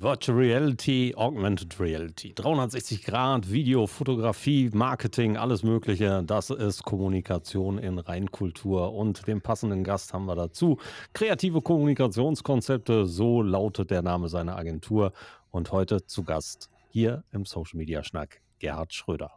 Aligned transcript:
Virtual 0.00 0.38
Reality, 0.38 1.12
Augmented 1.14 1.78
Reality, 1.78 2.32
360 2.34 3.04
Grad, 3.04 3.52
Video, 3.52 3.86
Fotografie, 3.86 4.70
Marketing, 4.72 5.36
alles 5.36 5.62
Mögliche. 5.62 6.22
Das 6.24 6.48
ist 6.48 6.84
Kommunikation 6.84 7.76
in 7.76 7.98
Reinkultur 7.98 8.94
und 8.94 9.26
den 9.26 9.42
passenden 9.42 9.84
Gast 9.84 10.14
haben 10.14 10.24
wir 10.24 10.36
dazu. 10.36 10.78
Kreative 11.12 11.60
Kommunikationskonzepte, 11.60 13.04
so 13.04 13.42
lautet 13.42 13.90
der 13.90 14.00
Name 14.00 14.30
seiner 14.30 14.56
Agentur. 14.56 15.12
Und 15.50 15.70
heute 15.70 16.06
zu 16.06 16.22
Gast 16.22 16.70
hier 16.88 17.22
im 17.32 17.44
Social 17.44 17.76
Media 17.76 18.02
Schnack 18.02 18.40
Gerhard 18.58 18.94
Schröder. 18.94 19.32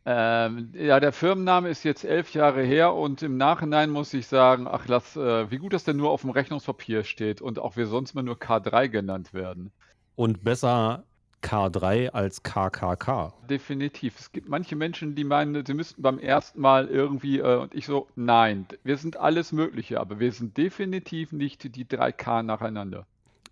Ähm, 0.08 0.70
ja, 0.72 1.00
der 1.00 1.10
Firmenname 1.10 1.68
ist 1.68 1.82
jetzt 1.82 2.04
elf 2.04 2.32
Jahre 2.32 2.62
her 2.62 2.94
und 2.94 3.22
im 3.22 3.36
Nachhinein 3.36 3.90
muss 3.90 4.14
ich 4.14 4.28
sagen, 4.28 4.68
ach 4.70 4.86
lass, 4.86 5.16
äh, 5.16 5.50
wie 5.50 5.58
gut, 5.58 5.72
dass 5.72 5.82
der 5.82 5.94
nur 5.94 6.10
auf 6.10 6.20
dem 6.20 6.30
Rechnungspapier 6.30 7.02
steht 7.02 7.42
und 7.42 7.58
auch 7.58 7.76
wir 7.76 7.88
sonst 7.88 8.14
mal 8.14 8.22
nur 8.22 8.36
K3 8.36 8.88
genannt 8.88 9.34
werden. 9.34 9.72
Und 10.14 10.44
besser 10.44 11.02
K3 11.42 12.10
als 12.10 12.44
KKK. 12.44 13.34
Definitiv. 13.50 14.20
Es 14.20 14.30
gibt 14.30 14.48
manche 14.48 14.76
Menschen, 14.76 15.16
die 15.16 15.24
meinen, 15.24 15.66
sie 15.66 15.74
müssten 15.74 16.00
beim 16.02 16.20
ersten 16.20 16.60
Mal 16.60 16.86
irgendwie, 16.86 17.40
äh, 17.40 17.56
und 17.56 17.74
ich 17.74 17.86
so, 17.86 18.06
nein, 18.14 18.64
wir 18.84 18.98
sind 18.98 19.16
alles 19.16 19.50
Mögliche, 19.50 19.98
aber 19.98 20.20
wir 20.20 20.30
sind 20.30 20.56
definitiv 20.56 21.32
nicht 21.32 21.74
die 21.74 21.84
3K 21.84 22.44
nacheinander. 22.44 23.06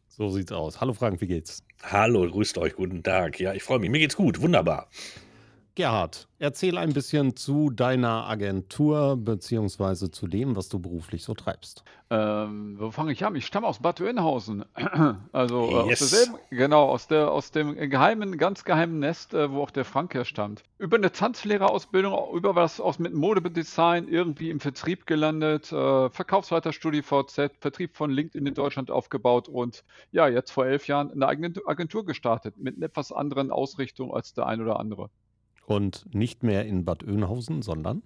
So 0.07 0.31
sieht's 0.31 0.53
aus. 0.53 0.81
Hallo 0.81 0.93
Frank, 0.93 1.21
wie 1.21 1.27
geht's? 1.27 1.65
Hallo, 1.83 2.31
grüßt 2.31 2.59
euch, 2.59 2.75
guten 2.75 3.03
Tag. 3.03 3.41
Ja, 3.41 3.55
ich 3.55 3.65
freue 3.65 3.81
mich. 3.81 3.91
Mir 3.91 3.99
geht's 3.99 4.15
gut, 4.17 4.41
wunderbar. 4.41 4.87
Gerhard, 5.77 6.29
erzähl 6.39 6.79
ein 6.79 6.93
bisschen 6.93 7.35
zu 7.35 7.69
deiner 7.71 8.29
Agentur 8.29 9.17
beziehungsweise 9.17 10.09
zu 10.11 10.29
dem, 10.29 10.55
was 10.55 10.69
du 10.69 10.79
beruflich 10.79 11.25
so 11.25 11.35
treibst. 11.35 11.83
Ähm, 12.11 12.77
wo 12.79 12.93
fange 12.93 13.11
ich 13.11 13.25
an? 13.25 13.35
Ich 13.35 13.45
stamme 13.45 13.67
aus 13.67 13.81
Bad 13.81 14.01
Oeynhausen. 14.01 14.65
Also 15.33 15.73
äh, 15.73 15.83
aus 15.83 15.89
Yes. 15.89 15.99
derselben, 15.99 16.37
genau, 16.51 16.85
aus 16.89 17.09
der, 17.09 17.33
aus 17.33 17.51
dem 17.51 17.75
geheimen, 17.91 18.39
ganz 18.39 18.63
geheimen 18.65 19.01
Nest, 19.01 19.35
äh, 19.35 19.51
wo 19.51 19.63
auch 19.63 19.73
der 19.73 19.85
Frank 19.85 20.15
herstammt. 20.15 20.63
Über 20.79 20.97
eine 20.97 21.11
Tanzlehrerausbildung, 21.11 22.37
über 22.37 22.55
was 22.55 22.79
aus 22.81 23.01
mit 23.01 23.13
Modedesign 23.15 24.07
irgendwie 24.07 24.51
im 24.51 24.61
Vertrieb 24.61 25.07
gelandet, 25.07 25.73
äh, 25.73 26.09
Verkaufsleiter 26.11 26.73
StudiVZ, 26.73 27.51
Vertrieb 27.59 27.97
von 27.97 28.11
LinkedIn 28.13 28.47
in 28.47 28.55
Deutschland 28.55 28.93
aufgebaut 28.93 29.49
und 29.49 29.83
ja, 30.13 30.29
jetzt 30.29 30.53
vor 30.53 30.67
elf 30.67 30.87
Jahren 30.87 31.11
eine 31.11 31.27
eigene 31.27 31.53
Agentur 31.67 32.05
gestartet 32.07 32.57
mit 32.59 32.77
einer 32.77 32.87
etwas 32.87 33.11
anderen 33.11 33.51
Ausrichtung 33.51 34.15
als 34.15 34.35
der 34.35 34.47
ein 34.47 34.61
oder 34.63 34.79
andere. 34.79 35.11
Und 35.67 36.07
nicht 36.15 36.43
mehr 36.43 36.67
in 36.67 36.85
Bad 36.85 37.05
Oeynhausen, 37.05 37.63
sondern 37.63 38.03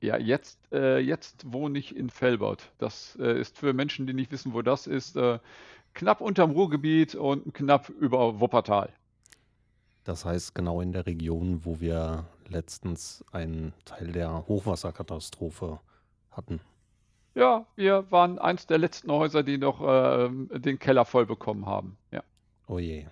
Ja, 0.00 0.16
jetzt, 0.16 0.58
äh, 0.72 0.98
jetzt 0.98 1.52
wohne 1.52 1.78
ich 1.78 1.94
in 1.94 2.10
Velbert. 2.10 2.72
Das 2.78 3.16
äh, 3.20 3.38
ist 3.38 3.58
für 3.58 3.72
Menschen, 3.74 4.06
die 4.06 4.14
nicht 4.14 4.32
wissen, 4.32 4.54
wo 4.54 4.62
das 4.62 4.86
ist, 4.86 5.16
äh, 5.16 5.38
knapp 5.94 6.20
unterm 6.20 6.52
Ruhrgebiet 6.52 7.14
und 7.14 7.52
knapp 7.54 7.88
über 7.90 8.40
Wuppertal. 8.40 8.92
das 10.04 10.24
heißt 10.24 10.54
genau 10.54 10.80
in 10.80 10.92
der 10.92 11.06
Region, 11.06 11.64
wo 11.64 11.80
wir 11.80 12.26
letztens 12.48 13.24
einen 13.32 13.74
Teil 13.84 14.12
der 14.12 14.46
Hochwasserkatastrophe 14.48 15.80
hatten. 16.30 16.60
Ja, 17.34 17.66
wir 17.76 18.10
waren 18.10 18.38
eins 18.38 18.66
der 18.66 18.78
letzten 18.78 19.10
Häuser, 19.12 19.42
die 19.42 19.58
noch 19.58 19.80
ähm, 19.84 20.48
den 20.52 20.78
Keller 20.78 21.04
voll 21.04 21.26
bekommen 21.26 21.66
haben. 21.66 21.96
Ja. 22.10 22.22
Oh 22.66 22.78
je. 22.78 23.06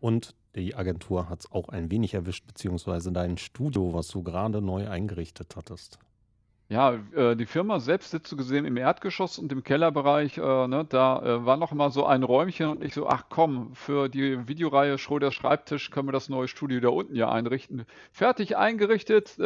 Und 0.00 0.34
die 0.54 0.74
Agentur 0.74 1.28
hat 1.28 1.40
es 1.40 1.52
auch 1.52 1.68
ein 1.68 1.90
wenig 1.90 2.14
erwischt, 2.14 2.46
beziehungsweise 2.46 3.12
dein 3.12 3.38
Studio, 3.38 3.94
was 3.94 4.08
du 4.08 4.22
gerade 4.22 4.60
neu 4.60 4.88
eingerichtet 4.88 5.54
hattest. 5.56 5.98
Ja, 6.70 7.00
äh, 7.16 7.34
die 7.34 7.46
Firma 7.46 7.80
selbst 7.80 8.12
sitzt 8.12 8.28
so 8.28 8.36
gesehen 8.36 8.64
im 8.64 8.76
Erdgeschoss 8.76 9.40
und 9.40 9.50
im 9.50 9.64
Kellerbereich. 9.64 10.38
Äh, 10.38 10.68
ne, 10.68 10.86
da 10.88 11.20
äh, 11.20 11.44
war 11.44 11.56
noch 11.56 11.72
mal 11.72 11.90
so 11.90 12.06
ein 12.06 12.22
Räumchen 12.22 12.68
und 12.68 12.84
ich 12.84 12.94
so, 12.94 13.08
ach 13.08 13.24
komm, 13.28 13.74
für 13.74 14.08
die 14.08 14.46
Videoreihe 14.46 14.96
Schröder 14.96 15.32
Schreibtisch 15.32 15.90
können 15.90 16.06
wir 16.06 16.12
das 16.12 16.28
neue 16.28 16.46
Studio 16.46 16.78
da 16.78 16.90
unten 16.90 17.16
ja 17.16 17.28
einrichten. 17.28 17.86
Fertig 18.12 18.56
eingerichtet, 18.56 19.36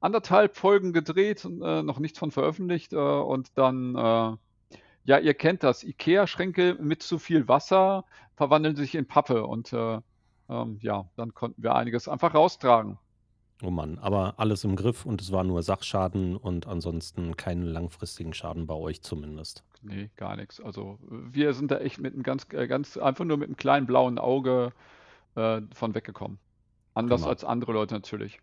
anderthalb 0.00 0.56
Folgen 0.56 0.94
gedreht, 0.94 1.44
noch 1.44 1.98
nichts 1.98 2.18
von 2.18 2.30
veröffentlicht 2.30 2.94
und 2.94 3.58
dann, 3.58 4.38
ja, 5.04 5.18
ihr 5.18 5.34
kennt 5.34 5.62
das, 5.62 5.84
IKEA-Schränke 5.84 6.78
mit 6.80 7.02
zu 7.02 7.18
viel 7.18 7.46
Wasser 7.46 8.04
verwandeln 8.36 8.76
sich 8.76 8.94
in 8.94 9.06
Pappe 9.06 9.46
und 9.46 9.72
äh, 9.72 9.98
ähm, 10.48 10.78
ja, 10.82 11.08
dann 11.16 11.34
konnten 11.34 11.62
wir 11.62 11.74
einiges 11.74 12.08
einfach 12.08 12.34
raustragen. 12.34 12.98
Oh 13.62 13.70
Mann, 13.70 13.98
aber 13.98 14.34
alles 14.38 14.64
im 14.64 14.76
Griff 14.76 15.06
und 15.06 15.20
es 15.20 15.32
war 15.32 15.44
nur 15.44 15.62
Sachschaden 15.62 16.36
und 16.36 16.66
ansonsten 16.66 17.36
keinen 17.36 17.62
langfristigen 17.62 18.34
Schaden 18.34 18.66
bei 18.66 18.74
euch 18.74 19.02
zumindest. 19.02 19.62
Nee, 19.82 20.10
gar 20.16 20.36
nichts. 20.36 20.60
Also 20.60 20.98
wir 21.08 21.54
sind 21.54 21.70
da 21.70 21.78
echt 21.78 22.00
mit 22.00 22.14
einem 22.14 22.22
ganz, 22.22 22.46
äh, 22.52 22.66
ganz, 22.66 22.96
einfach 22.96 23.24
nur 23.24 23.36
mit 23.36 23.48
einem 23.48 23.56
kleinen 23.56 23.86
blauen 23.86 24.18
Auge 24.18 24.72
äh, 25.36 25.60
von 25.72 25.94
weggekommen. 25.94 26.38
Anders 26.94 27.22
Prima. 27.22 27.30
als 27.30 27.44
andere 27.44 27.72
Leute 27.72 27.94
natürlich. 27.94 28.40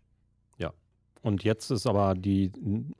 Und 1.22 1.44
jetzt 1.44 1.70
ist 1.70 1.86
aber 1.86 2.14
die 2.14 2.50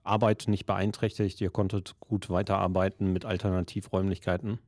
Arbeit 0.04 0.44
nicht 0.46 0.64
beeinträchtigt. 0.64 1.40
Ihr 1.40 1.50
konntet 1.50 1.98
gut 1.98 2.30
weiterarbeiten 2.30 3.12
mit 3.12 3.24
Alternativräumlichkeiten. 3.24 4.58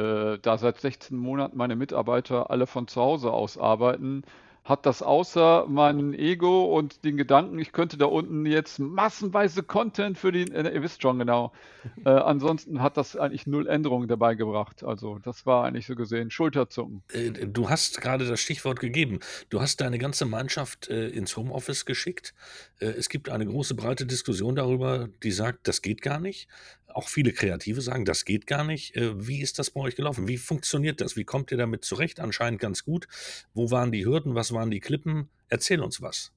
Äh, 0.00 0.38
da 0.40 0.56
seit 0.58 0.80
16 0.80 1.16
Monaten 1.16 1.56
meine 1.56 1.76
Mitarbeiter 1.76 2.50
alle 2.50 2.66
von 2.66 2.88
zu 2.88 3.00
Hause 3.00 3.32
aus 3.32 3.58
arbeiten, 3.58 4.22
hat 4.64 4.86
das 4.86 5.02
außer 5.02 5.66
meinem 5.68 6.12
Ego 6.12 6.76
und 6.76 7.04
den 7.04 7.16
Gedanken, 7.16 7.58
ich 7.58 7.72
könnte 7.72 7.96
da 7.96 8.06
unten 8.06 8.46
jetzt 8.46 8.78
massenweise 8.78 9.62
Content 9.62 10.18
für 10.18 10.32
die, 10.32 10.42
äh, 10.52 10.74
ihr 10.74 10.82
wisst 10.82 11.02
schon 11.02 11.18
genau. 11.18 11.52
Äh, 12.04 12.10
ansonsten 12.10 12.82
hat 12.82 12.98
das 12.98 13.16
eigentlich 13.16 13.46
null 13.46 13.66
Änderungen 13.66 14.06
dabei 14.06 14.34
gebracht. 14.34 14.84
Also 14.84 15.18
das 15.18 15.46
war 15.46 15.64
eigentlich 15.64 15.86
so 15.86 15.94
gesehen 15.94 16.30
Schulterzucken. 16.30 17.02
Äh, 17.12 17.30
Du 17.46 17.70
hast 17.70 18.02
gerade 18.02 18.26
das 18.26 18.38
Stichwort 18.40 18.80
gegeben. 18.80 19.20
Du 19.48 19.62
hast 19.62 19.80
deine 19.80 19.98
ganze 19.98 20.26
Mannschaft 20.26 20.88
äh, 20.88 21.08
ins 21.08 21.36
Homeoffice 21.38 21.86
geschickt. 21.86 22.34
Äh, 22.80 22.86
es 22.86 23.08
gibt 23.08 23.30
eine 23.30 23.46
große, 23.46 23.74
breite 23.74 24.04
Diskussion 24.04 24.56
darüber, 24.56 25.08
die 25.22 25.32
sagt, 25.32 25.68
das 25.68 25.80
geht 25.80 26.02
gar 26.02 26.20
nicht. 26.20 26.48
Auch 26.94 27.08
viele 27.08 27.32
Kreative 27.32 27.80
sagen, 27.80 28.04
das 28.04 28.24
geht 28.24 28.46
gar 28.46 28.64
nicht. 28.64 28.96
Äh, 28.96 29.26
Wie 29.26 29.40
ist 29.40 29.58
das 29.58 29.70
bei 29.70 29.80
euch 29.80 29.96
gelaufen? 29.96 30.28
Wie 30.28 30.38
funktioniert 30.38 31.00
das? 31.00 31.16
Wie 31.16 31.24
kommt 31.24 31.50
ihr 31.50 31.58
damit 31.58 31.84
zurecht? 31.84 32.20
Anscheinend 32.20 32.60
ganz 32.60 32.84
gut. 32.84 33.08
Wo 33.54 33.70
waren 33.70 33.92
die 33.92 34.04
Hürden? 34.04 34.34
Was 34.34 34.52
waren 34.52 34.70
die 34.70 34.80
Klippen? 34.80 35.28
Erzähl 35.48 35.80
uns 35.80 36.02
was. 36.02 36.32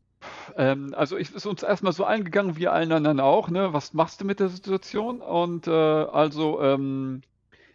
Ähm, 0.55 0.93
also 0.95 1.17
ich 1.17 1.33
ist 1.33 1.45
uns 1.45 1.63
erstmal 1.63 1.93
so 1.93 2.05
eingegangen 2.05 2.55
wie 2.57 2.67
allen 2.67 2.91
anderen 2.91 3.19
auch, 3.19 3.49
ne? 3.49 3.73
Was 3.73 3.93
machst 3.93 4.21
du 4.21 4.25
mit 4.25 4.39
der 4.39 4.49
Situation? 4.49 5.21
Und 5.21 5.67
äh, 5.67 5.71
also 5.71 6.61
ähm, 6.61 7.21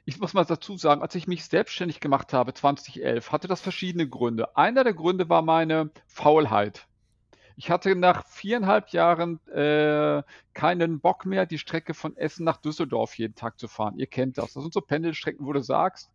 ich 0.04 0.18
muss 0.18 0.32
mal 0.32 0.44
dazu 0.44 0.78
sagen, 0.78 1.02
als 1.02 1.14
ich 1.14 1.26
mich 1.26 1.44
selbstständig 1.44 2.00
gemacht 2.00 2.32
habe, 2.32 2.54
2011, 2.54 3.30
hatte 3.30 3.46
das 3.46 3.60
verschiedene 3.60 4.08
Gründe. 4.08 4.56
Einer 4.56 4.82
der 4.82 4.94
Gründe 4.94 5.28
war 5.28 5.42
meine 5.42 5.90
Faulheit. 6.06 6.86
Ich 7.58 7.72
hatte 7.72 7.96
nach 7.96 8.24
viereinhalb 8.24 8.90
Jahren 8.90 9.44
äh, 9.48 10.22
keinen 10.54 11.00
Bock 11.00 11.26
mehr, 11.26 11.44
die 11.44 11.58
Strecke 11.58 11.92
von 11.92 12.16
Essen 12.16 12.44
nach 12.44 12.58
Düsseldorf 12.58 13.18
jeden 13.18 13.34
Tag 13.34 13.58
zu 13.58 13.66
fahren. 13.66 13.98
Ihr 13.98 14.06
kennt 14.06 14.38
das. 14.38 14.52
Das 14.52 14.62
sind 14.62 14.72
so 14.72 14.80
Pendelstrecken, 14.80 15.44
wo 15.44 15.52
du 15.52 15.60
sagst, 15.60 16.08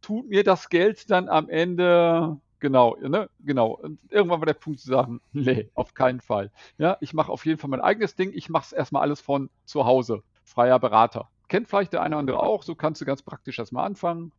tut 0.00 0.30
mir 0.30 0.44
das 0.44 0.70
Geld 0.70 1.10
dann 1.10 1.28
am 1.28 1.50
Ende 1.50 2.40
Genau, 2.60 2.96
ne? 2.96 3.28
Genau. 3.40 3.72
Und 3.72 4.00
irgendwann 4.10 4.40
war 4.40 4.46
der 4.46 4.54
Punkt 4.54 4.80
zu 4.80 4.88
sagen, 4.88 5.20
nee, 5.32 5.70
auf 5.74 5.92
keinen 5.92 6.20
Fall. 6.20 6.50
Ja, 6.78 6.96
ich 7.00 7.12
mache 7.12 7.30
auf 7.30 7.44
jeden 7.44 7.58
Fall 7.58 7.70
mein 7.70 7.82
eigenes 7.82 8.16
Ding. 8.16 8.32
Ich 8.32 8.48
mache 8.48 8.64
es 8.64 8.72
erstmal 8.72 9.02
alles 9.02 9.20
von 9.20 9.50
zu 9.66 9.84
Hause. 9.84 10.22
Freier 10.42 10.78
Berater. 10.78 11.28
Kennt 11.48 11.68
vielleicht 11.68 11.94
der 11.94 12.02
eine 12.02 12.14
oder 12.14 12.20
andere 12.20 12.42
auch, 12.42 12.62
so 12.62 12.74
kannst 12.74 13.00
du 13.00 13.04
ganz 13.04 13.22
praktisch 13.22 13.58
erstmal 13.58 13.86
anfangen. 13.86 14.32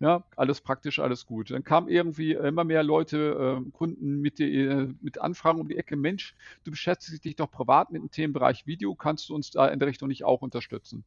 Ja, 0.00 0.24
alles 0.36 0.60
praktisch, 0.60 0.98
alles 0.98 1.26
gut. 1.26 1.50
Dann 1.50 1.64
kamen 1.64 1.88
irgendwie 1.88 2.32
immer 2.32 2.64
mehr 2.64 2.82
Leute, 2.82 3.60
äh, 3.66 3.70
Kunden 3.70 4.20
mit, 4.20 4.40
äh, 4.40 4.88
mit 5.00 5.20
Anfragen 5.20 5.60
um 5.60 5.68
die 5.68 5.76
Ecke, 5.76 5.96
Mensch, 5.96 6.34
du 6.64 6.70
beschäftigst 6.70 7.24
dich 7.24 7.36
doch 7.36 7.50
privat 7.50 7.90
mit 7.90 8.02
dem 8.02 8.10
Themenbereich 8.10 8.66
Video, 8.66 8.94
kannst 8.94 9.28
du 9.28 9.34
uns 9.34 9.50
da 9.50 9.68
in 9.68 9.78
der 9.78 9.88
Richtung 9.88 10.08
nicht 10.08 10.24
auch 10.24 10.42
unterstützen? 10.42 11.04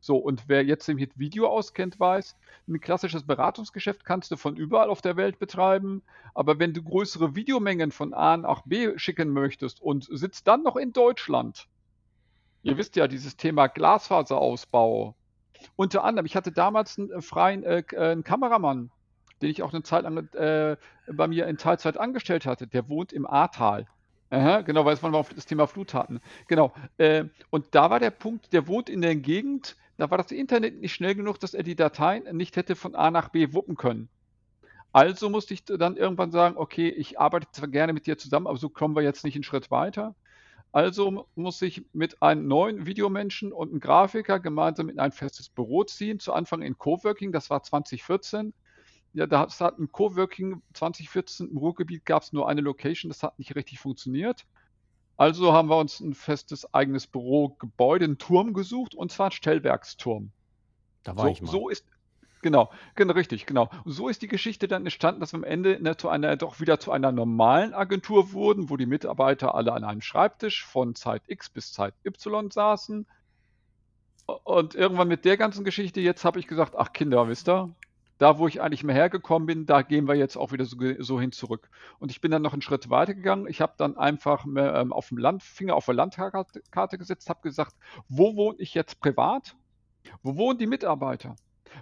So, 0.00 0.16
und 0.16 0.48
wer 0.48 0.64
jetzt 0.64 0.86
sich 0.86 0.94
mit 0.94 1.18
Video 1.18 1.48
auskennt, 1.48 1.98
weiß, 1.98 2.36
ein 2.68 2.80
klassisches 2.80 3.26
Beratungsgeschäft 3.26 4.04
kannst 4.04 4.30
du 4.30 4.36
von 4.36 4.56
überall 4.56 4.90
auf 4.90 5.02
der 5.02 5.16
Welt 5.16 5.38
betreiben, 5.38 6.02
aber 6.34 6.58
wenn 6.58 6.72
du 6.72 6.82
größere 6.82 7.34
Videomengen 7.34 7.90
von 7.90 8.14
A 8.14 8.36
nach 8.36 8.62
B 8.64 8.96
schicken 8.96 9.30
möchtest 9.30 9.80
und 9.82 10.06
sitzt 10.10 10.46
dann 10.46 10.62
noch 10.62 10.76
in 10.76 10.92
Deutschland, 10.92 11.68
Ihr 12.68 12.76
wisst 12.76 12.96
ja, 12.96 13.08
dieses 13.08 13.34
Thema 13.38 13.66
Glasfaserausbau. 13.66 15.14
Unter 15.76 16.04
anderem, 16.04 16.26
ich 16.26 16.36
hatte 16.36 16.52
damals 16.52 16.98
einen 16.98 17.10
äh, 17.10 17.22
freien 17.22 17.64
äh, 17.64 17.82
äh, 17.92 18.10
einen 18.10 18.24
Kameramann, 18.24 18.90
den 19.40 19.48
ich 19.50 19.62
auch 19.62 19.72
eine 19.72 19.82
Zeit 19.82 20.02
lang 20.02 20.28
äh, 20.34 20.76
bei 21.10 21.28
mir 21.28 21.46
in 21.46 21.56
Teilzeit 21.56 21.96
angestellt 21.96 22.44
hatte. 22.44 22.66
Der 22.66 22.90
wohnt 22.90 23.14
im 23.14 23.26
Ahrtal. 23.26 23.86
Aha, 24.28 24.60
genau, 24.60 24.84
weil 24.84 24.92
es 24.92 25.02
wir 25.02 25.14
auf 25.14 25.32
das 25.32 25.46
Thema 25.46 25.66
Flut 25.66 25.94
hatten. 25.94 26.20
Genau. 26.46 26.74
Äh, 26.98 27.24
und 27.48 27.74
da 27.74 27.88
war 27.88 28.00
der 28.00 28.10
Punkt, 28.10 28.52
der 28.52 28.68
wohnt 28.68 28.90
in 28.90 29.00
der 29.00 29.16
Gegend, 29.16 29.76
da 29.96 30.10
war 30.10 30.18
das 30.18 30.30
Internet 30.30 30.78
nicht 30.78 30.92
schnell 30.92 31.14
genug, 31.14 31.40
dass 31.40 31.54
er 31.54 31.62
die 31.62 31.74
Dateien 31.74 32.36
nicht 32.36 32.56
hätte 32.56 32.76
von 32.76 32.94
A 32.94 33.10
nach 33.10 33.30
B 33.30 33.54
wuppen 33.54 33.76
können. 33.76 34.10
Also 34.92 35.30
musste 35.30 35.54
ich 35.54 35.64
dann 35.64 35.96
irgendwann 35.96 36.32
sagen, 36.32 36.58
okay, 36.58 36.90
ich 36.90 37.18
arbeite 37.18 37.46
zwar 37.50 37.68
gerne 37.68 37.94
mit 37.94 38.06
dir 38.06 38.18
zusammen, 38.18 38.46
aber 38.46 38.58
so 38.58 38.68
kommen 38.68 38.94
wir 38.94 39.02
jetzt 39.02 39.24
nicht 39.24 39.36
einen 39.36 39.44
Schritt 39.44 39.70
weiter. 39.70 40.14
Also 40.72 41.26
muss 41.34 41.62
ich 41.62 41.84
mit 41.92 42.22
einem 42.22 42.46
neuen 42.46 42.86
Videomenschen 42.86 43.52
und 43.52 43.70
einem 43.70 43.80
Grafiker 43.80 44.38
gemeinsam 44.40 44.88
in 44.88 44.98
ein 45.00 45.12
festes 45.12 45.48
Büro 45.48 45.84
ziehen. 45.84 46.20
Zu 46.20 46.32
Anfang 46.32 46.62
in 46.62 46.76
Coworking, 46.78 47.32
das 47.32 47.50
war 47.50 47.62
2014. 47.62 48.54
Ja, 49.14 49.26
das 49.26 49.60
hat 49.60 49.78
ein 49.78 49.90
Coworking 49.90 50.62
2014 50.74 51.48
im 51.50 51.56
Ruhrgebiet 51.58 52.04
gab 52.04 52.22
es 52.22 52.32
nur 52.32 52.48
eine 52.48 52.60
Location, 52.60 53.08
das 53.10 53.22
hat 53.22 53.38
nicht 53.38 53.54
richtig 53.56 53.80
funktioniert. 53.80 54.46
Also 55.16 55.52
haben 55.52 55.68
wir 55.70 55.78
uns 55.78 56.00
ein 56.00 56.14
festes 56.14 56.72
eigenes 56.74 57.06
Bürogebäude, 57.06 58.04
einen 58.06 58.18
Turm 58.18 58.54
gesucht, 58.54 58.94
und 58.94 59.10
zwar 59.12 59.26
einen 59.26 59.32
Stellwerksturm. 59.32 60.32
Da 61.02 61.16
war 61.16 61.24
So, 61.24 61.30
ich 61.30 61.42
mal. 61.42 61.50
so 61.50 61.68
ist, 61.68 61.86
genau, 62.42 62.70
genau, 62.94 63.14
richtig, 63.14 63.46
genau. 63.46 63.70
Und 63.84 63.92
so 63.92 64.08
ist 64.08 64.22
die 64.22 64.28
Geschichte 64.28 64.68
dann 64.68 64.84
entstanden, 64.84 65.20
dass 65.20 65.32
wir 65.32 65.38
am 65.38 65.44
Ende 65.44 65.82
ne, 65.82 65.96
zu 65.96 66.08
einer, 66.08 66.36
doch 66.36 66.60
wieder 66.60 66.80
zu 66.80 66.92
einer 66.92 67.12
normalen 67.12 67.74
Agentur 67.74 68.32
wurden, 68.32 68.70
wo 68.70 68.76
die 68.76 68.86
Mitarbeiter 68.86 69.54
alle 69.54 69.72
an 69.72 69.84
einem 69.84 70.00
Schreibtisch 70.00 70.64
von 70.64 70.94
Zeit 70.94 71.22
X 71.26 71.50
bis 71.50 71.72
Zeit 71.72 71.94
Y 72.04 72.50
saßen. 72.50 73.06
Und 74.44 74.74
irgendwann 74.74 75.08
mit 75.08 75.24
der 75.24 75.36
ganzen 75.36 75.64
Geschichte, 75.64 76.00
jetzt 76.00 76.24
habe 76.24 76.38
ich 76.38 76.46
gesagt, 76.46 76.74
ach 76.76 76.92
Kinder, 76.92 77.28
wisst 77.28 77.48
ihr, 77.48 77.74
da 78.18 78.38
wo 78.38 78.48
ich 78.48 78.60
eigentlich 78.60 78.84
mehr 78.84 78.94
hergekommen 78.94 79.46
bin, 79.46 79.66
da 79.66 79.82
gehen 79.82 80.08
wir 80.08 80.14
jetzt 80.16 80.36
auch 80.36 80.52
wieder 80.52 80.64
so, 80.64 80.76
so 80.98 81.20
hin 81.20 81.32
zurück. 81.32 81.70
Und 81.98 82.10
ich 82.10 82.20
bin 82.20 82.30
dann 82.30 82.42
noch 82.42 82.52
einen 82.52 82.62
Schritt 82.62 82.90
weiter 82.90 83.14
gegangen. 83.14 83.46
Ich 83.48 83.60
habe 83.60 83.74
dann 83.78 83.96
einfach 83.96 84.44
ähm, 84.44 84.92
auf 84.92 85.08
dem 85.08 85.18
Land, 85.18 85.42
Finger 85.42 85.76
auf 85.76 85.84
der 85.84 85.94
Landkarte 85.94 86.62
Karte 86.70 86.98
gesetzt, 86.98 87.30
habe 87.30 87.40
gesagt, 87.42 87.74
wo 88.08 88.36
wohne 88.36 88.58
ich 88.58 88.74
jetzt 88.74 89.00
privat? 89.00 89.56
Wo 90.22 90.36
wohnen 90.36 90.58
die 90.58 90.66
Mitarbeiter? 90.66 91.36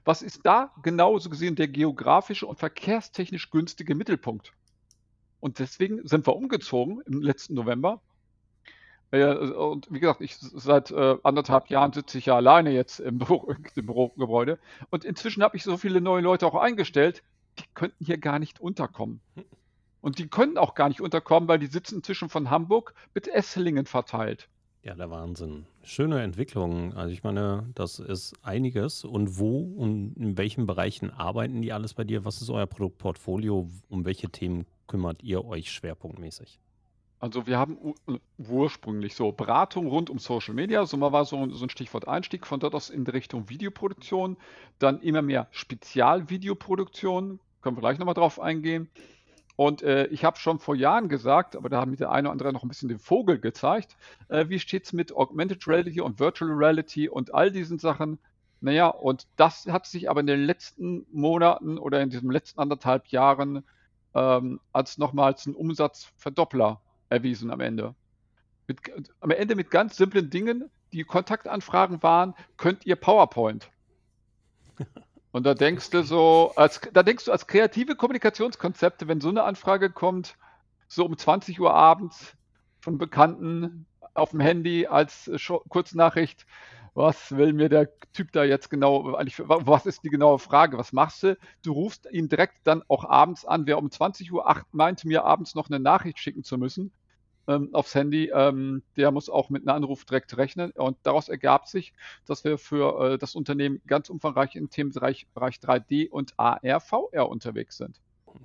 Was 0.05 0.23
ist 0.23 0.45
da 0.45 0.73
genau 0.83 1.19
so 1.19 1.31
gesehen 1.31 1.57
der 1.57 1.69
geografische 1.69 2.47
und 2.47 2.59
verkehrstechnisch 2.59 3.51
günstige 3.51 3.95
Mittelpunkt? 3.95 4.53
Und 5.41 5.59
deswegen 5.59 6.07
sind 6.07 6.27
wir 6.27 6.37
umgezogen 6.37 7.03
im 7.07 7.23
letzten 7.23 7.55
November. 7.55 8.01
Äh, 9.11 9.35
und 9.35 9.87
wie 9.91 10.01
gesagt, 10.01 10.21
ich 10.21 10.37
seit 10.37 10.91
äh, 10.91 11.17
anderthalb 11.23 11.69
Jahren 11.71 11.93
sitze 11.93 12.19
ich 12.19 12.27
ja 12.27 12.37
alleine 12.37 12.71
jetzt 12.71 13.01
im, 13.01 13.19
Büro, 13.19 13.55
im 13.75 13.87
Bürogebäude. 13.87 14.59
Und 14.91 15.05
inzwischen 15.05 15.43
habe 15.43 15.57
ich 15.57 15.65
so 15.65 15.77
viele 15.77 16.01
neue 16.01 16.23
Leute 16.23 16.47
auch 16.47 16.55
eingestellt, 16.55 17.23
die 17.59 17.65
könnten 17.75 18.05
hier 18.05 18.19
gar 18.19 18.39
nicht 18.39 18.61
unterkommen. 18.61 19.21
Und 20.01 20.19
die 20.19 20.29
können 20.29 20.59
auch 20.59 20.75
gar 20.75 20.89
nicht 20.89 21.01
unterkommen, 21.01 21.49
weil 21.49 21.59
die 21.59 21.67
sitzen 21.67 21.97
inzwischen 21.97 22.29
von 22.29 22.51
Hamburg 22.51 22.95
mit 23.15 23.29
Esslingen 23.29 23.87
verteilt. 23.87 24.49
Ja, 24.87 24.95
der 24.95 25.11
Wahnsinn. 25.11 25.67
Schöne 25.83 26.23
Entwicklung. 26.23 26.95
Also 26.95 27.13
ich 27.13 27.25
meine, 27.25 27.69
das 27.75 27.99
ist 27.99 28.37
einiges. 28.45 29.03
Und 29.03 29.37
wo 29.37 29.59
und 29.59 30.17
in 30.17 30.39
welchen 30.39 30.65
Bereichen 30.65 31.11
arbeiten 31.11 31.61
die 31.61 31.73
alles 31.73 31.93
bei 31.93 32.05
dir? 32.05 32.25
Was 32.25 32.41
ist 32.41 32.51
euer 32.51 32.69
Produktportfolio? 32.69 33.69
Um 33.89 34.05
welche 34.05 34.29
Themen 34.29 34.65
kümmert 34.87 35.25
ihr 35.25 35.45
euch 35.45 35.73
schwerpunktmäßig? 35.73 36.61
Also 37.19 37.49
wir 37.49 37.59
haben 37.59 37.77
u- 37.83 37.95
ursprünglich 38.49 39.17
so 39.17 39.33
Beratung 39.33 39.89
rund 39.89 40.09
um 40.09 40.21
Social 40.21 40.55
Media, 40.55 40.87
so 40.87 40.97
mal 40.97 41.11
war 41.11 41.25
so, 41.25 41.51
so 41.51 41.65
ein 41.65 41.71
Stichwort 41.71 42.07
Einstieg, 42.07 42.47
von 42.47 42.61
dort 42.61 42.77
aus 42.77 42.89
in 42.89 43.05
die 43.05 43.11
Richtung 43.11 43.49
Videoproduktion, 43.49 44.37
dann 44.79 45.01
immer 45.01 45.23
mehr 45.23 45.49
Spezialvideoproduktion, 45.51 47.41
können 47.61 47.77
wir 47.77 47.81
gleich 47.81 47.99
nochmal 47.99 48.15
drauf 48.15 48.39
eingehen. 48.39 48.89
Und 49.57 49.83
äh, 49.83 50.07
ich 50.09 50.25
habe 50.25 50.39
schon 50.39 50.59
vor 50.59 50.75
Jahren 50.75 51.09
gesagt, 51.09 51.57
aber 51.57 51.71
da 51.71 51.81
haben 51.81 51.91
mir 51.91 51.97
der 51.97 52.13
eine 52.13 52.29
oder 52.29 52.33
andere 52.33 52.53
noch 52.53 52.63
ein 52.63 52.69
bisschen 52.69 52.91
den 52.91 52.99
Vogel 52.99 53.41
gezeigt, 53.41 53.97
äh, 54.29 54.49
wie 54.49 54.59
steht 54.59 54.85
es 54.85 54.93
mit 54.93 55.17
Augmented 55.17 55.67
Reality 55.67 56.03
und 56.03 56.21
Virtual 56.21 56.51
Reality 56.53 57.09
und 57.09 57.35
all 57.35 57.51
diesen 57.51 57.79
Sachen. 57.79 58.19
Naja, 58.61 58.89
und 58.89 59.27
das 59.37 59.67
hat 59.67 59.87
sich 59.87 60.11
aber 60.11 60.21
in 60.21 60.27
den 60.27 60.45
letzten 60.45 61.07
Monaten 61.11 61.79
oder 61.79 62.03
in 62.03 62.11
diesen 62.11 62.31
letzten 62.31 62.61
anderthalb 62.61 63.07
Jahren 63.09 63.65
ähm, 64.15 64.61
als 64.73 64.99
nochmals 64.99 65.47
ein 65.47 65.55
Umsatzverdoppler 65.55 66.81
erwiesen 67.09 67.51
am 67.51 67.61
Ende. 67.61 67.95
Mit, 68.67 68.81
am 69.21 69.31
Ende 69.31 69.55
mit 69.55 69.71
ganz 69.71 69.97
simplen 69.97 70.29
Dingen, 70.29 70.71
die 70.93 71.05
Kontaktanfragen 71.05 72.03
waren, 72.03 72.35
könnt 72.57 72.85
ihr 72.85 72.97
PowerPoint. 72.97 73.71
Und 75.37 75.43
da 75.45 75.53
denkst 75.53 75.91
du 75.91 76.03
so, 76.03 76.55
als, 76.57 76.81
da 76.95 77.03
denkst 77.03 77.27
du 77.27 77.31
als 77.31 77.47
kreative 77.47 77.95
Kommunikationskonzepte, 77.95 79.07
wenn 79.07 79.21
so 79.21 79.29
eine 79.29 79.43
Anfrage 79.43 79.91
kommt, 79.91 80.35
so 80.89 81.05
um 81.05 81.19
20 81.19 81.61
Uhr 81.61 81.75
abends 81.75 82.35
von 82.81 82.97
Bekannten 82.97 83.85
auf 84.15 84.31
dem 84.31 84.41
Handy 84.41 84.87
als 84.87 85.31
Kurznachricht, 85.69 86.47
was 86.95 87.37
will 87.37 87.53
mir 87.53 87.69
der 87.69 87.91
Typ 88.15 88.33
da 88.33 88.45
jetzt 88.45 88.71
genau, 88.71 89.15
eigentlich, 89.15 89.39
wa- 89.47 89.61
was 89.67 89.85
ist 89.85 90.05
die 90.05 90.09
genaue 90.09 90.39
Frage, 90.39 90.79
was 90.79 90.95
machst 90.95 91.23
du? 91.23 91.37
Du 91.63 91.75
rufst 91.75 92.09
ihn 92.11 92.31
direkt 92.31 92.61
dann 92.65 92.83
auch 92.89 93.05
abends 93.05 93.45
an, 93.45 93.67
wer 93.67 93.77
um 93.77 93.91
20 93.91 94.33
Uhr 94.33 94.49
acht 94.49 94.73
meinte, 94.73 95.07
mir 95.07 95.25
abends 95.27 95.55
noch 95.55 95.69
eine 95.69 95.81
Nachricht 95.81 96.19
schicken 96.19 96.45
zu 96.45 96.57
müssen 96.57 96.93
ähm, 97.49 97.71
aufs 97.73 97.95
Handy, 97.95 98.31
ähm, 98.33 98.83
der 98.97 99.11
muss 99.11 99.29
auch 99.29 99.51
mit 99.51 99.67
einem 99.67 99.77
Anruf 99.77 100.05
direkt 100.05 100.37
rechnen. 100.37 100.71
Und 100.73 100.97
daraus 101.03 101.29
ergab 101.29 101.67
sich, 101.67 101.93
dass 102.27 102.45
wir 102.45 102.59
für 102.59 103.13
äh, 103.13 103.19
das 103.19 103.35
Unternehmen 103.35 103.81
ganz 103.87 104.11
umfangreich 104.11 104.57
im 104.57 104.71
Themenbereich 104.71 105.27
Bereich 105.35 105.57
3D 105.57 106.09
und 106.09 106.35
AR, 106.37 106.81
VR 106.81 107.29
unterwegs 107.29 107.77
sind. 107.77 108.01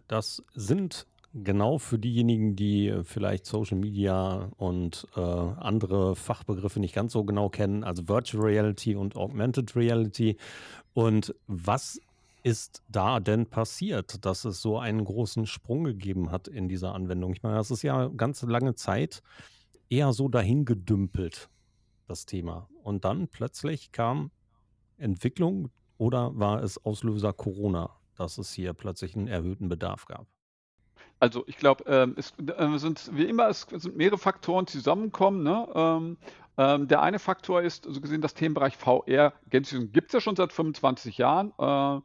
Das 0.08 0.44
sind 0.54 1.08
genau 1.34 1.78
für 1.78 1.98
diejenigen, 1.98 2.56
die 2.56 2.94
vielleicht 3.04 3.46
Social 3.46 3.78
Media 3.78 4.50
und 4.58 5.08
äh, 5.16 5.22
andere 5.22 6.16
Fachbegriffe 6.16 6.80
nicht 6.80 6.94
ganz 6.94 7.14
so 7.14 7.24
genau 7.24 7.50
kennen, 7.50 7.84
also 7.84 8.08
Virtual 8.08 8.44
Reality 8.44 8.96
und 8.96 9.16
Augmented 9.16 9.76
Reality. 9.76 10.38
Und 10.94 11.34
was 11.48 12.02
ist 12.44 12.82
da 12.88 13.20
denn 13.20 13.46
passiert, 13.48 14.26
dass 14.26 14.46
es 14.46 14.62
so 14.62 14.80
einen 14.80 15.06
großen 15.06 15.46
Sprung 15.46 15.84
gegeben 15.84 16.32
hat 16.32 16.48
in 16.48 16.68
dieser 16.68 16.94
Anwendung? 16.94 17.34
Ich 17.34 17.44
meine, 17.44 17.56
das 17.56 17.72
ist 17.72 17.84
ja 17.84 18.08
ganz 18.08 18.42
lange 18.42 18.76
Zeit 18.76 19.22
eher 19.90 20.14
so 20.14 20.30
dahin 20.30 20.66
gedümpelt, 20.66 21.50
das 22.08 22.26
Thema. 22.26 22.68
Und 22.84 23.06
dann 23.06 23.28
plötzlich 23.28 23.92
kam 23.92 24.32
Entwicklung 24.98 25.70
oder 25.98 26.32
war 26.38 26.64
es 26.64 26.84
Auslöser 26.84 27.34
Corona, 27.34 27.92
dass 28.16 28.38
es 28.38 28.54
hier 28.54 28.74
plötzlich 28.74 29.16
einen 29.16 29.28
erhöhten 29.28 29.70
Bedarf 29.70 30.06
gab? 30.06 30.26
Also 31.20 31.44
ich 31.46 31.58
glaube, 31.58 31.84
ähm, 31.86 32.16
es 32.18 32.34
äh, 32.40 32.78
sind 32.78 33.12
wie 33.14 33.26
immer, 33.26 33.48
es 33.48 33.68
sind 33.70 33.96
mehrere 33.96 34.18
Faktoren 34.18 34.66
zusammenkommen. 34.66 35.44
Ne? 35.44 35.68
Ähm, 35.76 36.18
ähm, 36.58 36.88
der 36.88 37.02
eine 37.02 37.20
Faktor 37.20 37.62
ist, 37.62 37.86
so 37.86 38.02
gesehen, 38.02 38.22
das 38.22 38.34
Themenbereich 38.34 38.76
VR 38.76 39.34
gibt 39.50 39.68
es 39.68 40.14
ja 40.14 40.20
schon 40.20 40.36
seit 40.36 40.52
25 40.52 41.18
Jahren. 41.18 41.54
Äh, 41.60 42.02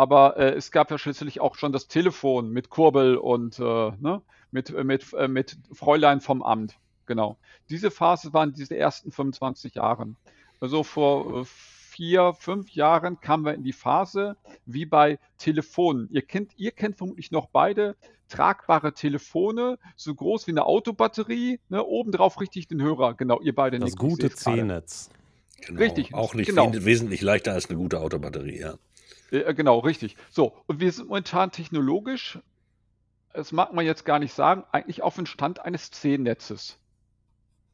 aber 0.00 0.38
äh, 0.38 0.54
es 0.54 0.70
gab 0.70 0.90
ja 0.90 0.96
schließlich 0.96 1.40
auch 1.42 1.56
schon 1.56 1.72
das 1.72 1.86
Telefon 1.86 2.48
mit 2.50 2.70
Kurbel 2.70 3.16
und 3.18 3.58
äh, 3.58 3.62
ne? 3.62 4.22
mit, 4.50 4.70
äh, 4.70 4.82
mit, 4.82 5.12
äh, 5.12 5.28
mit 5.28 5.58
Fräulein 5.74 6.22
vom 6.22 6.42
Amt. 6.42 6.78
Genau. 7.04 7.36
Diese 7.68 7.90
Phase 7.90 8.32
waren 8.32 8.54
diese 8.54 8.76
ersten 8.78 9.12
25 9.12 9.74
Jahre. 9.74 10.14
Also 10.58 10.84
vor 10.84 11.40
äh, 11.40 11.44
vier, 11.44 12.32
fünf 12.32 12.70
Jahren 12.70 13.20
kamen 13.20 13.44
wir 13.44 13.52
in 13.52 13.62
die 13.62 13.74
Phase 13.74 14.36
wie 14.64 14.86
bei 14.86 15.18
Telefonen. 15.36 16.08
Ihr 16.10 16.22
kennt, 16.22 16.52
ihr 16.56 16.70
kennt 16.70 16.96
vermutlich 16.96 17.30
noch 17.30 17.48
beide 17.50 17.94
tragbare 18.28 18.94
Telefone, 18.94 19.78
so 19.96 20.14
groß 20.14 20.46
wie 20.46 20.52
eine 20.52 20.64
Autobatterie, 20.64 21.60
ne, 21.68 21.84
obendrauf 21.84 22.40
richtig 22.40 22.68
den 22.68 22.80
Hörer. 22.80 23.12
Genau, 23.14 23.40
ihr 23.42 23.54
beide 23.54 23.78
Das 23.78 23.90
nickt, 23.90 24.02
ich 24.02 24.08
gute. 24.08 24.30
C-Netz. 24.30 25.10
Genau. 25.66 25.80
Richtig, 25.80 26.14
Auch 26.14 26.32
nicht 26.32 26.46
genau. 26.48 26.72
we- 26.72 26.84
wesentlich 26.86 27.20
leichter 27.20 27.52
als 27.52 27.68
eine 27.68 27.76
gute 27.76 28.00
Autobatterie, 28.00 28.60
ja. 28.60 28.74
Äh, 29.30 29.54
genau, 29.54 29.78
richtig. 29.78 30.16
So, 30.30 30.56
und 30.66 30.80
wir 30.80 30.92
sind 30.92 31.08
momentan 31.08 31.50
technologisch, 31.50 32.38
das 33.32 33.52
mag 33.52 33.72
man 33.72 33.86
jetzt 33.86 34.04
gar 34.04 34.18
nicht 34.18 34.34
sagen, 34.34 34.64
eigentlich 34.72 35.02
auf 35.02 35.16
dem 35.16 35.26
Stand 35.26 35.60
eines 35.60 35.90
C-Netzes. 35.90 36.78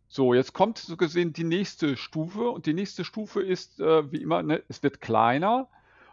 So, 0.09 0.35
jetzt 0.35 0.53
kommt 0.53 0.79
so 0.79 0.97
gesehen 0.97 1.33
die 1.33 1.45
nächste 1.45 1.97
Stufe 1.97 2.51
und 2.51 2.67
die 2.67 2.75
nächste 2.75 3.05
Stufe 3.05 3.43
ist, 3.43 3.81
äh, 3.81 4.11
wie 4.13 4.23
immer, 4.23 4.43
ne, 4.43 4.63
es 4.69 4.83
wird 4.83 5.01
kleiner 5.01 5.69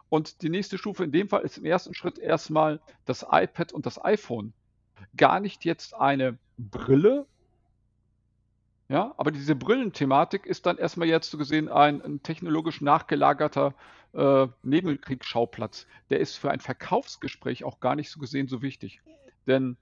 und 0.10 0.42
die 0.42 0.50
nächste 0.50 0.78
Stufe 0.78 1.04
in 1.04 1.12
dem 1.12 1.30
Fall 1.30 1.42
ist 1.42 1.58
im 1.58 1.66
ersten 1.66 1.94
Schritt 1.94 2.18
erstmal 2.18 2.80
das 3.06 3.26
iPad 3.30 3.72
und 3.72 3.86
das 3.86 4.04
iPhone. 4.04 4.54
Gar 5.16 5.40
nicht 5.42 5.64
jetzt 5.66 5.94
eine 5.94 6.38
Brille, 6.58 7.28
ja, 8.94 9.12
aber 9.18 9.32
diese 9.32 9.56
Brillenthematik 9.56 10.46
ist 10.46 10.68
dann 10.68 10.78
erstmal 10.78 11.08
jetzt 11.08 11.32
so 11.32 11.40
gesehen 11.40 11.68
ein, 11.68 12.00
ein 12.04 12.22
technologisch 12.22 12.80
nachgelagerter 12.80 13.74
äh, 14.14 14.46
Nebenkriegsschauplatz. 14.62 15.88
Der 16.12 16.20
ist 16.20 16.36
für 16.36 16.52
ein 16.52 16.60
Verkaufsgespräch 16.60 17.64
auch 17.64 17.80
gar 17.80 17.96
nicht 17.96 18.12
so 18.12 18.20
gesehen 18.20 18.48
so 18.48 18.62
wichtig. 18.62 19.02
Denn 19.48 19.78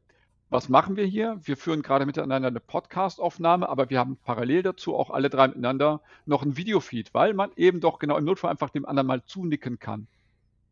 was 0.50 0.70
machen 0.70 0.96
wir 0.96 1.04
hier? 1.04 1.42
Wir 1.44 1.58
führen 1.58 1.82
gerade 1.82 2.06
miteinander 2.06 2.48
eine 2.48 2.62
Podcast-Aufnahme, 2.62 3.68
aber 3.68 3.90
wir 3.90 4.00
haben 4.00 4.16
parallel 4.16 4.64
dazu 4.64 4.96
auch 4.96 5.10
alle 5.10 5.30
drei 5.30 5.50
miteinander 5.50 6.00
noch 6.26 6.44
ein 6.44 6.56
Videofeed, 6.56 7.14
weil 7.14 7.34
man 7.34 7.52
eben 7.58 7.82
doch 7.82 8.00
genau 8.00 8.18
im 8.18 8.24
Notfall 8.24 8.52
einfach 8.52 8.70
dem 8.70 8.86
anderen 8.86 9.08
mal 9.08 9.26
zunicken 9.26 9.78
kann. 9.78 10.08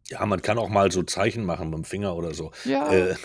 Ja, 0.08 0.26
man 0.26 0.42
kann 0.42 0.58
auch 0.58 0.70
mal 0.70 0.94
so 0.94 1.04
Zeichen 1.04 1.44
machen 1.44 1.72
mit 1.72 1.80
dem 1.80 1.84
Finger 1.84 2.16
oder 2.16 2.34
so. 2.34 2.54
Ja, 2.64 2.90
äh. 2.90 3.16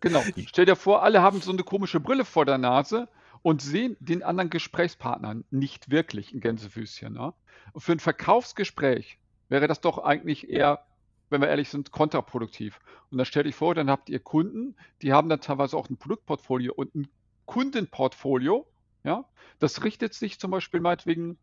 genau. 0.00 0.22
Stell 0.46 0.64
dir 0.64 0.76
vor, 0.76 1.02
alle 1.02 1.20
haben 1.20 1.42
so 1.42 1.52
eine 1.52 1.64
komische 1.64 2.00
Brille 2.00 2.24
vor 2.24 2.46
der 2.46 2.56
Nase 2.56 3.08
und 3.42 3.60
sehen 3.62 3.96
den 4.00 4.22
anderen 4.22 4.50
Gesprächspartner 4.50 5.36
nicht 5.50 5.90
wirklich 5.90 6.32
in 6.32 6.40
Gänsefüßchen. 6.40 7.12
Ne? 7.12 7.34
Für 7.76 7.92
ein 7.92 8.00
Verkaufsgespräch 8.00 9.18
wäre 9.48 9.68
das 9.68 9.80
doch 9.80 9.98
eigentlich 9.98 10.48
eher 10.48 10.84
wenn 11.32 11.40
wir 11.40 11.48
ehrlich 11.48 11.70
sind, 11.70 11.90
kontraproduktiv. 11.90 12.78
Und 13.10 13.18
dann 13.18 13.24
stell 13.24 13.42
dich 13.42 13.56
vor, 13.56 13.74
dann 13.74 13.90
habt 13.90 14.08
ihr 14.08 14.20
Kunden, 14.20 14.76
die 15.00 15.12
haben 15.12 15.28
dann 15.28 15.40
teilweise 15.40 15.76
auch 15.76 15.90
ein 15.90 15.96
Produktportfolio 15.96 16.72
und 16.74 16.94
ein 16.94 17.08
Kundenportfolio. 17.46 18.66
Ja, 19.02 19.24
das 19.58 19.82
richtet 19.82 20.14
sich 20.14 20.38
zum 20.38 20.52
Beispiel 20.52 20.78
meinetwegen 20.78 21.38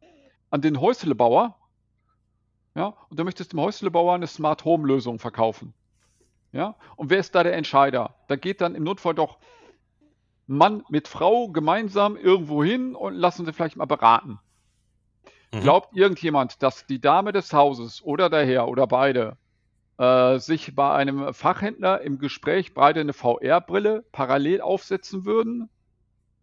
an 0.49 0.61
den 0.61 0.79
Häuslebauer. 0.79 1.57
Ja, 2.75 2.93
und 3.09 3.19
du 3.19 3.23
möchtest 3.25 3.51
dem 3.51 3.59
Häuslebauer 3.59 4.13
eine 4.13 4.27
Smart 4.27 4.63
Home 4.63 4.87
Lösung 4.87 5.19
verkaufen. 5.19 5.73
Ja, 6.53 6.75
und 6.95 7.09
wer 7.09 7.19
ist 7.19 7.35
da 7.35 7.43
der 7.43 7.55
Entscheider? 7.55 8.15
Da 8.27 8.37
geht 8.37 8.61
dann 8.61 8.75
im 8.75 8.83
Notfall 8.83 9.15
doch 9.15 9.39
Mann 10.49 10.83
mit 10.89 11.07
Frau 11.07 11.49
gemeinsam 11.49 12.17
irgendwo 12.17 12.63
hin 12.63 12.95
und 12.95 13.13
lassen 13.13 13.45
sie 13.45 13.53
vielleicht 13.53 13.75
mal 13.75 13.85
beraten. 13.85 14.39
Mhm. 15.53 15.61
Glaubt 15.61 15.95
irgendjemand, 15.95 16.63
dass 16.63 16.87
die 16.87 16.99
Dame 16.99 17.31
des 17.31 17.53
Hauses 17.53 18.01
oder 18.03 18.31
der 18.31 18.45
Herr 18.45 18.67
oder 18.67 18.87
beide 18.87 19.37
äh, 19.99 20.39
sich 20.39 20.73
bei 20.75 20.91
einem 20.91 21.35
Fachhändler 21.35 22.01
im 22.01 22.17
Gespräch 22.17 22.73
beide 22.73 22.99
eine 23.01 23.13
VR-Brille 23.13 24.03
parallel 24.11 24.61
aufsetzen 24.61 25.23
würden? 25.23 25.69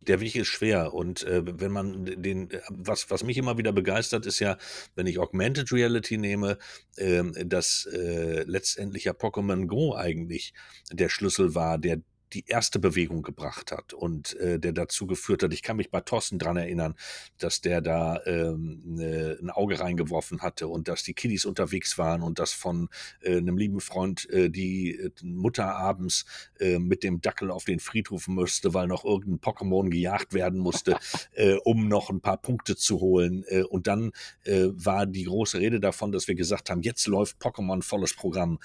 Der 0.03 0.21
Weg 0.21 0.37
ist 0.37 0.47
schwer 0.47 0.95
und 0.95 1.25
äh, 1.25 1.43
wenn 1.45 1.73
man 1.73 2.05
den, 2.05 2.49
was, 2.69 3.11
was 3.11 3.25
mich 3.25 3.39
immer 3.39 3.59
wieder 3.59 3.73
begeistert, 3.73 4.25
ist 4.25 4.39
ja, 4.39 4.57
wenn 4.95 5.09
ich 5.09 5.19
Augmented 5.19 5.73
Reality 5.73 6.17
nehme, 6.17 6.59
äh, 6.95 7.25
dass 7.45 7.89
äh, 7.93 8.45
letztendlich 8.45 9.03
ja 9.03 9.13
Pokémon 9.13 9.67
Go 9.67 9.97
eigentlich 9.97 10.55
der 10.93 11.09
Schlüssel 11.09 11.57
war, 11.57 11.79
der 11.79 12.03
die 12.37 12.45
erste 12.47 12.79
Bewegung 12.79 13.23
gebracht 13.23 13.73
hat 13.73 13.95
und 13.95 14.35
äh, 14.37 14.59
der 14.59 14.73
dazu 14.73 15.07
geführt 15.07 15.43
hat, 15.43 15.55
ich 15.55 15.63
kann 15.63 15.79
mich 15.79 15.91
bei 15.91 16.03
Thorsten 16.03 16.39
dran 16.39 16.59
erinnern, 16.59 16.95
dass 17.39 17.63
der 17.63 17.81
da 17.81 18.21
ähm, 18.27 18.83
ne, 18.85 19.39
ein 19.41 19.49
Auge 19.49 19.81
reingeworfen 19.81 20.43
hatte 20.43 20.69
und 20.69 20.89
dass 20.89 21.03
die 21.03 21.15
Kiddies 21.15 21.47
unterwegs 21.47 21.97
waren 21.97 22.21
und 22.21 22.39
dass 22.39 22.53
von 22.53 22.91
äh, 23.23 23.39
einem 23.39 23.57
lieben 23.57 23.81
Freund 23.81 24.29
äh, 24.29 24.51
die 24.51 24.91
äh, 24.91 25.11
Mutter 25.23 25.77
abends 25.77 26.27
äh, 26.61 26.79
mit 26.79 27.03
dem 27.03 27.23
Dackel 27.23 27.51
auf 27.51 27.65
den 27.65 27.81
Friedhof 27.81 28.29
müsste, 28.29 28.75
weil 28.75 28.87
noch 28.87 29.07
irgendein 29.07 29.41
Pokémon 29.41 29.89
gejagt 29.89 30.35
werden 30.35 30.61
musste, 30.61 30.99
äh, 31.33 31.55
um 31.65 31.89
noch 31.89 32.11
ein 32.11 32.21
paar 32.21 32.37
Punkte 32.37 32.77
zu 32.77 33.01
holen. 33.01 33.45
Und 33.71 33.87
dann 33.87 34.13
war 34.45 35.07
die 35.07 35.25
große 35.25 35.59
Rede 35.59 35.81
davon, 35.81 36.13
dass 36.13 36.29
wir 36.29 36.35
gesagt 36.35 36.71
haben, 36.71 36.83
jetzt 36.83 37.07
läuft 37.07 37.39
Pokémon 37.41 37.83
volles 37.83 38.15
Programm 38.15 38.59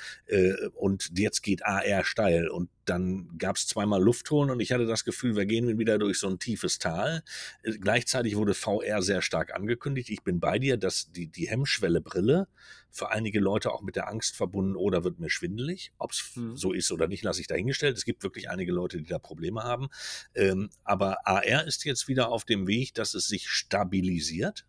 und 0.75 1.11
jetzt 1.17 1.41
geht 1.41 1.65
AR 1.65 2.03
steil 2.03 2.49
und 2.49 2.69
dann 2.85 3.37
gab 3.37 3.55
es 3.55 3.67
zweimal 3.67 4.01
Luftholen 4.01 4.49
und 4.49 4.59
ich 4.59 4.71
hatte 4.71 4.85
das 4.85 5.05
Gefühl, 5.05 5.35
wir 5.35 5.45
gehen 5.45 5.77
wieder 5.77 5.99
durch 5.99 6.19
so 6.19 6.27
ein 6.27 6.39
tiefes 6.39 6.79
Tal. 6.79 7.23
Äh, 7.63 7.77
gleichzeitig 7.77 8.35
wurde 8.35 8.53
VR 8.53 9.01
sehr 9.01 9.21
stark 9.21 9.53
angekündigt. 9.53 10.09
Ich 10.09 10.23
bin 10.23 10.39
bei 10.39 10.59
dir, 10.59 10.77
dass 10.77 11.11
die, 11.11 11.27
die 11.27 11.47
Hemmschwelle 11.47 12.01
Brille 12.01 12.47
für 12.89 13.09
einige 13.09 13.39
Leute 13.39 13.71
auch 13.71 13.81
mit 13.81 13.95
der 13.95 14.09
Angst 14.09 14.35
verbunden, 14.35 14.75
oder 14.75 14.99
oh, 14.99 15.03
wird 15.05 15.19
mir 15.19 15.29
schwindelig. 15.29 15.93
Ob 15.97 16.11
es 16.11 16.31
mhm. 16.35 16.55
so 16.55 16.73
ist 16.73 16.91
oder 16.91 17.07
nicht, 17.07 17.23
lasse 17.23 17.41
ich 17.41 17.47
dahingestellt. 17.47 17.97
Es 17.97 18.05
gibt 18.05 18.23
wirklich 18.23 18.49
einige 18.49 18.71
Leute, 18.71 18.97
die 18.97 19.05
da 19.05 19.19
Probleme 19.19 19.63
haben. 19.63 19.87
Ähm, 20.35 20.69
aber 20.83 21.25
AR 21.25 21.65
ist 21.65 21.85
jetzt 21.85 22.07
wieder 22.07 22.29
auf 22.29 22.45
dem 22.45 22.67
Weg, 22.67 22.93
dass 22.93 23.13
es 23.13 23.27
sich 23.27 23.49
stabilisiert. 23.49 24.65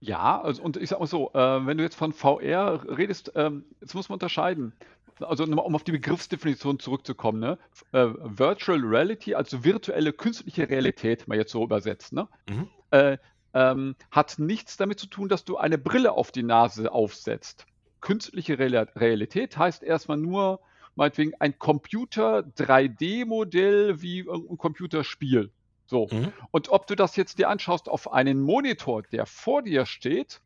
Ja, 0.00 0.40
also, 0.40 0.62
und 0.62 0.76
ich 0.76 0.90
sag 0.90 1.00
mal 1.00 1.06
so, 1.06 1.32
äh, 1.32 1.66
wenn 1.66 1.78
du 1.78 1.82
jetzt 1.82 1.96
von 1.96 2.12
VR 2.12 2.84
redest, 2.96 3.32
ähm, 3.34 3.64
jetzt 3.80 3.94
muss 3.94 4.08
man 4.08 4.16
unterscheiden 4.16 4.74
also 5.20 5.44
um 5.44 5.74
auf 5.74 5.84
die 5.84 5.92
Begriffsdefinition 5.92 6.78
zurückzukommen, 6.78 7.40
ne? 7.40 7.58
Äh, 7.92 8.08
Virtual 8.18 8.80
Reality, 8.80 9.34
also 9.34 9.64
virtuelle 9.64 10.12
künstliche 10.12 10.68
Realität, 10.68 11.28
mal 11.28 11.38
jetzt 11.38 11.52
so 11.52 11.62
übersetzt, 11.62 12.12
ne? 12.12 12.28
Mhm. 12.48 12.68
Äh, 12.90 13.16
ähm, 13.54 13.96
hat 14.10 14.38
nichts 14.38 14.76
damit 14.76 14.98
zu 14.98 15.06
tun, 15.06 15.28
dass 15.28 15.44
du 15.44 15.56
eine 15.56 15.78
Brille 15.78 16.12
auf 16.12 16.32
die 16.32 16.42
Nase 16.42 16.92
aufsetzt. 16.92 17.66
Künstliche 18.00 18.58
Realität 18.58 19.56
heißt 19.56 19.82
erstmal 19.82 20.18
nur, 20.18 20.60
meinetwegen, 20.94 21.32
ein 21.38 21.58
Computer-3D-Modell 21.58 24.02
wie 24.02 24.28
ein 24.28 24.58
Computerspiel. 24.58 25.50
So. 25.86 26.08
Mhm. 26.10 26.32
Und 26.50 26.68
ob 26.70 26.86
du 26.86 26.96
das 26.96 27.16
jetzt 27.16 27.38
dir 27.38 27.48
anschaust 27.48 27.88
auf 27.88 28.12
einen 28.12 28.42
Monitor, 28.42 29.02
der 29.02 29.26
vor 29.26 29.62
dir 29.62 29.86
steht, 29.86 30.40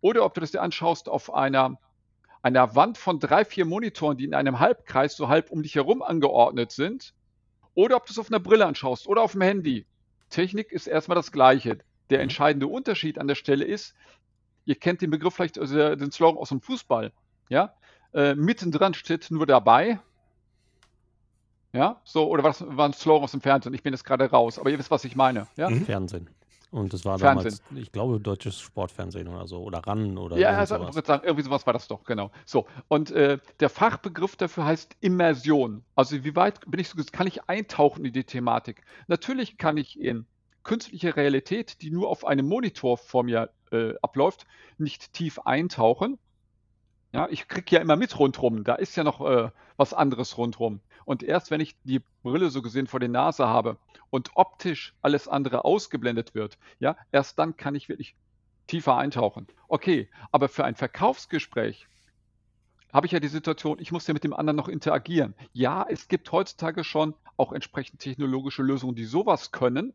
oder 0.00 0.24
ob 0.24 0.34
du 0.34 0.40
das 0.40 0.50
dir 0.50 0.62
anschaust 0.62 1.08
auf 1.08 1.32
einer 1.32 1.78
einer 2.42 2.74
Wand 2.74 2.98
von 2.98 3.20
drei, 3.20 3.44
vier 3.44 3.64
Monitoren, 3.64 4.16
die 4.16 4.24
in 4.24 4.34
einem 4.34 4.58
Halbkreis 4.58 5.16
so 5.16 5.28
halb 5.28 5.50
um 5.50 5.62
dich 5.62 5.76
herum 5.76 6.02
angeordnet 6.02 6.72
sind, 6.72 7.14
oder 7.74 7.96
ob 7.96 8.06
du 8.06 8.12
es 8.12 8.18
auf 8.18 8.30
einer 8.30 8.40
Brille 8.40 8.66
anschaust 8.66 9.06
oder 9.06 9.22
auf 9.22 9.32
dem 9.32 9.40
Handy. 9.40 9.86
Technik 10.28 10.72
ist 10.72 10.86
erstmal 10.86 11.14
das 11.16 11.32
Gleiche. 11.32 11.78
Der 12.10 12.18
mhm. 12.18 12.24
entscheidende 12.24 12.66
Unterschied 12.66 13.18
an 13.18 13.28
der 13.28 13.36
Stelle 13.36 13.64
ist, 13.64 13.94
ihr 14.64 14.74
kennt 14.74 15.00
den 15.00 15.10
Begriff 15.10 15.34
vielleicht, 15.34 15.58
also 15.58 15.94
den 15.94 16.10
Slogan 16.10 16.38
aus 16.38 16.50
dem 16.50 16.60
Fußball, 16.60 17.12
ja, 17.48 17.74
äh, 18.12 18.34
mittendran 18.34 18.94
steht 18.94 19.30
nur 19.30 19.46
dabei, 19.46 20.00
ja, 21.72 22.00
so, 22.04 22.28
oder 22.28 22.44
was 22.44 22.64
war 22.66 22.86
ein 22.86 22.92
Slogan 22.92 23.24
aus 23.24 23.30
dem 23.30 23.40
Fernsehen? 23.40 23.72
Ich 23.72 23.82
bin 23.82 23.94
jetzt 23.94 24.04
gerade 24.04 24.30
raus, 24.30 24.58
aber 24.58 24.70
ihr 24.70 24.78
wisst, 24.78 24.90
was 24.90 25.04
ich 25.04 25.16
meine, 25.16 25.46
ja? 25.56 25.70
Mhm. 25.70 25.86
Fernsehen. 25.86 26.28
Und 26.72 26.94
das 26.94 27.04
war 27.04 27.18
Fernsehen. 27.18 27.58
damals, 27.68 27.82
ich 27.84 27.92
glaube, 27.92 28.18
deutsches 28.18 28.58
Sportfernsehen 28.58 29.28
oder 29.28 29.46
so. 29.46 29.62
Oder 29.62 29.80
RAN 29.86 30.16
oder 30.16 30.38
Ja, 30.38 30.56
also, 30.56 30.76
ich 30.76 30.94
würde 30.94 31.06
sagen, 31.06 31.22
irgendwie 31.24 31.44
sowas 31.44 31.66
war 31.66 31.74
das 31.74 31.86
doch, 31.86 32.02
genau. 32.04 32.30
So, 32.46 32.66
und 32.88 33.10
äh, 33.10 33.38
der 33.60 33.68
Fachbegriff 33.68 34.36
dafür 34.36 34.64
heißt 34.64 34.96
Immersion. 35.00 35.84
Also 35.94 36.24
wie 36.24 36.34
weit 36.34 36.60
bin 36.66 36.80
ich 36.80 36.88
so, 36.88 36.96
kann 37.12 37.26
ich 37.26 37.46
eintauchen 37.46 38.06
in 38.06 38.14
die 38.14 38.24
Thematik? 38.24 38.82
Natürlich 39.06 39.58
kann 39.58 39.76
ich 39.76 40.00
in 40.00 40.24
künstliche 40.62 41.14
Realität, 41.14 41.82
die 41.82 41.90
nur 41.90 42.08
auf 42.08 42.24
einem 42.24 42.48
Monitor 42.48 42.96
vor 42.96 43.22
mir 43.22 43.50
äh, 43.70 43.92
abläuft, 44.00 44.46
nicht 44.78 45.12
tief 45.12 45.40
eintauchen. 45.40 46.18
Ja, 47.12 47.28
ich 47.28 47.48
kriege 47.48 47.76
ja 47.76 47.82
immer 47.82 47.96
mit 47.96 48.18
rundherum. 48.18 48.64
Da 48.64 48.76
ist 48.76 48.96
ja 48.96 49.04
noch 49.04 49.20
äh, 49.20 49.50
was 49.76 49.92
anderes 49.92 50.38
rundherum. 50.38 50.80
Und 51.04 51.22
erst 51.22 51.50
wenn 51.50 51.60
ich 51.60 51.76
die 51.84 52.02
Brille 52.22 52.50
so 52.50 52.62
gesehen 52.62 52.86
vor 52.86 53.00
der 53.00 53.08
Nase 53.08 53.46
habe 53.46 53.78
und 54.10 54.30
optisch 54.34 54.94
alles 55.02 55.28
andere 55.28 55.64
ausgeblendet 55.64 56.34
wird, 56.34 56.58
ja, 56.78 56.96
erst 57.10 57.38
dann 57.38 57.56
kann 57.56 57.74
ich 57.74 57.88
wirklich 57.88 58.14
tiefer 58.66 58.96
eintauchen. 58.96 59.46
Okay, 59.68 60.08
aber 60.30 60.48
für 60.48 60.64
ein 60.64 60.74
Verkaufsgespräch 60.74 61.86
habe 62.92 63.06
ich 63.06 63.12
ja 63.12 63.20
die 63.20 63.28
Situation, 63.28 63.78
ich 63.78 63.90
muss 63.90 64.06
ja 64.06 64.14
mit 64.14 64.24
dem 64.24 64.34
anderen 64.34 64.56
noch 64.56 64.68
interagieren. 64.68 65.34
Ja, 65.52 65.86
es 65.88 66.08
gibt 66.08 66.30
heutzutage 66.30 66.84
schon 66.84 67.14
auch 67.36 67.52
entsprechend 67.52 68.00
technologische 68.00 68.62
Lösungen, 68.62 68.94
die 68.94 69.04
sowas 69.06 69.50
können. 69.50 69.94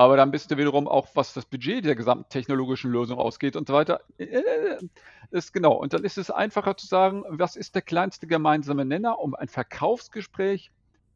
Aber 0.00 0.16
dann 0.16 0.30
bist 0.30 0.50
du 0.50 0.56
wiederum 0.56 0.88
auch, 0.88 1.08
was 1.12 1.34
das 1.34 1.44
Budget 1.44 1.84
der 1.84 1.94
gesamten 1.94 2.30
technologischen 2.30 2.90
Lösung 2.90 3.18
ausgeht 3.18 3.54
und 3.54 3.68
so 3.68 3.74
weiter. 3.74 4.00
Äh, 4.16 4.78
ist 5.30 5.52
genau. 5.52 5.74
Und 5.74 5.92
dann 5.92 6.04
ist 6.04 6.16
es 6.16 6.30
einfacher 6.30 6.74
zu 6.78 6.86
sagen, 6.86 7.22
was 7.28 7.54
ist 7.54 7.74
der 7.74 7.82
kleinste 7.82 8.26
gemeinsame 8.26 8.86
Nenner, 8.86 9.18
um 9.18 9.34
ein 9.34 9.48
Verkaufsgespräch 9.48 10.70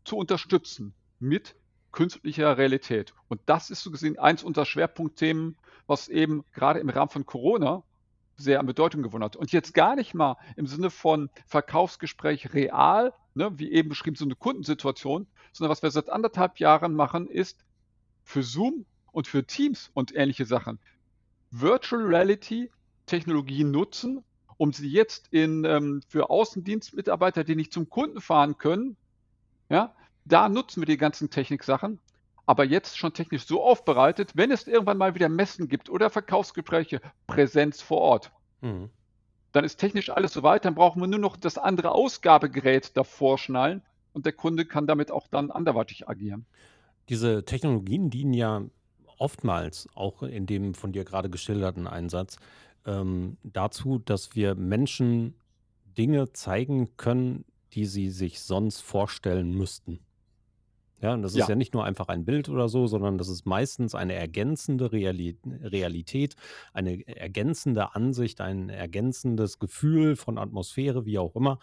zu 0.04 0.18
unterstützen 0.18 0.92
mit 1.18 1.56
künstlicher 1.92 2.58
Realität. 2.58 3.14
Und 3.28 3.40
das 3.46 3.70
ist 3.70 3.82
so 3.82 3.90
gesehen 3.90 4.18
eins 4.18 4.44
unserer 4.44 4.66
Schwerpunktthemen, 4.66 5.56
was 5.86 6.08
eben 6.08 6.44
gerade 6.52 6.80
im 6.80 6.90
Rahmen 6.90 7.08
von 7.08 7.24
Corona 7.24 7.84
sehr 8.36 8.60
an 8.60 8.66
Bedeutung 8.66 9.02
gewonnen 9.02 9.24
hat. 9.24 9.36
Und 9.36 9.50
jetzt 9.50 9.72
gar 9.72 9.96
nicht 9.96 10.12
mal 10.12 10.36
im 10.56 10.66
Sinne 10.66 10.90
von 10.90 11.30
Verkaufsgespräch 11.46 12.52
real, 12.52 13.14
ne, 13.32 13.50
wie 13.58 13.72
eben 13.72 13.88
beschrieben, 13.88 14.16
so 14.16 14.26
eine 14.26 14.36
Kundensituation, 14.36 15.26
sondern 15.52 15.70
was 15.70 15.82
wir 15.82 15.90
seit 15.90 16.10
anderthalb 16.10 16.58
Jahren 16.58 16.92
machen, 16.92 17.28
ist 17.28 17.64
für 18.24 18.42
Zoom 18.42 18.84
und 19.12 19.28
für 19.28 19.44
Teams 19.44 19.90
und 19.94 20.14
ähnliche 20.14 20.46
Sachen 20.46 20.78
Virtual 21.50 22.02
Reality 22.02 22.70
Technologien 23.06 23.70
nutzen, 23.70 24.24
um 24.56 24.72
sie 24.72 24.88
jetzt 24.88 25.28
in, 25.30 25.64
ähm, 25.64 26.02
für 26.08 26.30
Außendienstmitarbeiter, 26.30 27.44
die 27.44 27.54
nicht 27.54 27.72
zum 27.72 27.88
Kunden 27.88 28.20
fahren 28.20 28.58
können, 28.58 28.96
ja, 29.68 29.94
da 30.24 30.48
nutzen 30.48 30.80
wir 30.80 30.86
die 30.86 30.96
ganzen 30.96 31.30
Techniksachen, 31.30 31.98
aber 32.46 32.64
jetzt 32.64 32.98
schon 32.98 33.12
technisch 33.12 33.46
so 33.46 33.62
aufbereitet, 33.62 34.32
wenn 34.34 34.50
es 34.50 34.66
irgendwann 34.66 34.98
mal 34.98 35.14
wieder 35.14 35.28
Messen 35.28 35.68
gibt 35.68 35.90
oder 35.90 36.10
Verkaufsgespräche, 36.10 37.00
Präsenz 37.26 37.80
vor 37.80 38.00
Ort. 38.00 38.32
Mhm. 38.60 38.90
Dann 39.52 39.64
ist 39.64 39.76
technisch 39.76 40.10
alles 40.10 40.32
soweit, 40.32 40.64
dann 40.64 40.74
brauchen 40.74 41.00
wir 41.00 41.06
nur 41.06 41.20
noch 41.20 41.36
das 41.36 41.58
andere 41.58 41.92
Ausgabegerät 41.92 42.96
davor 42.96 43.38
schnallen 43.38 43.82
und 44.12 44.26
der 44.26 44.32
Kunde 44.32 44.64
kann 44.64 44.86
damit 44.86 45.10
auch 45.10 45.28
dann 45.28 45.50
anderweitig 45.50 46.08
agieren. 46.08 46.46
Diese 47.08 47.44
Technologien 47.44 48.10
dienen 48.10 48.32
ja 48.34 48.62
oftmals, 49.18 49.88
auch 49.94 50.22
in 50.22 50.46
dem 50.46 50.74
von 50.74 50.92
dir 50.92 51.04
gerade 51.04 51.30
geschilderten 51.30 51.86
Einsatz, 51.86 52.36
ähm, 52.86 53.38
dazu, 53.42 53.98
dass 53.98 54.34
wir 54.34 54.54
Menschen 54.54 55.38
Dinge 55.84 56.32
zeigen 56.32 56.96
können, 56.96 57.44
die 57.72 57.86
sie 57.86 58.10
sich 58.10 58.40
sonst 58.40 58.80
vorstellen 58.80 59.52
müssten. 59.54 60.00
Ja, 61.00 61.12
und 61.14 61.22
das 61.22 61.34
ist 61.34 61.38
Ja. 61.38 61.48
ja 61.48 61.56
nicht 61.56 61.74
nur 61.74 61.84
einfach 61.84 62.08
ein 62.08 62.24
Bild 62.24 62.48
oder 62.48 62.68
so, 62.68 62.86
sondern 62.86 63.18
das 63.18 63.28
ist 63.28 63.46
meistens 63.46 63.94
eine 63.94 64.14
ergänzende 64.14 64.92
Reali 64.92 65.38
Realität, 65.44 66.34
eine 66.72 67.06
ergänzende 67.06 67.94
Ansicht, 67.94 68.40
ein 68.40 68.70
ergänzendes 68.70 69.58
Gefühl 69.58 70.16
von 70.16 70.38
Atmosphäre, 70.38 71.04
wie 71.04 71.18
auch 71.18 71.36
immer. 71.36 71.58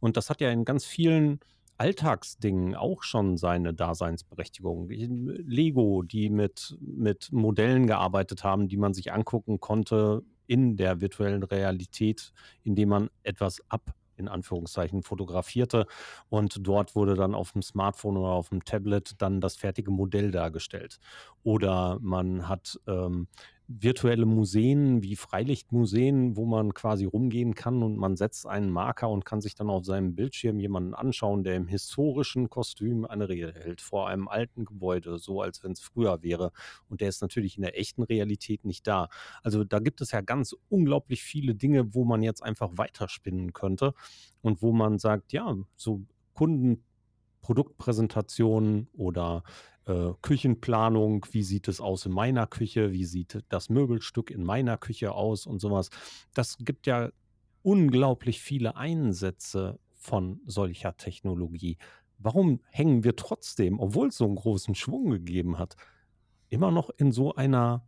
Und 0.00 0.16
das 0.16 0.30
hat 0.30 0.40
ja 0.40 0.50
in 0.50 0.64
ganz 0.64 0.84
vielen 0.84 1.40
Alltagsdingen 1.78 2.74
auch 2.74 3.02
schon 3.02 3.36
seine 3.36 3.74
Daseinsberechtigung. 3.74 4.90
In 4.90 5.26
Lego, 5.26 6.02
die 6.02 6.30
mit, 6.30 6.76
mit 6.80 7.32
Modellen 7.32 7.86
gearbeitet 7.86 8.44
haben, 8.44 8.68
die 8.68 8.76
man 8.76 8.94
sich 8.94 9.12
angucken 9.12 9.60
konnte 9.60 10.22
in 10.46 10.76
der 10.76 11.00
virtuellen 11.00 11.42
Realität, 11.42 12.32
indem 12.62 12.90
man 12.90 13.10
etwas 13.22 13.62
ab 13.68 13.94
in 14.16 14.28
Anführungszeichen 14.28 15.02
fotografierte 15.02 15.86
und 16.28 16.58
dort 16.60 16.94
wurde 16.94 17.14
dann 17.14 17.34
auf 17.34 17.52
dem 17.52 17.62
Smartphone 17.62 18.16
oder 18.16 18.32
auf 18.32 18.50
dem 18.50 18.64
Tablet 18.64 19.14
dann 19.18 19.40
das 19.40 19.56
fertige 19.56 19.90
Modell 19.90 20.30
dargestellt. 20.30 20.98
Oder 21.42 21.98
man 22.00 22.48
hat 22.48 22.78
ähm, 22.86 23.26
virtuelle 23.80 24.26
Museen 24.26 25.02
wie 25.02 25.16
Freilichtmuseen, 25.16 26.36
wo 26.36 26.46
man 26.46 26.74
quasi 26.74 27.04
rumgehen 27.04 27.54
kann 27.54 27.82
und 27.82 27.96
man 27.96 28.16
setzt 28.16 28.46
einen 28.46 28.70
Marker 28.70 29.08
und 29.08 29.24
kann 29.24 29.40
sich 29.40 29.54
dann 29.54 29.70
auf 29.70 29.84
seinem 29.84 30.14
Bildschirm 30.14 30.58
jemanden 30.58 30.94
anschauen, 30.94 31.44
der 31.44 31.56
im 31.56 31.68
historischen 31.68 32.50
Kostüm 32.50 33.04
eine 33.04 33.28
Rede 33.28 33.52
hält 33.54 33.80
vor 33.80 34.08
einem 34.08 34.28
alten 34.28 34.64
Gebäude, 34.64 35.18
so 35.18 35.40
als 35.40 35.62
wenn 35.62 35.72
es 35.72 35.80
früher 35.80 36.22
wäre. 36.22 36.52
Und 36.88 37.00
der 37.00 37.08
ist 37.08 37.22
natürlich 37.22 37.56
in 37.56 37.62
der 37.62 37.78
echten 37.78 38.02
Realität 38.02 38.64
nicht 38.64 38.86
da. 38.86 39.08
Also 39.42 39.64
da 39.64 39.78
gibt 39.78 40.00
es 40.00 40.12
ja 40.12 40.20
ganz 40.20 40.54
unglaublich 40.68 41.22
viele 41.22 41.54
Dinge, 41.54 41.94
wo 41.94 42.04
man 42.04 42.22
jetzt 42.22 42.42
einfach 42.42 42.70
weiterspinnen 42.76 43.52
könnte 43.52 43.94
und 44.40 44.62
wo 44.62 44.72
man 44.72 44.98
sagt, 44.98 45.32
ja, 45.32 45.56
so 45.76 46.02
Kunden 46.34 46.84
Produktpräsentationen 47.42 48.88
oder 48.96 49.42
äh, 49.86 50.12
Küchenplanung, 50.22 51.26
wie 51.32 51.42
sieht 51.42 51.68
es 51.68 51.80
aus 51.80 52.06
in 52.06 52.12
meiner 52.12 52.46
Küche, 52.46 52.92
wie 52.92 53.04
sieht 53.04 53.42
das 53.48 53.68
Möbelstück 53.68 54.30
in 54.30 54.44
meiner 54.44 54.78
Küche 54.78 55.12
aus 55.12 55.46
und 55.46 55.60
sowas. 55.60 55.90
Das 56.34 56.58
gibt 56.58 56.86
ja 56.86 57.10
unglaublich 57.62 58.40
viele 58.40 58.76
Einsätze 58.76 59.78
von 59.94 60.40
solcher 60.46 60.96
Technologie. 60.96 61.78
Warum 62.18 62.60
hängen 62.70 63.04
wir 63.04 63.16
trotzdem, 63.16 63.80
obwohl 63.80 64.08
es 64.08 64.18
so 64.18 64.24
einen 64.24 64.36
großen 64.36 64.74
Schwung 64.74 65.10
gegeben 65.10 65.58
hat, 65.58 65.76
immer 66.48 66.70
noch 66.70 66.90
in 66.90 67.10
so 67.10 67.34
einer, 67.34 67.84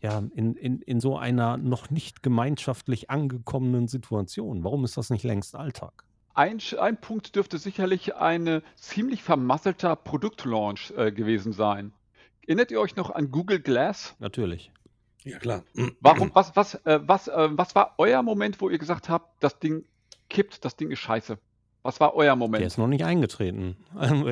ja, 0.00 0.22
in, 0.34 0.54
in, 0.54 0.80
in 0.80 1.00
so 1.00 1.18
einer 1.18 1.56
noch 1.56 1.90
nicht 1.90 2.22
gemeinschaftlich 2.22 3.10
angekommenen 3.10 3.88
Situation? 3.88 4.64
Warum 4.64 4.84
ist 4.84 4.96
das 4.96 5.10
nicht 5.10 5.24
längst 5.24 5.54
Alltag? 5.54 6.04
Ein, 6.34 6.58
ein 6.78 7.00
Punkt 7.00 7.36
dürfte 7.36 7.58
sicherlich 7.58 8.16
ein 8.16 8.62
ziemlich 8.74 9.22
vermasselter 9.22 9.94
Produktlaunch 9.94 10.92
äh, 10.96 11.12
gewesen 11.12 11.52
sein. 11.52 11.92
Erinnert 12.46 12.70
ihr 12.72 12.80
euch 12.80 12.96
noch 12.96 13.10
an 13.10 13.30
Google 13.30 13.60
Glass? 13.60 14.16
Natürlich. 14.18 14.72
Ja, 15.22 15.38
klar. 15.38 15.62
Warum, 16.00 16.30
was, 16.34 16.54
was, 16.56 16.74
äh, 16.84 17.00
was, 17.02 17.28
äh, 17.28 17.48
was 17.52 17.74
war 17.74 17.94
euer 17.98 18.22
Moment, 18.22 18.60
wo 18.60 18.68
ihr 18.68 18.78
gesagt 18.78 19.08
habt, 19.08 19.42
das 19.42 19.58
Ding 19.58 19.84
kippt, 20.28 20.64
das 20.64 20.76
Ding 20.76 20.90
ist 20.90 20.98
scheiße? 20.98 21.38
Was 21.82 22.00
war 22.00 22.14
euer 22.14 22.34
Moment? 22.34 22.60
Der 22.60 22.66
ist 22.66 22.78
noch 22.78 22.88
nicht 22.88 23.04
eingetreten. 23.04 23.76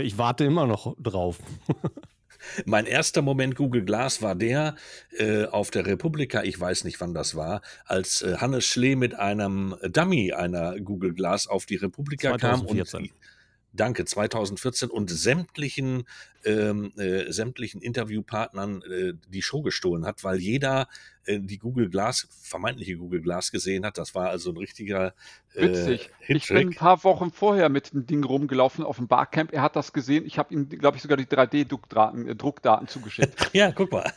Ich 0.01 0.19
warte 0.19 0.45
immer 0.45 0.67
noch 0.67 0.97
drauf. 0.99 1.39
Mein 2.65 2.87
erster 2.87 3.23
Moment 3.23 3.57
Google 3.57 3.85
Glass 3.85 4.23
war 4.23 4.35
der 4.35 4.77
äh, 5.19 5.45
auf 5.47 5.71
der 5.71 5.87
Republika, 5.87 6.43
ich 6.43 6.59
weiß 6.59 6.85
nicht 6.85 7.01
wann 7.01 7.15
das 7.15 7.35
war, 7.35 7.63
als 7.85 8.23
äh, 8.23 8.37
Hannes 8.39 8.65
Schlee 8.65 8.97
mit 8.97 9.15
einem 9.15 9.77
Dummy 9.83 10.33
einer 10.33 10.79
Google 10.81 11.15
Glass 11.15 11.47
auf 11.47 11.67
die 11.67 11.77
Republika 11.77 12.39
2014. 12.39 12.93
kam 12.93 13.03
und 13.03 13.32
Danke, 13.75 14.05
2014 14.05 14.91
und 14.91 15.11
sämtlichen, 15.11 16.05
ähm, 16.45 16.93
äh, 16.99 17.33
sämtlichen 17.33 17.81
Interviewpartnern 17.81 18.83
äh, 18.83 19.15
die 19.29 19.43
Show 19.43 19.63
gestohlen 19.63 20.05
hat, 20.05 20.25
weil 20.25 20.39
jeder 20.39 20.89
äh, 21.25 21.41
die 21.41 21.59
Google 21.59 21.89
Glass, 21.89 22.29
vermeintliche 22.43 22.97
Google 22.97 23.23
Glass 23.23 23.51
gesehen 23.51 23.87
hat. 23.87 23.97
Das 23.97 24.15
war 24.15 24.29
also 24.29 24.51
ein 24.51 24.57
richtiger 24.57 25.15
äh, 25.55 25.69
Witzig. 25.69 26.11
Ich 26.29 26.49
bin 26.49 26.69
ein 26.69 26.75
paar 26.75 27.03
Wochen 27.05 27.31
vorher 27.31 27.69
mit 27.69 27.93
dem 27.93 28.07
Ding 28.07 28.25
rumgelaufen 28.25 28.85
auf 28.85 28.97
dem 28.97 29.09
Barcamp. 29.09 29.53
Er 29.53 29.63
hat 29.63 29.77
das 29.77 29.93
gesehen. 29.93 30.27
Ich 30.27 30.39
habe 30.39 30.53
ihm, 30.53 30.69
glaube 30.69 30.97
ich, 30.97 31.03
sogar 31.03 31.17
die 31.17 31.27
3D-Druckdaten 31.27 32.85
äh, 32.85 32.89
zugeschickt. 32.89 33.33
Ja, 33.55 33.71
guck 33.73 33.93
mal. 33.93 34.13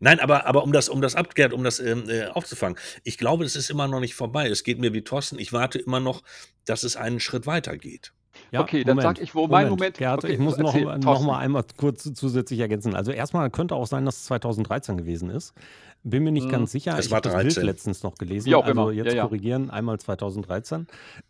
Nein, 0.00 0.20
aber, 0.20 0.46
aber 0.46 0.62
um 0.62 0.72
das, 0.72 0.88
um 0.88 1.00
das 1.00 1.14
abgeklärt, 1.14 1.52
um 1.52 1.64
das 1.64 1.78
ähm, 1.80 2.08
äh, 2.08 2.26
aufzufangen, 2.26 2.78
ich 3.04 3.18
glaube, 3.18 3.44
es 3.44 3.56
ist 3.56 3.70
immer 3.70 3.88
noch 3.88 4.00
nicht 4.00 4.14
vorbei. 4.14 4.48
Es 4.48 4.62
geht 4.64 4.78
mir 4.78 4.92
wie 4.92 5.02
Thorsten, 5.02 5.38
ich 5.38 5.52
warte 5.52 5.78
immer 5.78 6.00
noch, 6.00 6.22
dass 6.64 6.82
es 6.82 6.96
einen 6.96 7.20
Schritt 7.20 7.46
weiter 7.46 7.76
geht. 7.76 8.12
Ja, 8.52 8.60
Okay, 8.60 8.84
dann 8.84 9.00
sag 9.00 9.18
ich, 9.20 9.34
wo 9.34 9.46
mein 9.46 9.70
Moment- 9.70 9.96
Gerhard, 9.96 10.22
okay, 10.22 10.34
ich 10.34 10.38
muss 10.38 10.58
noch, 10.58 10.74
erzähl, 10.74 10.98
noch 10.98 11.22
mal 11.22 11.38
einmal 11.38 11.64
kurz 11.78 12.12
zusätzlich 12.14 12.60
ergänzen. 12.60 12.94
Also 12.94 13.10
erstmal 13.10 13.48
könnte 13.50 13.74
auch 13.74 13.86
sein, 13.86 14.04
dass 14.04 14.16
es 14.18 14.24
2013 14.26 14.96
gewesen 14.98 15.30
ist. 15.30 15.54
Bin 16.02 16.22
mir 16.22 16.30
nicht 16.32 16.46
Mhm. 16.46 16.50
ganz 16.50 16.72
sicher. 16.72 16.96
Es 16.98 17.06
ich 17.06 17.12
habe 17.12 17.22
das 17.22 17.32
Bild 17.32 17.46
13. 17.56 17.64
letztens 17.64 18.02
noch 18.02 18.14
gelesen. 18.16 18.52
Auch 18.54 18.64
also 18.64 18.70
immer. 18.70 18.92
jetzt 18.92 19.06
Ja, 19.06 19.14
ja. 19.14 19.22
korrigieren, 19.24 19.70
einmal 19.70 19.98
2013. 19.98 20.86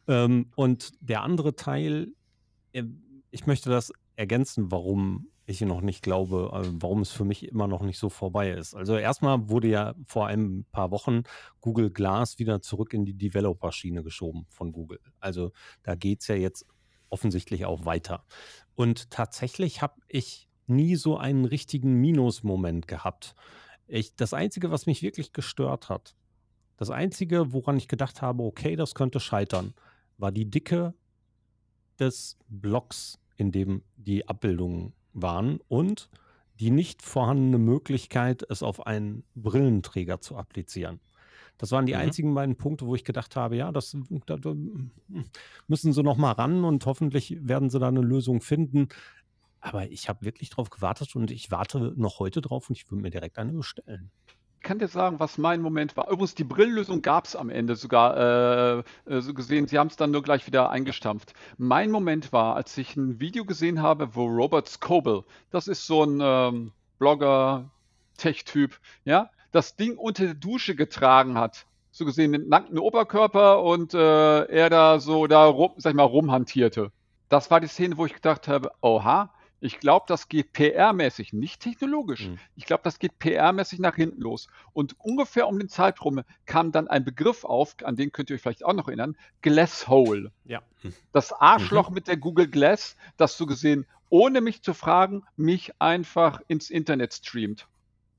Ähm, 0.09 0.51
und 0.57 0.93
der 1.01 1.23
andere 1.23 1.55
Teil, 1.55 2.09
äh, 2.73 2.83
ich 3.31 3.47
möchte 3.47 3.71
das 3.71 3.93
ergänzen, 4.17 4.71
warum 4.73 5.29
ich 5.47 5.61
noch 5.61 5.81
nicht 5.81 6.03
glaube, 6.03 6.51
äh, 6.53 6.69
warum 6.81 7.01
es 7.01 7.11
für 7.11 7.25
mich 7.25 7.49
immer 7.49 7.69
noch 7.69 7.83
nicht 7.83 7.99
so 7.99 8.09
vorbei 8.09 8.51
ist. 8.51 8.75
Also 8.75 8.97
erstmal 8.97 9.49
wurde 9.49 9.69
ja 9.69 9.95
vor 10.07 10.27
ein 10.27 10.67
paar 10.73 10.91
Wochen 10.91 11.23
Google 11.61 11.91
Glass 11.91 12.39
wieder 12.39 12.61
zurück 12.61 12.93
in 12.93 13.05
die 13.05 13.15
Developer-Schiene 13.15 14.03
geschoben 14.03 14.47
von 14.49 14.73
Google. 14.73 15.01
Also 15.21 15.53
da 15.83 15.95
geht 15.95 16.23
es 16.23 16.29
ja 16.29 16.35
jetzt 16.35 16.67
offensichtlich 17.09 17.65
auch 17.65 17.85
weiter. 17.85 18.25
Und 18.75 19.11
tatsächlich 19.11 19.83
habe 19.83 20.01
ich 20.09 20.49
nie 20.67 20.97
so 20.97 21.17
einen 21.17 21.45
richtigen 21.45 21.95
Minusmoment 22.01 22.89
gehabt. 22.89 23.37
Ich, 23.87 24.17
das 24.17 24.35
Einzige, 24.35 24.73
was 24.73 24.87
mich 24.87 25.03
wirklich 25.03 25.33
gestört 25.33 25.89
hat, 25.89 26.17
das 26.77 26.91
Einzige, 26.91 27.53
woran 27.53 27.77
ich 27.77 27.87
gedacht 27.87 28.21
habe, 28.21 28.43
okay, 28.43 28.75
das 28.75 28.95
könnte 28.95 29.21
scheitern, 29.21 29.75
war 30.19 30.33
die 30.33 30.51
Dicke 30.51 30.95
des 32.01 32.37
Blocks, 32.49 33.21
in 33.37 33.53
dem 33.53 33.83
die 33.97 34.29
Abbildungen 34.29 34.93
waren 35.17 35.61
und 35.69 36.11
die 36.61 36.71
nicht 36.71 37.03
vorhandene 37.03 37.59
Möglichkeit, 37.59 38.45
es 38.49 38.63
auf 38.63 38.87
einen 38.87 39.25
Brillenträger 39.35 40.21
zu 40.21 40.37
applizieren. 40.37 41.01
Das 41.59 41.73
waren 41.73 41.87
die 41.87 41.95
Mhm. 41.95 42.01
einzigen 42.01 42.35
beiden 42.35 42.57
Punkte, 42.57 42.87
wo 42.87 42.95
ich 42.95 43.05
gedacht 43.05 43.37
habe, 43.37 43.57
ja, 43.57 43.73
das 43.73 43.97
da, 44.27 44.37
da 44.37 44.55
müssen 45.67 45.93
sie 45.93 46.03
noch 46.03 46.17
mal 46.17 46.33
ran 46.33 46.65
und 46.65 46.85
hoffentlich 46.87 47.37
werden 47.41 47.71
sie 47.71 47.79
da 47.79 47.89
eine 47.89 48.01
Lösung 48.01 48.41
finden. 48.41 48.89
Aber 49.61 49.91
ich 49.91 50.09
habe 50.09 50.25
wirklich 50.25 50.51
drauf 50.51 50.71
gewartet 50.71 51.17
und 51.17 51.31
ich 51.31 51.51
warte 51.51 51.95
noch 51.97 52.21
heute 52.21 52.41
drauf 52.43 52.69
und 52.71 52.77
ich 52.77 52.91
würde 52.91 53.03
mir 53.03 53.11
direkt 53.11 53.39
eine 53.39 53.53
bestellen. 53.53 54.13
Ich 54.67 54.69
kann 54.69 54.81
dir 54.81 54.89
sagen, 54.89 55.21
was 55.21 55.39
mein 55.39 55.63
Moment 55.63 55.97
war. 55.97 56.11
Übrigens, 56.11 56.35
die 56.35 56.43
Brillenlösung 56.43 57.01
gab 57.01 57.27
es 57.27 57.37
am 57.37 57.51
Ende 57.51 57.77
sogar 57.77 58.17
äh, 58.17 58.79
äh, 59.09 59.21
so 59.21 59.33
gesehen. 59.33 59.69
Sie 59.69 59.79
haben 59.79 59.87
es 59.87 59.95
dann 59.95 60.11
nur 60.11 60.25
gleich 60.25 60.45
wieder 60.49 60.71
eingestampft. 60.71 61.35
Mein 61.57 61.93
Moment 61.93 62.33
war, 62.33 62.57
als 62.57 62.77
ich 62.77 62.97
ein 62.97 63.21
Video 63.21 63.45
gesehen 63.45 63.81
habe, 63.81 64.17
wo 64.17 64.27
Robert 64.27 64.69
Scoble, 64.69 65.23
das 65.53 65.69
ist 65.69 65.87
so 65.87 66.03
ein 66.03 66.19
ähm, 66.21 66.73
Blogger, 66.99 67.71
Tech-Typ, 68.17 68.77
ja, 69.05 69.31
das 69.53 69.77
Ding 69.77 69.97
unter 69.97 70.25
der 70.25 70.35
Dusche 70.35 70.75
getragen 70.75 71.39
hat. 71.39 71.65
So 71.93 72.05
gesehen 72.05 72.33
mit 72.33 72.49
nacktem 72.49 72.81
Oberkörper 72.81 73.63
und 73.63 73.95
äh, 73.95 74.47
er 74.47 74.69
da 74.69 74.99
so 74.99 75.29
da 75.29 75.45
rum, 75.47 75.75
sag 75.77 75.91
ich 75.91 75.97
mal, 75.97 76.03
rumhantierte. 76.03 76.91
Das 77.29 77.53
war 77.53 77.61
die 77.61 77.69
Szene, 77.69 77.99
wo 77.99 78.05
ich 78.05 78.15
gedacht 78.15 78.49
habe, 78.49 78.73
oha, 78.81 79.31
ich 79.61 79.81
glaube, 79.81 80.05
das 80.09 80.29
geht 80.29 80.53
PR-mäßig, 80.53 81.35
nicht 81.35 81.61
technologisch. 81.61 82.29
Mhm. 82.29 82.39
Ich 82.57 82.67
glaube, 82.67 82.83
das 82.85 82.99
geht 82.99 83.13
PR-mäßig 83.19 83.81
nach 83.81 83.97
hinten 83.97 84.21
los. 84.21 84.49
Und 84.73 84.97
ungefähr 85.01 85.49
um 85.49 85.59
den 85.59 85.69
Zeitraum 85.69 86.23
kam 86.45 86.73
dann 86.73 86.89
ein 86.89 87.05
Begriff 87.05 87.45
auf, 87.45 87.77
an 87.83 87.97
den 87.97 88.13
könnt 88.13 88.31
ihr 88.31 88.37
euch 88.37 88.43
vielleicht 88.43 88.65
auch 88.65 88.75
noch 88.75 88.89
erinnern, 88.89 89.17
Glasshole. 89.41 90.31
Ja. 90.45 90.63
Das 91.13 91.33
Arschloch 91.33 91.91
mit 91.91 92.07
der 92.07 92.17
Google 92.17 92.49
Glass, 92.49 92.97
das 93.17 93.37
so 93.37 93.47
gesehen, 93.47 93.87
ohne 94.09 94.41
mich 94.41 94.63
zu 94.63 94.75
fragen, 94.75 95.25
mich 95.37 95.81
einfach 95.81 96.41
ins 96.49 96.71
Internet 96.71 97.15
streamt. 97.15 97.67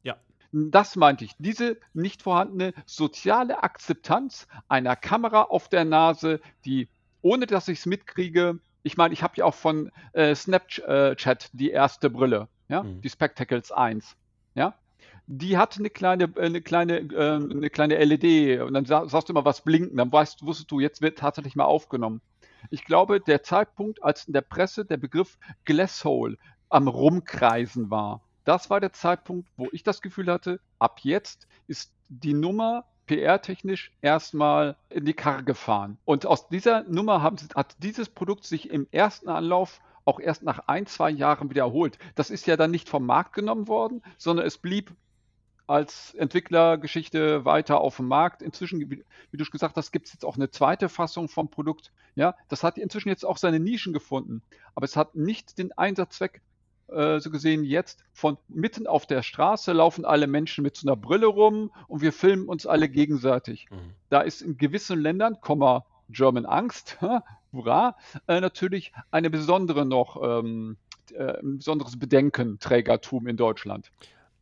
Ja. 0.03 0.17
Das 0.51 0.95
meinte 0.95 1.23
ich. 1.23 1.33
Diese 1.37 1.77
nicht 1.93 2.23
vorhandene 2.23 2.73
soziale 2.85 3.63
Akzeptanz 3.63 4.47
einer 4.67 4.95
Kamera 4.95 5.43
auf 5.43 5.69
der 5.69 5.85
Nase, 5.85 6.41
die, 6.65 6.89
ohne 7.21 7.45
dass 7.45 7.67
ich 7.67 7.79
es 7.79 7.85
mitkriege, 7.85 8.59
ich 8.83 8.97
meine, 8.97 9.13
ich 9.13 9.23
habe 9.23 9.33
ja 9.37 9.45
auch 9.45 9.53
von 9.55 9.91
äh, 10.13 10.33
Snapchat 10.35 11.49
die 11.53 11.71
erste 11.71 12.09
Brille, 12.09 12.47
ja, 12.69 12.83
Mhm. 12.83 13.01
die 13.01 13.09
Spectacles 13.09 13.71
1, 13.71 14.15
ja. 14.55 14.73
Die 15.29 15.57
hat 15.57 15.77
eine 15.77 15.89
kleine, 15.89 16.25
äh, 16.35 16.45
eine 16.45 16.61
kleine, 16.61 16.99
äh, 16.99 17.35
eine 17.35 17.69
kleine 17.69 17.97
LED 17.97 18.61
und 18.61 18.73
dann 18.73 18.85
sa 18.85 19.07
sagst 19.07 19.27
du 19.29 19.33
immer 19.33 19.45
was 19.45 19.61
blinken, 19.61 19.97
dann 19.97 20.11
weißt, 20.11 20.43
wusstest 20.45 20.71
du, 20.71 20.79
jetzt 20.79 21.01
wird 21.01 21.17
tatsächlich 21.19 21.55
mal 21.55 21.65
aufgenommen. 21.65 22.21
Ich 22.71 22.85
glaube, 22.85 23.19
der 23.19 23.43
Zeitpunkt, 23.43 24.01
als 24.03 24.25
in 24.25 24.33
der 24.33 24.41
Presse 24.41 24.85
der 24.85 24.97
Begriff 24.97 25.37
Glasshole 25.65 26.37
am 26.69 26.87
Rumkreisen 26.87 27.89
war, 27.91 28.21
das 28.45 28.69
war 28.69 28.79
der 28.79 28.93
Zeitpunkt, 28.93 29.49
wo 29.57 29.67
ich 29.73 29.83
das 29.83 30.01
Gefühl 30.01 30.31
hatte, 30.31 30.59
ab 30.79 30.99
jetzt 31.01 31.47
ist 31.67 31.93
die 32.07 32.33
Nummer 32.33 32.85
PR-technisch 33.07 33.91
erstmal 34.01 34.75
in 34.89 35.05
die 35.05 35.13
Karre 35.13 35.43
gefahren. 35.43 35.97
Und 36.05 36.25
aus 36.25 36.49
dieser 36.49 36.83
Nummer 36.83 37.21
haben, 37.21 37.37
hat 37.55 37.75
dieses 37.79 38.09
Produkt 38.09 38.45
sich 38.45 38.69
im 38.69 38.87
ersten 38.91 39.29
Anlauf 39.29 39.81
auch 40.05 40.19
erst 40.19 40.43
nach 40.43 40.67
ein, 40.67 40.85
zwei 40.85 41.09
Jahren 41.09 41.49
wiederholt. 41.49 41.97
Das 42.15 42.29
ist 42.29 42.47
ja 42.47 42.55
dann 42.55 42.71
nicht 42.71 42.87
vom 42.87 43.05
Markt 43.05 43.33
genommen 43.33 43.67
worden, 43.67 44.01
sondern 44.17 44.45
es 44.45 44.57
blieb 44.57 44.93
als 45.67 46.13
Entwicklergeschichte 46.15 47.43
weiter 47.43 47.81
auf 47.81 47.97
dem 47.97 48.07
Markt. 48.07 48.41
Inzwischen, 48.41 48.79
wie, 48.89 49.03
du 49.33 49.45
gesagt 49.45 49.75
hast, 49.75 49.91
gibt 49.91 50.07
es 50.07 50.13
jetzt 50.13 50.23
auch 50.23 50.37
eine 50.37 50.49
zweite 50.49 50.87
Fassung 50.87 51.27
vom 51.27 51.49
Produkt. 51.49 51.91
Ja, 52.15 52.35
das 52.47 52.63
hat 52.63 52.77
inzwischen 52.77 53.09
jetzt 53.09 53.25
auch 53.25 53.37
seine 53.37 53.59
Nischen 53.59 53.93
gefunden, 53.93 54.41
aber 54.75 54.85
es 54.85 54.95
hat 54.95 55.15
nicht 55.15 55.57
den 55.57 55.77
Einsatzzweck, 55.77 56.41
äh, 56.89 57.19
so 57.19 57.29
gesehen 57.29 57.63
jetzt 57.63 58.03
von 58.13 58.37
mitten 58.47 58.87
auf 58.87 59.05
der 59.05 59.23
Straße 59.23 59.73
laufen 59.73 60.05
alle 60.05 60.27
Menschen 60.27 60.63
mit 60.63 60.77
so 60.77 60.87
einer 60.87 60.95
Brille 60.95 61.27
rum 61.27 61.71
und 61.87 62.01
wir 62.01 62.13
filmen 62.13 62.47
uns 62.47 62.65
alle 62.65 62.89
gegenseitig. 62.89 63.67
Mhm. 63.69 63.93
Da 64.09 64.21
ist 64.21 64.41
in 64.41 64.57
gewissen 64.57 64.99
Ländern, 64.99 65.41
Komma, 65.41 65.85
German 66.09 66.45
Angst, 66.45 66.97
hurra, 67.51 67.95
äh, 68.27 68.39
natürlich 68.39 68.93
eine 69.11 69.29
besondere 69.29 69.85
noch, 69.85 70.21
ähm, 70.23 70.77
äh, 71.13 71.39
ein 71.39 71.57
besonderes 71.57 71.99
Bedenkenträgertum 71.99 73.27
in 73.27 73.37
Deutschland. 73.37 73.91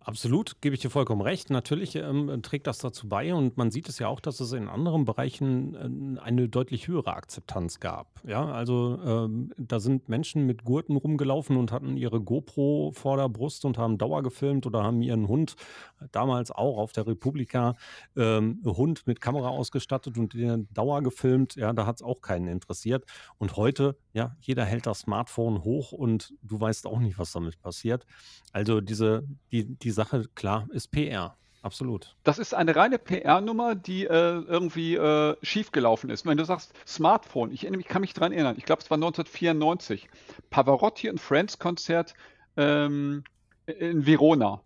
Absolut, 0.05 0.61
gebe 0.61 0.75
ich 0.75 0.81
dir 0.81 0.91
vollkommen 0.91 1.21
recht. 1.21 1.49
Natürlich 1.49 1.95
ähm, 1.95 2.43
trägt 2.43 2.67
das 2.67 2.77
dazu 2.77 3.09
bei 3.09 3.33
und 3.33 3.57
man 3.57 3.71
sieht 3.71 3.89
es 3.89 3.97
ja 3.97 4.07
auch, 4.07 4.19
dass 4.19 4.39
es 4.39 4.51
in 4.51 4.69
anderen 4.69 5.03
Bereichen 5.03 6.17
äh, 6.17 6.21
eine 6.21 6.47
deutlich 6.47 6.87
höhere 6.87 7.15
Akzeptanz 7.15 7.79
gab. 7.79 8.21
Ja, 8.23 8.45
also 8.45 8.99
ähm, 9.03 9.51
da 9.57 9.79
sind 9.79 10.07
Menschen 10.07 10.45
mit 10.45 10.63
Gurten 10.63 10.95
rumgelaufen 10.95 11.57
und 11.57 11.71
hatten 11.71 11.97
ihre 11.97 12.21
GoPro 12.21 12.91
vor 12.93 13.17
der 13.17 13.29
Brust 13.29 13.65
und 13.65 13.79
haben 13.79 13.97
Dauer 13.97 14.21
gefilmt 14.21 14.67
oder 14.67 14.83
haben 14.83 15.01
ihren 15.01 15.27
Hund 15.27 15.55
äh, 15.99 16.05
damals 16.11 16.51
auch 16.51 16.77
auf 16.77 16.91
der 16.91 17.07
Republika 17.07 17.73
ähm, 18.15 18.61
Hund 18.63 19.07
mit 19.07 19.21
Kamera 19.21 19.49
ausgestattet 19.49 20.19
und 20.19 20.35
den 20.35 20.67
Dauer 20.71 21.01
gefilmt. 21.01 21.55
Ja, 21.55 21.73
da 21.73 21.87
hat 21.87 21.95
es 21.95 22.01
auch 22.03 22.21
keinen 22.21 22.47
interessiert. 22.47 23.05
Und 23.39 23.55
heute, 23.57 23.97
ja, 24.13 24.35
jeder 24.39 24.65
hält 24.65 24.85
das 24.85 24.99
Smartphone 24.99 25.63
hoch 25.63 25.93
und 25.93 26.31
du 26.43 26.59
weißt 26.59 26.85
auch 26.85 26.99
nicht, 26.99 27.17
was 27.17 27.31
damit 27.31 27.59
passiert. 27.59 28.05
Also 28.51 28.81
diese, 28.81 29.23
die, 29.51 29.65
diese 29.79 29.94
Sache, 29.95 30.25
klar, 30.35 30.67
ist 30.71 30.91
PR. 30.91 31.35
Absolut. 31.65 32.15
Das 32.23 32.37
ist 32.37 32.53
eine 32.53 32.75
reine 32.75 32.99
PR-Nummer, 32.99 33.73
die 33.73 34.05
äh, 34.05 34.09
irgendwie 34.09 34.93
äh, 34.93 35.35
schiefgelaufen 35.41 36.11
ist. 36.11 36.23
Wenn 36.23 36.37
du 36.37 36.45
sagst 36.45 36.71
Smartphone, 36.85 37.51
ich, 37.51 37.65
ich 37.65 37.87
kann 37.87 38.01
mich 38.01 38.13
daran 38.13 38.31
erinnern, 38.31 38.53
ich 38.55 38.65
glaube, 38.65 38.83
es 38.83 38.91
war 38.91 38.97
1994, 38.97 40.07
Pavarotti 40.51 41.09
und 41.09 41.19
Friends 41.19 41.57
Konzert 41.57 42.13
ähm, 42.55 43.23
in 43.65 44.05
Verona. 44.05 44.61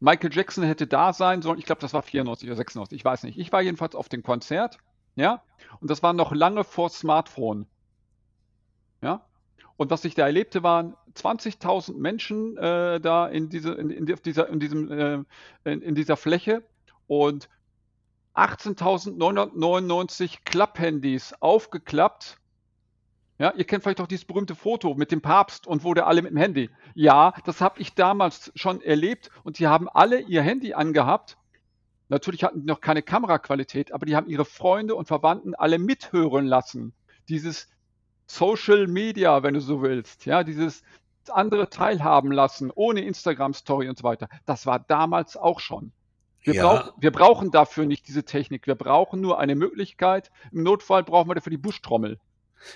Michael 0.00 0.32
Jackson 0.32 0.64
hätte 0.64 0.88
da 0.88 1.12
sein 1.12 1.40
sollen, 1.40 1.60
ich 1.60 1.66
glaube, 1.66 1.80
das 1.80 1.94
war 1.94 2.02
94 2.02 2.48
oder 2.48 2.56
96, 2.56 2.98
ich 2.98 3.04
weiß 3.04 3.22
nicht. 3.22 3.38
Ich 3.38 3.52
war 3.52 3.62
jedenfalls 3.62 3.94
auf 3.94 4.08
dem 4.08 4.24
Konzert, 4.24 4.78
ja, 5.14 5.40
und 5.80 5.88
das 5.88 6.02
war 6.02 6.14
noch 6.14 6.32
lange 6.32 6.64
vor 6.64 6.90
Smartphone. 6.90 7.64
Ja, 9.02 9.24
und 9.76 9.90
was 9.90 10.04
ich 10.04 10.16
da 10.16 10.26
erlebte, 10.26 10.64
waren 10.64 10.96
20.000 11.16 11.96
Menschen 11.96 12.56
äh, 12.56 13.00
da 13.00 13.26
in, 13.26 13.48
diese, 13.48 13.72
in, 13.72 13.90
in, 13.90 14.06
dieser, 14.06 14.48
in, 14.48 14.60
diesem, 14.60 14.90
äh, 14.90 15.24
in, 15.64 15.82
in 15.82 15.94
dieser 15.94 16.16
Fläche 16.16 16.62
und 17.06 17.48
18.999 18.34 20.38
Klapphandys 20.44 21.34
aufgeklappt. 21.40 22.38
Ja, 23.38 23.52
ihr 23.54 23.64
kennt 23.64 23.82
vielleicht 23.82 24.00
auch 24.00 24.06
dieses 24.06 24.24
berühmte 24.24 24.54
Foto 24.54 24.94
mit 24.94 25.10
dem 25.10 25.20
Papst 25.20 25.66
und 25.66 25.84
wo 25.84 25.94
der 25.94 26.06
alle 26.06 26.22
mit 26.22 26.30
dem 26.30 26.38
Handy. 26.38 26.70
Ja, 26.94 27.34
das 27.44 27.60
habe 27.60 27.80
ich 27.80 27.94
damals 27.94 28.52
schon 28.54 28.80
erlebt 28.80 29.30
und 29.42 29.58
die 29.58 29.66
haben 29.66 29.88
alle 29.88 30.20
ihr 30.20 30.42
Handy 30.42 30.74
angehabt. 30.74 31.36
Natürlich 32.08 32.44
hatten 32.44 32.60
die 32.60 32.66
noch 32.66 32.80
keine 32.80 33.02
Kameraqualität, 33.02 33.92
aber 33.92 34.06
die 34.06 34.16
haben 34.16 34.28
ihre 34.28 34.44
Freunde 34.44 34.94
und 34.94 35.08
Verwandten 35.08 35.54
alle 35.54 35.78
mithören 35.78 36.46
lassen. 36.46 36.94
Dieses 37.28 37.68
Social 38.26 38.86
Media, 38.86 39.42
wenn 39.42 39.54
du 39.54 39.60
so 39.60 39.82
willst, 39.82 40.24
ja, 40.24 40.44
dieses 40.44 40.82
andere 41.30 41.70
teilhaben 41.70 42.32
lassen, 42.32 42.70
ohne 42.74 43.02
Instagram-Story 43.02 43.88
und 43.88 43.98
so 43.98 44.04
weiter. 44.04 44.28
Das 44.44 44.66
war 44.66 44.78
damals 44.78 45.36
auch 45.36 45.60
schon. 45.60 45.92
Wir, 46.42 46.54
ja. 46.54 46.62
brauch, 46.62 46.94
wir 46.98 47.10
brauchen 47.10 47.50
dafür 47.50 47.86
nicht 47.86 48.06
diese 48.06 48.24
Technik. 48.24 48.66
Wir 48.66 48.76
brauchen 48.76 49.20
nur 49.20 49.40
eine 49.40 49.56
Möglichkeit. 49.56 50.30
Im 50.52 50.62
Notfall 50.62 51.02
brauchen 51.02 51.28
wir 51.28 51.34
dafür 51.34 51.50
die 51.50 51.58
Buschtrommel. 51.58 52.18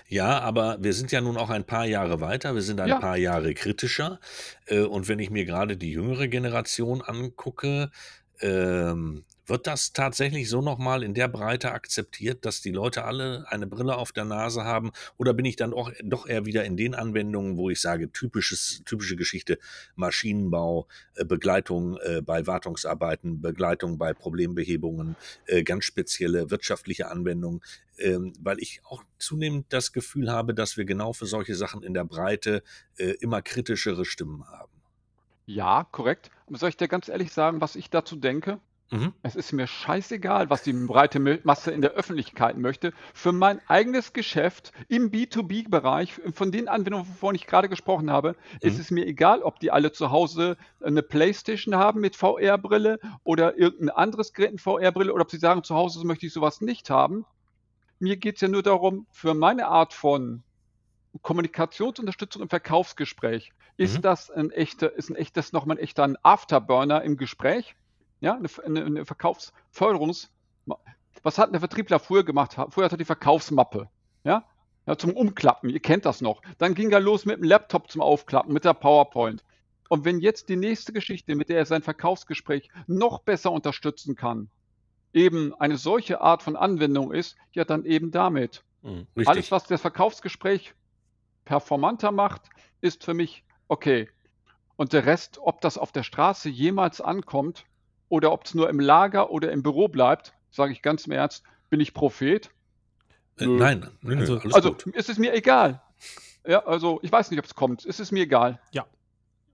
Ja, 0.07 0.39
aber 0.39 0.77
wir 0.81 0.93
sind 0.93 1.11
ja 1.11 1.21
nun 1.21 1.37
auch 1.37 1.49
ein 1.49 1.65
paar 1.65 1.85
Jahre 1.85 2.21
weiter, 2.21 2.53
wir 2.53 2.61
sind 2.61 2.79
ein 2.79 2.89
ja. 2.89 2.99
paar 2.99 3.17
Jahre 3.17 3.53
kritischer. 3.53 4.19
Äh, 4.65 4.81
und 4.81 5.07
wenn 5.07 5.19
ich 5.19 5.29
mir 5.29 5.45
gerade 5.45 5.77
die 5.77 5.91
jüngere 5.91 6.27
Generation 6.27 7.01
angucke, 7.01 7.91
ähm, 8.41 9.25
wird 9.51 9.67
das 9.67 9.91
tatsächlich 9.91 10.49
so 10.49 10.61
nochmal 10.61 11.03
in 11.03 11.13
der 11.13 11.27
Breite 11.27 11.73
akzeptiert, 11.73 12.45
dass 12.45 12.61
die 12.61 12.71
Leute 12.71 13.03
alle 13.03 13.45
eine 13.49 13.67
Brille 13.67 13.97
auf 13.97 14.13
der 14.13 14.23
Nase 14.23 14.63
haben? 14.63 14.91
Oder 15.17 15.33
bin 15.33 15.43
ich 15.43 15.57
dann 15.57 15.73
auch 15.73 15.91
doch 16.01 16.25
eher 16.25 16.45
wieder 16.45 16.63
in 16.63 16.77
den 16.77 16.95
Anwendungen, 16.95 17.57
wo 17.57 17.69
ich 17.69 17.81
sage, 17.81 18.11
typisches, 18.13 18.81
typische 18.85 19.17
Geschichte, 19.17 19.59
Maschinenbau, 19.95 20.87
äh, 21.15 21.25
Begleitung 21.25 21.97
äh, 21.97 22.21
bei 22.21 22.47
Wartungsarbeiten, 22.47 23.41
Begleitung 23.41 23.97
bei 23.97 24.13
Problembehebungen, 24.13 25.17
äh, 25.47 25.63
ganz 25.63 25.83
spezielle 25.83 26.49
wirtschaftliche 26.49 27.11
Anwendungen, 27.11 27.61
ähm, 27.97 28.31
weil 28.39 28.57
ich 28.59 28.79
auch 28.85 29.03
zunehmend 29.19 29.65
das 29.73 29.91
Gefühl 29.91 30.31
habe, 30.31 30.53
dass 30.53 30.77
wir 30.77 30.85
genau 30.85 31.11
für 31.11 31.25
solche 31.25 31.55
Sachen 31.55 31.83
in 31.83 31.93
der 31.93 32.05
Breite 32.05 32.63
immer 33.19 33.41
kritischere 33.41 34.05
Stimmen 34.05 34.45
haben. 34.47 34.71
Ja, 35.45 35.87
korrekt. 35.91 36.29
Soll 36.49 36.69
ich 36.69 36.77
dir 36.77 36.87
ganz 36.87 37.09
ehrlich 37.09 37.31
sagen, 37.33 37.59
was 37.59 37.75
ich 37.75 37.89
dazu 37.89 38.15
denke? 38.15 38.59
Mhm. 38.91 39.13
Es 39.23 39.37
ist 39.37 39.53
mir 39.53 39.67
scheißegal, 39.67 40.49
was 40.49 40.63
die 40.63 40.73
breite 40.73 41.19
Masse 41.43 41.71
in 41.71 41.81
der 41.81 41.91
Öffentlichkeit 41.91 42.57
möchte. 42.57 42.91
Für 43.13 43.31
mein 43.31 43.61
eigenes 43.69 44.11
Geschäft 44.11 44.73
im 44.89 45.11
B2B-Bereich, 45.11 46.19
von 46.33 46.51
den 46.51 46.67
Anwendungen, 46.67 47.07
wovon 47.07 47.33
ich 47.33 47.47
gerade 47.47 47.69
gesprochen 47.69 48.11
habe, 48.11 48.31
mhm. 48.33 48.67
ist 48.67 48.79
es 48.79 48.91
mir 48.91 49.07
egal, 49.07 49.43
ob 49.43 49.61
die 49.61 49.71
alle 49.71 49.93
zu 49.93 50.11
Hause 50.11 50.57
eine 50.83 51.03
Playstation 51.03 51.75
haben 51.75 52.01
mit 52.01 52.17
VR-Brille 52.17 52.99
oder 53.23 53.57
irgendein 53.57 53.91
anderes 53.91 54.33
Gerät 54.33 54.51
mit 54.51 54.61
VR-Brille 54.61 55.13
oder 55.13 55.23
ob 55.23 55.31
sie 55.31 55.37
sagen, 55.37 55.63
zu 55.63 55.73
Hause 55.73 56.05
möchte 56.05 56.25
ich 56.25 56.33
sowas 56.33 56.59
nicht 56.59 56.89
haben. 56.89 57.25
Mir 57.99 58.17
geht 58.17 58.35
es 58.35 58.41
ja 58.41 58.49
nur 58.49 58.63
darum, 58.63 59.07
für 59.11 59.33
meine 59.33 59.67
Art 59.67 59.93
von 59.93 60.43
Kommunikationsunterstützung 61.21 62.41
im 62.41 62.49
Verkaufsgespräch, 62.49 63.53
ist 63.77 63.97
mhm. 63.97 64.01
das 64.01 64.29
ein 64.29 64.51
echter, 64.51 64.93
ist 64.93 65.09
ein 65.09 65.15
echtes, 65.15 65.53
nochmal 65.53 65.77
ein 65.77 65.83
echter 65.83 66.13
Afterburner 66.23 67.03
im 67.03 67.15
Gespräch? 67.15 67.75
Ja, 68.21 68.35
eine, 68.35 68.47
eine, 68.65 68.85
eine 68.85 69.05
Verkaufsförderungs. 69.05 70.31
Was 71.23 71.37
hat 71.37 71.51
der 71.51 71.59
Vertriebler 71.59 71.99
früher 71.99 72.23
gemacht? 72.23 72.55
Früher 72.69 72.85
hat 72.85 72.93
er 72.93 72.97
die 72.97 73.05
Verkaufsmappe. 73.05 73.89
Ja? 74.23 74.45
ja, 74.87 74.97
zum 74.97 75.13
Umklappen. 75.13 75.69
Ihr 75.69 75.79
kennt 75.79 76.05
das 76.05 76.21
noch. 76.21 76.41
Dann 76.57 76.73
ging 76.73 76.91
er 76.91 76.99
los 76.99 77.25
mit 77.25 77.37
dem 77.37 77.43
Laptop 77.43 77.91
zum 77.91 78.01
Aufklappen, 78.01 78.53
mit 78.53 78.65
der 78.65 78.73
PowerPoint. 78.73 79.43
Und 79.89 80.05
wenn 80.05 80.19
jetzt 80.19 80.49
die 80.49 80.55
nächste 80.55 80.93
Geschichte, 80.93 81.35
mit 81.35 81.49
der 81.49 81.57
er 81.57 81.65
sein 81.65 81.81
Verkaufsgespräch 81.81 82.69
noch 82.87 83.19
besser 83.19 83.51
unterstützen 83.51 84.15
kann, 84.15 84.49
eben 85.13 85.53
eine 85.55 85.77
solche 85.77 86.21
Art 86.21 86.43
von 86.43 86.55
Anwendung 86.55 87.11
ist, 87.11 87.35
ja, 87.51 87.65
dann 87.65 87.85
eben 87.85 88.11
damit. 88.11 88.63
Mhm, 88.81 89.07
Alles, 89.25 89.51
was 89.51 89.65
das 89.65 89.81
Verkaufsgespräch 89.81 90.73
performanter 91.43 92.11
macht, 92.11 92.49
ist 92.79 93.03
für 93.03 93.13
mich 93.13 93.43
okay. 93.67 94.09
Und 94.77 94.93
der 94.93 95.05
Rest, 95.05 95.39
ob 95.39 95.61
das 95.61 95.77
auf 95.77 95.91
der 95.91 96.03
Straße 96.03 96.49
jemals 96.49 97.01
ankommt, 97.01 97.65
oder 98.11 98.33
ob 98.33 98.45
es 98.45 98.53
nur 98.53 98.69
im 98.69 98.79
Lager 98.79 99.31
oder 99.31 99.51
im 99.51 99.63
Büro 99.63 99.87
bleibt, 99.87 100.33
sage 100.51 100.73
ich 100.73 100.81
ganz 100.81 101.05
im 101.05 101.13
Ernst, 101.13 101.43
bin 101.69 101.79
ich 101.79 101.93
Prophet? 101.93 102.51
Äh, 103.39 103.47
nein, 103.47 103.89
nö, 104.01 104.19
also, 104.19 104.37
also 104.51 104.75
ist 104.91 105.09
es 105.09 105.17
mir 105.17 105.33
egal. 105.33 105.81
Ja, 106.45 106.65
also 106.65 106.99
ich 107.03 107.11
weiß 107.11 107.31
nicht, 107.31 107.39
ob 107.39 107.45
es 107.45 107.55
kommt. 107.55 107.85
Ist 107.85 108.01
es 108.01 108.11
mir 108.11 108.23
egal. 108.23 108.59
Ja, 108.73 108.85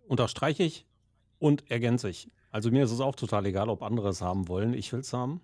unterstreiche 0.08 0.63
ich 0.63 0.88
und 1.38 1.70
ergänze 1.70 2.10
ich. 2.10 2.32
Also 2.50 2.72
mir 2.72 2.84
ist 2.84 2.91
es 2.91 3.00
auch 3.00 3.15
total 3.15 3.46
egal, 3.46 3.70
ob 3.70 3.84
andere 3.84 4.10
es 4.10 4.22
haben 4.22 4.48
wollen. 4.48 4.74
Ich 4.74 4.91
will 4.91 5.02
es 5.02 5.13
haben. 5.13 5.39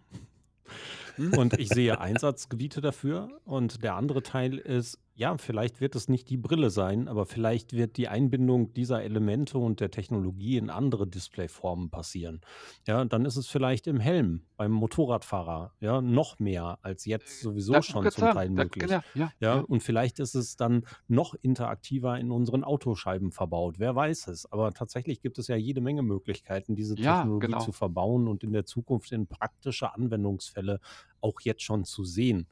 Hm? 1.17 1.37
Und 1.37 1.59
ich 1.59 1.69
sehe 1.69 1.99
Einsatzgebiete 1.99 2.81
dafür. 2.81 3.29
Und 3.45 3.83
der 3.83 3.93
andere 3.93 4.23
Teil 4.23 4.57
ist, 4.57 4.97
ja, 5.15 5.37
vielleicht 5.37 5.79
wird 5.79 5.95
es 5.95 6.09
nicht 6.09 6.29
die 6.29 6.37
Brille 6.37 6.71
sein, 6.71 7.07
aber 7.07 7.25
vielleicht 7.27 7.73
wird 7.73 7.97
die 7.97 8.07
Einbindung 8.07 8.73
dieser 8.73 9.03
Elemente 9.03 9.59
und 9.59 9.79
der 9.79 9.91
Technologie 9.91 10.57
in 10.57 10.71
andere 10.71 11.07
Displayformen 11.07 11.91
passieren. 11.91 12.41
Ja, 12.87 13.05
dann 13.05 13.25
ist 13.25 13.35
es 13.37 13.47
vielleicht 13.47 13.85
im 13.85 13.99
Helm 13.99 14.47
beim 14.57 14.71
Motorradfahrer, 14.71 15.75
ja, 15.79 16.01
noch 16.01 16.39
mehr 16.39 16.79
als 16.81 17.05
jetzt 17.05 17.41
sowieso 17.41 17.73
Das 17.73 17.85
schon 17.85 18.09
zum 18.09 18.29
Teil 18.31 18.49
Da, 18.55 18.65
möglich. 18.65 18.87
genau, 18.87 19.01
ja, 19.13 19.33
Ja, 19.39 19.53
ja. 19.53 19.65
und 19.67 19.83
vielleicht 19.83 20.19
ist 20.19 20.33
es 20.35 20.55
dann 20.55 20.85
noch 21.07 21.35
interaktiver 21.41 22.17
in 22.19 22.31
unseren 22.31 22.63
Autoscheiben 22.63 23.31
verbaut. 23.31 23.77
Wer 23.79 23.95
weiß 23.95 24.27
es? 24.27 24.51
Aber 24.51 24.73
tatsächlich 24.73 25.21
gibt 25.21 25.37
es 25.37 25.47
ja 25.47 25.55
jede 25.55 25.81
Menge 25.81 26.01
Möglichkeiten, 26.01 26.75
diese 26.75 26.97
Ja, 26.97 26.99
Technologie 26.99 27.57
zu 27.57 27.71
genau. 27.71 27.71
verbauen 27.71 28.27
und 28.27 28.43
in 28.43 28.51
der 28.53 28.65
Zukunft 28.65 29.11
in 29.11 29.27
praktische 29.27 29.93
Anwendungsfälle 29.93 30.79
auch 31.21 31.39
jetzt 31.41 31.61
schon 31.63 31.85
zu 31.85 32.03
sehen. 32.03 32.47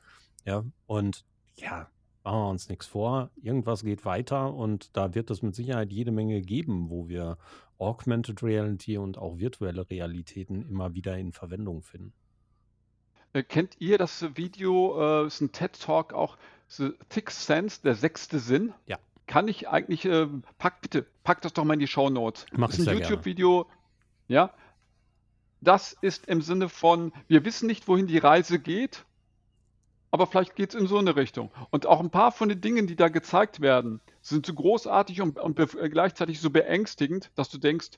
Ja, 0.45 0.63
und 0.85 1.25
ja, 1.57 1.89
machen 2.23 2.39
wir 2.39 2.49
uns 2.49 2.69
nichts 2.69 2.85
vor. 2.85 3.31
Irgendwas 3.41 3.83
geht 3.83 4.05
weiter 4.05 4.53
und 4.53 4.95
da 4.95 5.15
wird 5.15 5.29
es 5.31 5.41
mit 5.41 5.55
Sicherheit 5.55 5.91
jede 5.91 6.11
Menge 6.11 6.41
geben, 6.41 6.89
wo 6.89 7.07
wir 7.07 7.37
Augmented 7.79 8.43
Reality 8.43 8.97
und 8.97 9.17
auch 9.17 9.39
virtuelle 9.39 9.89
Realitäten 9.89 10.67
immer 10.69 10.93
wieder 10.93 11.17
in 11.17 11.31
Verwendung 11.31 11.81
finden. 11.81 12.13
Äh, 13.33 13.43
kennt 13.43 13.79
ihr 13.79 13.97
das 13.97 14.23
Video, 14.35 15.23
äh, 15.23 15.27
ist 15.27 15.41
ein 15.41 15.51
TED 15.51 15.79
Talk 15.79 16.13
auch, 16.13 16.37
The 16.67 16.91
Sixth 17.11 17.41
Sense, 17.45 17.81
der 17.81 17.95
sechste 17.95 18.39
Sinn? 18.39 18.73
Ja. 18.87 18.99
kann 19.27 19.47
ich 19.47 19.69
eigentlich, 19.69 20.05
äh, 20.05 20.27
pack 20.57 20.81
bitte, 20.81 21.05
pack 21.23 21.41
das 21.41 21.53
doch 21.53 21.63
mal 21.63 21.75
in 21.75 21.79
die 21.79 21.87
Show 21.87 22.09
Notes. 22.09 22.45
Mach 22.51 22.69
Das 22.69 22.79
ist 22.79 22.87
ein. 22.87 22.97
YouTube-Video, 22.97 23.65
ja. 24.27 24.53
Das 25.61 25.93
ist 26.01 26.25
im 26.27 26.41
Sinne 26.41 26.69
von, 26.69 27.13
wir 27.27 27.45
wissen 27.45 27.67
nicht, 27.67 27.87
wohin 27.87 28.07
die 28.07 28.17
Reise 28.17 28.59
geht, 28.59 29.05
aber 30.11 30.27
vielleicht 30.27 30.55
geht 30.55 30.73
es 30.73 30.79
in 30.79 30.87
so 30.87 30.97
eine 30.97 31.15
Richtung. 31.15 31.51
Und 31.69 31.87
auch 31.87 32.01
ein 32.01 32.09
paar 32.09 32.31
von 32.31 32.49
den 32.49 32.61
Dingen, 32.61 32.85
die 32.85 32.97
da 32.97 33.07
gezeigt 33.07 33.61
werden, 33.61 34.01
sind 34.21 34.45
so 34.45 34.53
großartig 34.53 35.21
und, 35.21 35.39
und 35.39 35.57
äh, 35.57 35.89
gleichzeitig 35.89 36.39
so 36.41 36.49
beängstigend, 36.49 37.31
dass 37.35 37.49
du 37.49 37.57
denkst, 37.57 37.91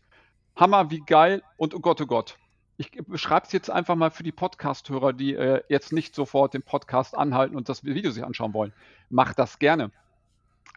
Hammer, 0.55 0.91
wie 0.91 1.01
geil 1.01 1.41
und 1.57 1.73
oh 1.73 1.79
Gott, 1.79 1.99
oh 2.01 2.05
Gott. 2.05 2.37
Ich 2.77 2.91
beschreibe 2.91 3.45
es 3.45 3.51
jetzt 3.51 3.69
einfach 3.69 3.95
mal 3.95 4.11
für 4.11 4.23
die 4.23 4.31
Podcast-Hörer, 4.31 5.13
die 5.13 5.33
äh, 5.33 5.63
jetzt 5.69 5.91
nicht 5.91 6.15
sofort 6.15 6.53
den 6.53 6.63
Podcast 6.63 7.15
anhalten 7.15 7.55
und 7.55 7.69
das 7.69 7.83
Video 7.83 8.11
sich 8.11 8.23
anschauen 8.23 8.53
wollen. 8.53 8.73
Macht 9.09 9.37
das 9.39 9.59
gerne. 9.59 9.91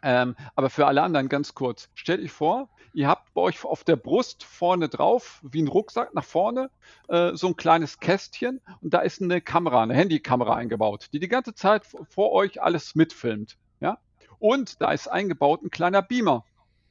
Ähm, 0.03 0.37
aber 0.55 0.71
für 0.71 0.87
alle 0.87 1.03
anderen 1.03 1.29
ganz 1.29 1.55
kurz. 1.55 1.89
Stellt 1.95 2.23
euch 2.23 2.33
vor, 2.33 2.69
ihr 2.93 3.09
habt 3.09 3.33
bei 3.35 3.41
euch 3.41 3.65
auf 3.65 3.83
der 3.83 3.97
Brust 3.97 4.45
vorne 4.45 4.89
drauf, 4.89 5.41
wie 5.43 5.63
ein 5.63 5.69
Rucksack 5.69 6.15
nach 6.15 6.25
vorne, 6.25 6.71
äh, 7.09 7.35
so 7.35 7.49
ein 7.49 7.57
kleines 7.57 7.99
Kästchen 7.99 8.61
und 8.83 8.95
da 8.95 9.01
ist 9.01 9.23
eine 9.23 9.41
Kamera, 9.41 9.83
eine 9.83 9.95
Handykamera 9.95 10.55
eingebaut, 10.55 11.09
die 11.13 11.19
die 11.19 11.29
ganze 11.29 11.55
Zeit 11.55 11.87
vor 12.09 12.33
euch 12.33 12.63
alles 12.63 12.95
mitfilmt. 12.95 13.57
Ja? 13.81 13.99
Und 14.39 14.81
da 14.81 14.93
ist 14.93 15.09
eingebaut 15.09 15.63
ein 15.63 15.71
kleiner 15.71 16.03
Beamer. 16.03 16.45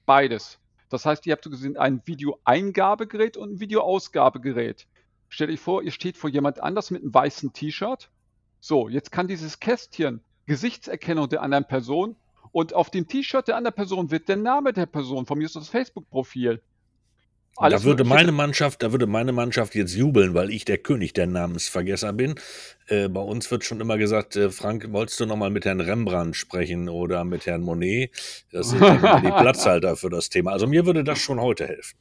Beides. 0.06 0.60
Das 0.90 1.06
heißt, 1.06 1.26
ihr 1.26 1.34
habt 1.34 1.44
so 1.44 1.50
gesehen 1.50 1.78
ein 1.78 2.02
Videoeingabegerät 2.06 3.38
und 3.38 3.54
ein 3.54 3.60
Videoausgabegerät. 3.60 4.88
Stellt 5.30 5.50
euch 5.50 5.60
vor, 5.60 5.84
ihr 5.84 5.92
steht 5.92 6.18
vor 6.18 6.30
jemand 6.30 6.60
anders 6.62 6.92
mit 6.92 7.02
einem 7.02 7.14
weißen 7.14 7.54
T-Shirt. 7.54 8.10
So, 8.60 8.90
jetzt 8.90 9.12
kann 9.12 9.28
dieses 9.28 9.60
Kästchen 9.60 10.24
Gesichtserkennung 10.46 11.28
der 11.28 11.42
anderen 11.42 11.68
Person 11.68 12.16
und 12.56 12.74
auf 12.74 12.90
dem 12.90 13.06
T-Shirt 13.06 13.50
der 13.50 13.58
anderen 13.58 13.76
Person 13.76 14.12
wird 14.12 14.30
der 14.30 14.38
Name 14.38 14.72
der 14.72 14.86
Person, 14.86 15.26
von 15.26 15.38
mir 15.38 15.44
ist 15.44 15.58
das 15.58 15.68
Facebook-Profil. 15.68 16.62
da 17.60 17.84
würde 17.84 18.06
meine 18.06 18.32
Mannschaft, 18.32 18.82
da 18.82 18.94
würde 18.94 19.08
meine 19.08 19.34
Mannschaft 19.34 19.76
jetzt 19.76 19.94
jubeln, 19.94 20.34
weil 20.36 20.50
ich 20.50 20.64
der 20.64 20.78
König 20.78 21.12
der 21.12 21.28
Namensvergesser 21.28 22.14
bin. 22.14 22.36
Äh, 22.88 23.10
bei 23.10 23.20
uns 23.20 23.52
wird 23.52 23.66
schon 23.66 23.82
immer 23.82 23.98
gesagt, 23.98 24.38
äh, 24.38 24.50
Frank, 24.52 24.88
wolltest 24.94 25.20
du 25.20 25.26
noch 25.26 25.36
mal 25.36 25.50
mit 25.50 25.66
Herrn 25.66 25.82
Rembrandt 25.82 26.38
sprechen 26.38 26.88
oder 26.88 27.26
mit 27.26 27.46
Herrn 27.46 27.62
Monet? 27.62 28.12
Das 28.54 28.70
sind 28.70 28.80
die 28.82 29.32
Platzhalter 29.32 29.98
für 29.98 30.10
das 30.10 30.30
Thema. 30.30 30.54
Also 30.54 30.66
mir 30.66 30.86
würde 30.86 31.04
das 31.04 31.20
schon 31.20 31.42
heute 31.42 31.68
helfen. 31.68 31.98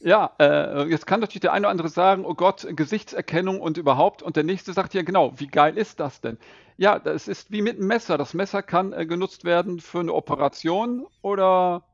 Ja, 0.00 0.32
äh, 0.38 0.84
jetzt 0.90 1.06
kann 1.06 1.20
natürlich 1.20 1.40
der 1.40 1.54
eine 1.54 1.64
oder 1.64 1.70
andere 1.70 1.88
sagen, 1.88 2.26
oh 2.26 2.34
Gott, 2.34 2.66
Gesichtserkennung 2.76 3.58
und 3.58 3.78
überhaupt. 3.78 4.22
Und 4.22 4.36
der 4.36 4.44
nächste 4.44 4.74
sagt 4.74 4.92
ja 4.92 5.00
genau, 5.00 5.32
wie 5.40 5.46
geil 5.46 5.78
ist 5.78 5.98
das 5.98 6.20
denn? 6.20 6.36
Ja, 6.76 6.98
das 6.98 7.28
ist 7.28 7.50
wie 7.50 7.62
mit 7.62 7.78
einem 7.78 7.86
Messer. 7.88 8.16
Das 8.18 8.34
Messer 8.34 8.62
kann 8.62 8.92
äh, 8.92 9.06
genutzt 9.06 9.44
werden 9.44 9.80
für 9.80 10.00
eine 10.00 10.12
Operation 10.12 11.06
oder 11.22 11.84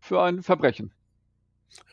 für 0.00 0.22
ein 0.22 0.42
Verbrechen. 0.42 0.92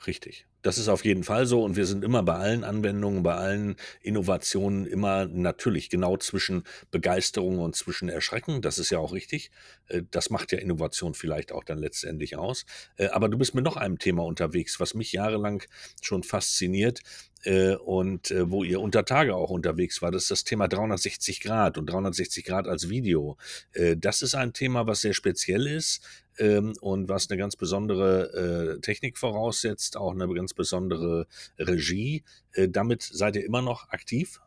Richtig. 0.05 0.47
Das 0.61 0.77
ist 0.77 0.87
auf 0.87 1.05
jeden 1.05 1.23
Fall 1.23 1.45
so 1.45 1.63
und 1.63 1.75
wir 1.75 1.85
sind 1.85 2.03
immer 2.03 2.23
bei 2.23 2.35
allen 2.35 2.63
Anwendungen, 2.63 3.23
bei 3.23 3.35
allen 3.35 3.75
Innovationen 4.01 4.85
immer 4.85 5.25
natürlich 5.25 5.89
genau 5.89 6.17
zwischen 6.17 6.63
Begeisterung 6.91 7.59
und 7.59 7.75
zwischen 7.75 8.09
Erschrecken. 8.09 8.61
Das 8.61 8.77
ist 8.77 8.89
ja 8.91 8.99
auch 8.99 9.13
richtig. 9.13 9.51
Äh, 9.87 10.03
Das 10.11 10.29
macht 10.29 10.51
ja 10.51 10.59
Innovation 10.59 11.13
vielleicht 11.13 11.51
auch 11.51 11.63
dann 11.63 11.79
letztendlich 11.79 12.37
aus. 12.37 12.65
Äh, 12.97 13.07
Aber 13.07 13.29
du 13.29 13.37
bist 13.37 13.55
mit 13.55 13.65
noch 13.65 13.77
einem 13.77 13.97
Thema 13.99 14.23
unterwegs, 14.23 14.79
was 14.79 14.93
mich 14.93 15.11
jahrelang 15.11 15.63
schon 16.01 16.23
fasziniert 16.23 17.01
äh, 17.43 17.75
und 17.75 18.33
wo 18.37 18.63
ihr 18.63 18.79
unter 18.81 19.03
Tage 19.05 19.35
auch 19.35 19.49
unterwegs 19.49 20.01
war. 20.01 20.11
Das 20.11 20.23
ist 20.23 20.31
das 20.31 20.43
Thema 20.43 20.67
360 20.67 21.41
Grad 21.41 21.77
und 21.77 21.89
360 21.89 22.45
Grad 22.45 22.67
als 22.67 22.89
Video. 22.89 23.37
Das 23.97 24.21
ist 24.21 24.35
ein 24.35 24.53
Thema, 24.53 24.85
was 24.87 25.01
sehr 25.01 25.13
speziell 25.13 25.65
ist 25.67 26.01
ähm, 26.37 26.73
und 26.81 27.09
was 27.09 27.29
eine 27.29 27.37
ganz 27.37 27.55
besondere 27.55 28.77
äh, 28.77 28.81
Technik 28.81 29.17
voraussetzt, 29.17 29.97
auch 29.97 30.11
eine 30.11 30.27
ganz 30.33 30.53
besondere 30.53 31.27
Regie. 31.57 32.23
Äh, 32.53 32.69
damit 32.69 33.03
seid 33.03 33.35
ihr 33.35 33.45
immer 33.45 33.61
noch 33.61 33.89
aktiv? 33.89 34.41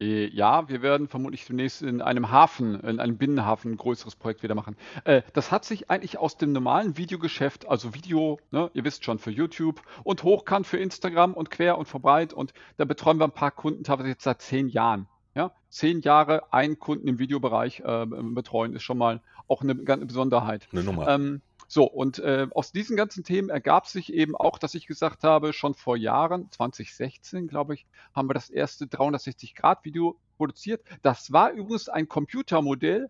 Äh, 0.00 0.26
Ja, 0.34 0.68
wir 0.68 0.82
werden 0.82 1.08
vermutlich 1.08 1.46
demnächst 1.46 1.82
in 1.82 2.02
einem 2.02 2.30
Hafen, 2.30 2.80
in 2.80 3.00
einem 3.00 3.18
Binnenhafen 3.18 3.72
ein 3.72 3.76
größeres 3.76 4.16
Projekt 4.16 4.42
wieder 4.42 4.54
machen. 4.54 4.76
Äh, 5.04 5.22
das 5.32 5.50
hat 5.50 5.64
sich 5.64 5.90
eigentlich 5.90 6.18
aus 6.18 6.36
dem 6.36 6.52
normalen 6.52 6.96
Videogeschäft, 6.96 7.68
also 7.68 7.94
Video, 7.94 8.38
ne, 8.50 8.70
ihr 8.74 8.84
wisst 8.84 9.04
schon, 9.04 9.18
für 9.18 9.30
YouTube 9.30 9.82
und 10.02 10.22
hochkant 10.24 10.66
für 10.66 10.78
Instagram 10.78 11.34
und 11.34 11.50
quer 11.50 11.78
und 11.78 11.86
verbreit 11.86 12.32
und 12.32 12.52
da 12.76 12.84
betreuen 12.84 13.18
wir 13.18 13.24
ein 13.24 13.32
paar 13.32 13.52
Kunden 13.52 13.84
teilweise 13.84 14.08
jetzt 14.08 14.24
seit 14.24 14.42
zehn 14.42 14.68
Jahren. 14.68 15.06
Ja, 15.34 15.52
zehn 15.70 16.00
Jahre 16.00 16.52
einen 16.52 16.78
Kunden 16.78 17.08
im 17.08 17.18
Videobereich 17.18 17.80
äh, 17.80 18.06
betreuen 18.06 18.74
ist 18.74 18.82
schon 18.82 18.98
mal 18.98 19.20
auch 19.48 19.62
eine 19.62 19.74
ganz 19.76 20.06
Besonderheit. 20.06 20.68
Eine 20.72 20.82
Nummer. 20.84 21.08
Ähm, 21.08 21.40
so, 21.68 21.84
und 21.84 22.18
äh, 22.18 22.48
aus 22.54 22.70
diesen 22.70 22.98
ganzen 22.98 23.24
Themen 23.24 23.48
ergab 23.48 23.86
sich 23.86 24.12
eben 24.12 24.36
auch, 24.36 24.58
dass 24.58 24.74
ich 24.74 24.86
gesagt 24.86 25.24
habe, 25.24 25.54
schon 25.54 25.72
vor 25.72 25.96
Jahren, 25.96 26.50
2016, 26.50 27.48
glaube 27.48 27.72
ich, 27.72 27.86
haben 28.14 28.28
wir 28.28 28.34
das 28.34 28.50
erste 28.50 28.84
360-Grad-Video 28.84 30.18
produziert. 30.36 30.82
Das 31.00 31.32
war 31.32 31.50
übrigens 31.52 31.88
ein 31.88 32.08
Computermodell, 32.08 33.08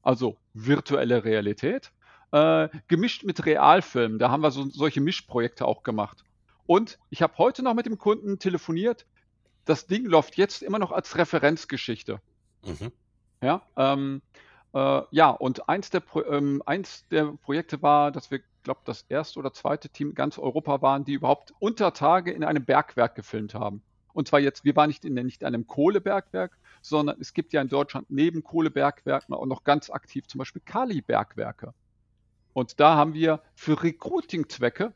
also 0.00 0.38
virtuelle 0.54 1.24
Realität, 1.24 1.92
äh, 2.32 2.70
gemischt 2.86 3.24
mit 3.24 3.44
Realfilmen. 3.44 4.18
Da 4.18 4.30
haben 4.30 4.42
wir 4.42 4.52
so, 4.52 4.64
solche 4.70 5.02
Mischprojekte 5.02 5.66
auch 5.66 5.82
gemacht. 5.82 6.24
Und 6.64 6.98
ich 7.10 7.20
habe 7.20 7.36
heute 7.36 7.62
noch 7.62 7.74
mit 7.74 7.84
dem 7.84 7.98
Kunden 7.98 8.38
telefoniert. 8.38 9.04
Das 9.68 9.86
Ding 9.86 10.06
läuft 10.06 10.38
jetzt 10.38 10.62
immer 10.62 10.78
noch 10.78 10.92
als 10.92 11.18
Referenzgeschichte. 11.18 12.22
Mhm. 12.64 12.90
Ja, 13.42 13.60
ähm, 13.76 14.22
äh, 14.72 15.02
ja, 15.10 15.28
und 15.28 15.68
eins 15.68 15.90
der, 15.90 16.00
Pro 16.00 16.22
ähm, 16.22 16.62
eins 16.64 17.06
der 17.08 17.26
Projekte 17.42 17.82
war, 17.82 18.10
dass 18.10 18.30
wir, 18.30 18.40
glaube 18.62 18.80
das 18.86 19.02
erste 19.10 19.38
oder 19.38 19.52
zweite 19.52 19.90
Team 19.90 20.08
in 20.08 20.14
ganz 20.14 20.38
Europa 20.38 20.80
waren, 20.80 21.04
die 21.04 21.12
überhaupt 21.12 21.52
unter 21.58 21.92
Tage 21.92 22.32
in 22.32 22.44
einem 22.44 22.64
Bergwerk 22.64 23.14
gefilmt 23.14 23.52
haben. 23.52 23.82
Und 24.14 24.26
zwar 24.26 24.40
jetzt, 24.40 24.64
wir 24.64 24.74
waren 24.74 24.88
nicht 24.88 25.04
in 25.04 25.12
nicht 25.12 25.44
einem 25.44 25.66
Kohlebergwerk, 25.66 26.56
sondern 26.80 27.20
es 27.20 27.34
gibt 27.34 27.52
ja 27.52 27.60
in 27.60 27.68
Deutschland 27.68 28.06
neben 28.08 28.42
Kohlebergwerken 28.42 29.34
auch 29.34 29.44
noch 29.44 29.64
ganz 29.64 29.90
aktiv 29.90 30.26
zum 30.28 30.38
Beispiel 30.38 30.62
Kali-Bergwerke. 30.64 31.74
Und 32.54 32.80
da 32.80 32.96
haben 32.96 33.12
wir 33.12 33.42
für 33.54 33.82
Recruiting-Zwecke, 33.82 34.94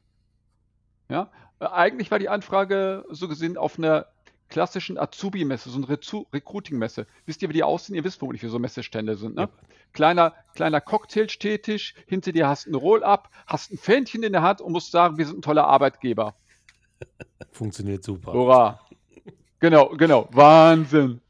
ja, 1.10 1.30
äh, 1.58 1.66
eigentlich 1.66 2.10
war 2.10 2.18
die 2.18 2.30
Anfrage 2.30 3.04
so 3.10 3.28
gesehen 3.28 3.58
auf 3.58 3.76
einer 3.76 4.06
klassischen 4.52 4.98
Azubi-Messe, 4.98 5.70
so 5.70 5.78
eine 5.78 5.88
Recruiting-Messe. 5.88 7.06
Wisst 7.24 7.42
ihr, 7.42 7.48
wie 7.48 7.54
die 7.54 7.62
aussehen? 7.62 7.96
Ihr 7.96 8.04
wisst 8.04 8.18
vermutlich, 8.18 8.42
wie 8.42 8.48
so 8.48 8.58
Messestände 8.58 9.16
sind. 9.16 9.34
Ne? 9.34 9.42
Ja. 9.42 9.48
Kleiner, 9.94 10.34
kleiner 10.54 10.80
Cocktail-Stehtisch, 10.82 11.94
hinter 12.06 12.32
dir 12.32 12.46
hast 12.46 12.66
du 12.66 12.70
ein 12.70 12.74
Roll-Up, 12.74 13.30
hast 13.46 13.72
ein 13.72 13.78
Fähnchen 13.78 14.22
in 14.22 14.32
der 14.32 14.42
Hand 14.42 14.60
und 14.60 14.72
musst 14.72 14.92
sagen, 14.92 15.16
wir 15.16 15.26
sind 15.26 15.38
ein 15.38 15.42
toller 15.42 15.66
Arbeitgeber. 15.66 16.34
Funktioniert 17.50 18.04
super. 18.04 18.34
Hurra. 18.34 18.80
Genau, 19.58 19.88
genau. 19.88 20.28
Wahnsinn. 20.32 21.22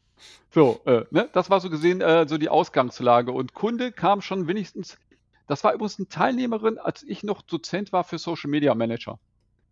So, 0.51 0.81
äh, 0.85 1.05
ne? 1.11 1.31
das 1.33 1.49
war 1.49 1.61
so 1.61 1.71
gesehen 1.71 2.01
äh, 2.01 2.27
so 2.29 2.39
die 2.39 2.49
Ausgangslage. 2.49 3.31
Und 3.31 3.55
Kunde 3.55 3.93
kam 3.93 4.21
schon 4.21 4.49
wenigstens, 4.49 4.99
das 5.47 5.63
war 5.63 5.75
übrigens 5.75 5.99
eine 5.99 6.09
Teilnehmerin, 6.09 6.79
als 6.79 7.05
ich 7.05 7.23
noch 7.23 7.43
Dozent 7.43 7.93
war 7.93 8.03
für 8.03 8.19
Social 8.19 8.51
Media 8.51 8.75
Manager. 8.75 9.21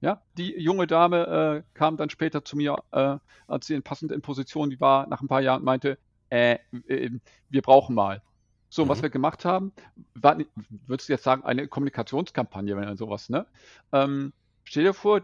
Ja, 0.00 0.22
die 0.38 0.58
junge 0.58 0.86
Dame 0.86 1.62
äh, 1.66 1.78
kam 1.78 1.96
dann 1.96 2.10
später 2.10 2.44
zu 2.44 2.56
mir, 2.56 2.76
äh, 2.92 3.18
als 3.46 3.66
sie 3.66 3.74
in 3.74 3.82
passend 3.82 4.12
in 4.12 4.22
Position 4.22 4.70
die 4.70 4.80
war, 4.80 5.06
nach 5.08 5.20
ein 5.20 5.28
paar 5.28 5.42
Jahren 5.42 5.58
und 5.60 5.66
meinte, 5.66 5.98
äh, 6.30 6.58
äh, 6.88 7.10
wir 7.50 7.62
brauchen 7.62 7.94
mal. 7.94 8.22
So, 8.70 8.82
und 8.84 8.88
was 8.88 8.98
Mhm. 8.98 9.02
wir 9.02 9.10
gemacht 9.10 9.44
haben, 9.44 9.72
war, 10.14 10.38
würdest 10.86 11.08
du 11.08 11.12
jetzt 11.12 11.24
sagen, 11.24 11.44
eine 11.44 11.68
Kommunikationskampagne, 11.68 12.76
wenn 12.76 12.96
sowas, 12.96 13.28
ne? 13.28 13.46
Ähm, 13.92 14.32
stell 14.64 14.84
dir 14.84 14.94
vor, 14.94 15.22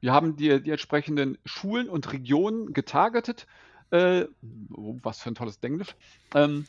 wir 0.00 0.12
haben 0.12 0.36
die, 0.36 0.62
die 0.62 0.70
entsprechenden 0.70 1.38
Schulen 1.44 1.88
und 1.88 2.12
Regionen 2.12 2.72
getargetet. 2.72 3.46
Äh, 3.90 4.26
oh, 4.70 4.98
was 5.02 5.20
für 5.20 5.30
ein 5.30 5.34
tolles 5.34 5.58
Englisch. 5.62 5.96
Ähm, 6.34 6.66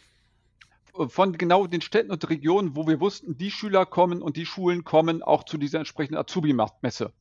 von 1.08 1.34
genau 1.38 1.68
den 1.68 1.82
Städten 1.82 2.12
und 2.12 2.30
Regionen, 2.30 2.76
wo 2.76 2.88
wir 2.88 3.00
wussten, 3.00 3.38
die 3.38 3.52
Schüler 3.52 3.86
kommen 3.86 4.22
und 4.22 4.38
die 4.38 4.46
Schulen 4.46 4.84
kommen 4.84 5.22
auch 5.24 5.44
zu 5.44 5.58
dieser 5.58 5.80
entsprechenden 5.80 6.18
Azubi-Messe. 6.20 7.14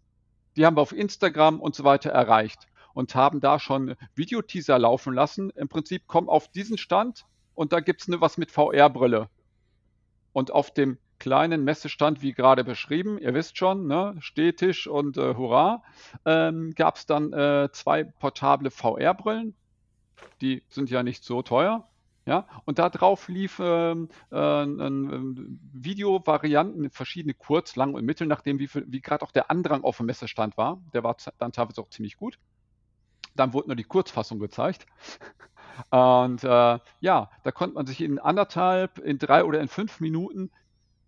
Die 0.59 0.67
haben 0.67 0.77
wir 0.77 0.83
auf 0.83 0.93
Instagram 0.93 1.61
und 1.61 1.77
so 1.77 1.85
weiter 1.85 2.11
erreicht 2.11 2.67
und 2.93 3.15
haben 3.15 3.41
da 3.41 3.61
schon 3.61 3.95
Videoteaser 4.17 4.77
laufen 4.77 5.15
lassen. 5.15 5.51
Im 5.51 5.69
Prinzip 5.69 6.03
komm 6.09 6.29
auf 6.29 6.49
diesen 6.49 6.79
Stand 6.79 7.27
und 7.55 7.73
da 7.73 7.79
gibt 7.79 8.01
es 8.01 8.09
ne, 8.09 8.21
was 8.21 8.39
mit 8.39 8.51
VR-Brille. 8.51 9.29
Und 10.33 10.51
auf 10.51 10.75
dem 10.75 10.99
kleinen 11.21 11.63
Messestand, 11.63 12.23
wie 12.23 12.33
gerade 12.33 12.65
beschrieben, 12.65 13.19
ihr 13.19 13.35
wisst 13.35 13.57
schon, 13.57 13.87
ne, 13.87 14.17
Stehtisch 14.19 14.89
und 14.89 15.17
äh, 15.17 15.37
Hurra, 15.37 15.85
ähm, 16.25 16.75
gab 16.75 16.97
es 16.97 17.07
dann 17.07 17.33
äh, 17.33 17.69
zwei 17.71 18.03
portable 18.03 18.73
VR-Brillen. 18.73 19.55
Die 20.41 20.65
sind 20.69 20.91
ja 20.91 21.05
nicht 21.05 21.23
so 21.23 21.43
teuer. 21.43 21.89
Ja, 22.29 22.47
und 22.67 22.79
da 22.79 22.91
drauf 22.91 23.29
lief 23.29 23.59
ähm, 23.59 24.11
äh, 24.31 24.37
ein, 24.37 25.59
Videovarianten, 25.73 26.91
verschiedene 26.91 27.33
Kurz-, 27.33 27.75
Lang- 27.75 27.95
und 27.95 28.05
Mittel, 28.05 28.27
nachdem 28.27 28.59
wie, 28.59 28.69
wie 28.71 29.01
gerade 29.01 29.25
auch 29.25 29.31
der 29.31 29.51
Andrang 29.51 29.83
auf 29.83 29.97
dem 29.97 30.05
Messestand 30.05 30.59
war. 30.59 30.79
Der 30.93 31.03
war 31.03 31.17
dann 31.39 31.53
teilweise 31.53 31.81
auch 31.81 31.89
ziemlich 31.89 32.19
gut. 32.19 32.39
Dann 33.35 33.55
wurde 33.55 33.69
nur 33.69 33.77
die 33.77 33.85
Kurzfassung 33.85 34.41
gezeigt. 34.41 34.85
Und 35.91 36.45
äh, 36.45 36.79
ja, 37.01 37.31
da 37.45 37.51
konnte 37.51 37.77
man 37.77 37.87
sich 37.87 38.03
in 38.03 38.19
anderthalb, 38.19 38.99
in 38.99 39.19
drei 39.19 39.43
oder 39.43 39.61
in 39.61 39.69
fünf 39.69 39.99
Minuten 39.99 40.51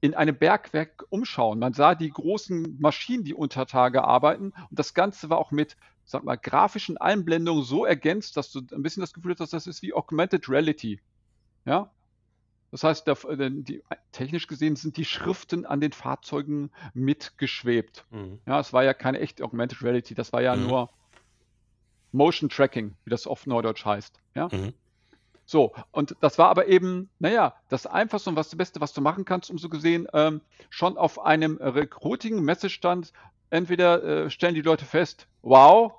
in 0.01 0.15
einem 0.15 0.39
Bergwerk 0.39 1.05
umschauen. 1.11 1.59
Man 1.59 1.75
sah 1.75 1.95
die 1.95 2.09
großen 2.09 2.79
Maschinen, 2.81 3.25
die 3.25 3.35
unter 3.35 3.67
Tage 3.67 4.05
arbeiten. 4.05 4.55
Und 4.71 4.79
das 4.79 4.95
Ganze 4.95 5.29
war 5.29 5.37
auch 5.37 5.51
mit, 5.51 5.77
sag 6.07 6.25
mal, 6.25 6.37
grafischen 6.37 6.97
Einblendungen 6.97 7.63
so 7.63 7.85
ergänzt, 7.85 8.39
dass 8.39 8.51
du 8.51 8.61
ein 8.73 8.83
bisschen 8.83 9.03
das 9.03 9.13
Gefühl 9.13 9.33
hast, 9.33 9.41
dass 9.41 9.51
das 9.51 9.67
ist 9.67 9.83
wie 9.83 9.93
Augmented 9.93 10.49
Reality. 10.49 10.99
Ja? 11.71 11.89
Das 12.73 12.83
heißt, 12.83 13.07
der, 13.07 13.17
äh, 13.29 13.51
die, 13.53 13.83
technisch 14.11 14.49
gesehen 14.49 14.75
sind 14.75 14.97
die 14.97 15.05
Schriften 15.05 15.65
an 15.65 15.81
den 15.81 15.93
Fahrzeugen 15.93 16.73
mitgeschwebt. 16.95 18.05
Mhm. 18.11 18.41
Ja, 18.45 18.59
es 18.59 18.73
war 18.73 18.83
ja 18.83 18.93
keine 18.93 19.21
echte 19.21 19.45
Augmented 19.45 19.81
Reality, 19.83 20.15
das 20.15 20.33
war 20.33 20.43
ja 20.43 20.57
mhm. 20.57 20.67
nur 20.67 20.91
Motion 22.11 22.49
Tracking, 22.49 22.97
wie 23.05 23.11
das 23.11 23.29
oft 23.29 23.47
Neudeutsch 23.47 23.85
heißt. 23.85 24.21
Ja? 24.35 24.49
Mhm. 24.51 24.75
So, 25.47 25.73
und 25.93 26.17
das 26.21 26.39
war 26.39 26.49
aber 26.49 26.67
eben, 26.67 27.09
naja, 27.21 27.55
das 27.69 27.87
Einfachste 27.87 28.31
und 28.31 28.37
was 28.37 28.51
das 28.51 28.59
Beste, 28.59 28.81
was 28.81 28.93
du 28.93 29.01
machen 29.01 29.25
kannst, 29.25 29.49
um 29.51 29.59
so 29.59 29.69
gesehen, 29.69 30.09
ähm, 30.13 30.41
schon 30.71 30.99
auf 30.99 31.21
einem 31.21 31.57
Recruiting-Messestand, 31.57 33.13
entweder 33.51 34.03
äh, 34.03 34.31
stellen 34.31 34.55
die 34.57 34.63
Leute 34.63 34.85
fest, 34.85 35.29
wow, 35.43 35.93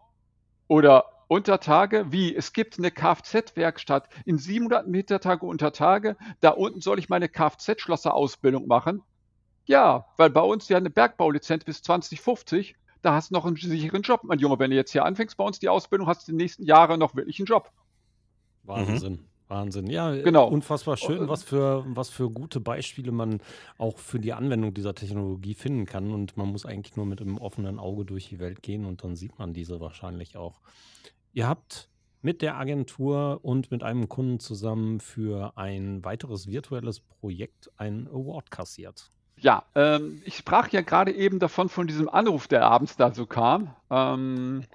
oder 0.68 1.06
unter 1.32 1.62
Tage, 1.62 2.08
wie, 2.10 2.36
es 2.36 2.52
gibt 2.52 2.78
eine 2.78 2.92
Kfz-Werkstatt 2.92 4.10
in 4.26 4.38
700 4.38 4.86
Meter 4.86 5.22
Tage 5.22 5.46
unter 5.46 5.72
Tage, 5.72 6.18
da 6.42 6.50
unten 6.50 6.82
soll 6.82 7.00
ich 7.00 7.08
meine 7.08 7.30
Kfz-Schlosser-Ausbildung 7.30 8.68
machen. 8.68 9.02
Ja, 9.66 10.08
weil 10.18 10.30
bei 10.30 10.42
uns 10.42 10.68
ja 10.68 10.76
eine 10.76 10.90
Bergbaulizenz 10.90 11.64
bis 11.64 11.84
2050, 11.84 12.76
da 13.02 13.14
hast 13.14 13.30
du 13.30 13.36
noch 13.36 13.46
einen 13.46 13.56
sicheren 13.56 14.02
Job, 14.02 14.26
mein 14.26 14.40
Junge. 14.40 14.60
Wenn 14.60 14.72
du 14.72 14.76
jetzt 14.76 14.92
hier 14.92 15.06
anfängst 15.06 15.38
bei 15.38 15.46
uns 15.46 15.58
die 15.58 15.70
Ausbildung, 15.70 16.06
hast 16.06 16.28
du 16.28 16.34
die 16.34 16.38
nächsten 16.38 16.66
Jahre 16.66 16.98
noch 16.98 17.16
wirklich 17.16 17.40
einen 17.40 17.46
Job. 17.46 17.72
Wahnsinn. 18.64 19.14
Mhm. 19.14 19.28
Wahnsinn. 19.48 19.88
Ja, 19.88 20.14
genau. 20.14 20.50
unfassbar 20.50 20.98
schön, 20.98 21.30
was 21.30 21.44
für, 21.44 21.86
was 21.88 22.10
für 22.10 22.30
gute 22.30 22.60
Beispiele 22.60 23.14
man 23.14 23.42
auch 23.78 24.00
für 24.00 24.20
die 24.20 24.34
Anwendung 24.34 24.74
dieser 24.74 24.96
Technologie 24.96 25.54
finden 25.54 25.86
kann. 25.86 26.12
Und 26.12 26.36
man 26.36 26.50
muss 26.50 26.66
eigentlich 26.66 26.98
nur 26.98 27.06
mit 27.06 27.22
einem 27.22 27.38
offenen 27.38 27.80
Auge 27.80 28.04
durch 28.04 28.28
die 28.28 28.40
Welt 28.40 28.64
gehen 28.64 28.84
und 28.86 29.04
dann 29.06 29.16
sieht 29.16 29.40
man 29.40 29.54
diese 29.54 29.80
wahrscheinlich 29.80 30.36
auch. 30.36 30.60
Ihr 31.34 31.48
habt 31.48 31.90
mit 32.22 32.42
der 32.42 32.58
Agentur 32.58 33.40
und 33.42 33.72
mit 33.72 33.84
einem 33.84 34.10
Kunden 34.10 34.40
zusammen 34.40 35.00
für 35.00 35.54
ein 35.58 36.04
weiteres 36.04 36.48
virtuelles 36.48 37.00
Projekt 37.00 37.72
einen 37.78 38.08
Award 38.08 38.52
kassiert. 38.52 39.10
Ja, 39.38 39.64
ähm, 39.74 40.22
ich 40.24 40.38
sprach 40.38 40.70
ja 40.70 40.82
gerade 40.82 41.12
eben 41.12 41.40
davon, 41.40 41.70
von 41.70 41.88
diesem 41.88 42.10
Anruf, 42.10 42.48
der 42.48 42.64
abends 42.64 42.96
da 42.96 43.12
so 43.14 43.26
kam. 43.26 43.74
Ähm, 43.90 44.66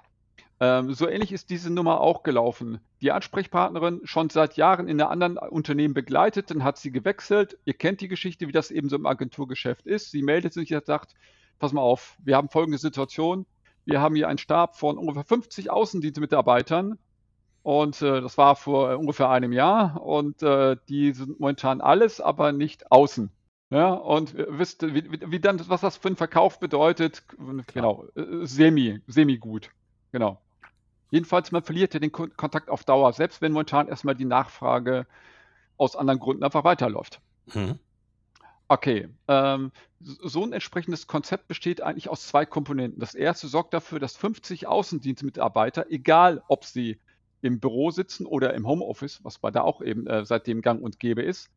ähm, 0.59 0.93
so 0.93 1.07
ähnlich 1.07 1.31
ist 1.31 1.49
diese 1.49 1.71
Nummer 1.71 2.01
auch 2.01 2.23
gelaufen. 2.23 2.79
Die 3.01 3.11
Ansprechpartnerin 3.11 4.01
schon 4.03 4.29
seit 4.29 4.57
Jahren 4.57 4.89
in 4.89 4.99
einem 4.99 5.11
anderen 5.11 5.37
Unternehmen 5.37 5.93
begleitet, 5.93 6.49
dann 6.49 6.63
hat 6.63 6.77
sie 6.77 6.91
gewechselt. 6.91 7.57
Ihr 7.63 7.75
kennt 7.75 8.01
die 8.01 8.07
Geschichte, 8.07 8.47
wie 8.47 8.51
das 8.51 8.71
eben 8.71 8.89
so 8.89 8.95
im 8.95 9.05
Agenturgeschäft 9.05 9.85
ist. 9.85 10.11
Sie 10.11 10.23
meldet 10.23 10.51
sich 10.53 10.73
und 10.73 10.85
sagt, 10.85 11.13
pass 11.59 11.71
mal 11.71 11.81
auf, 11.81 12.17
wir 12.23 12.35
haben 12.35 12.49
folgende 12.49 12.79
Situation. 12.79 13.45
Wir 13.87 14.01
haben 14.01 14.15
hier 14.15 14.27
einen 14.27 14.37
Stab 14.37 14.75
von 14.75 14.97
ungefähr 14.97 15.23
50 15.23 15.71
Außendienstmitarbeitern 15.71 16.99
und 17.63 18.01
äh, 18.01 18.19
das 18.19 18.37
war 18.37 18.57
vor 18.57 18.91
äh, 18.91 18.95
ungefähr 18.95 19.29
einem 19.29 19.53
Jahr 19.53 20.01
und 20.01 20.43
äh, 20.43 20.75
die 20.89 21.13
sind 21.13 21.39
momentan 21.39 21.79
alles, 21.79 22.19
aber 22.19 22.51
nicht 22.51 22.91
außen. 22.91 23.31
Ja, 23.69 23.93
und 23.93 24.33
wisst, 24.35 24.83
wie, 24.83 25.09
wie, 25.31 25.39
dann, 25.39 25.61
was 25.69 25.81
das 25.81 25.95
für 25.95 26.09
einen 26.09 26.17
Verkauf 26.17 26.59
bedeutet, 26.59 27.23
genau, 27.73 28.05
äh, 28.15 28.45
semi, 28.45 28.99
semi 29.07 29.37
gut. 29.37 29.71
Genau. 30.11 30.41
Jedenfalls, 31.09 31.53
man 31.53 31.63
verliert 31.63 31.93
ja 31.93 32.01
den 32.01 32.11
Kontakt 32.11 32.69
auf 32.69 32.83
Dauer, 32.83 33.13
selbst 33.13 33.41
wenn 33.41 33.53
momentan 33.53 33.87
erstmal 33.87 34.15
die 34.15 34.25
Nachfrage 34.25 35.07
aus 35.77 35.95
anderen 35.95 36.19
Gründen 36.19 36.43
einfach 36.43 36.65
weiterläuft. 36.65 37.21
Mhm. 37.53 37.79
Okay, 38.69 39.07
ähm, 39.29 39.71
so 39.99 40.43
ein 40.43 40.51
entsprechendes 40.51 41.07
Konzept 41.07 41.47
besteht 41.47 41.81
eigentlich 41.81 42.09
aus 42.09 42.27
zwei 42.27 42.45
Komponenten. 42.45 42.99
Das 42.99 43.15
erste 43.15 43.47
sorgt 43.47 43.73
dafür, 43.73 43.99
dass 43.99 44.17
50 44.17 44.67
Außendienstmitarbeiter, 44.67 45.89
egal 45.89 46.43
ob 46.49 46.65
sie 46.65 46.99
im 47.41 47.59
Büro 47.59 47.91
sitzen 47.91 48.25
oder 48.25 48.53
im 48.53 48.67
Homeoffice, 48.67 49.23
was 49.23 49.37
bei 49.39 49.51
da 49.51 49.61
auch 49.61 49.81
eben 49.81 50.05
äh, 50.07 50.25
seitdem 50.25 50.61
gang 50.61 50.81
und 50.81 50.99
gäbe 50.99 51.21
ist, 51.21 51.49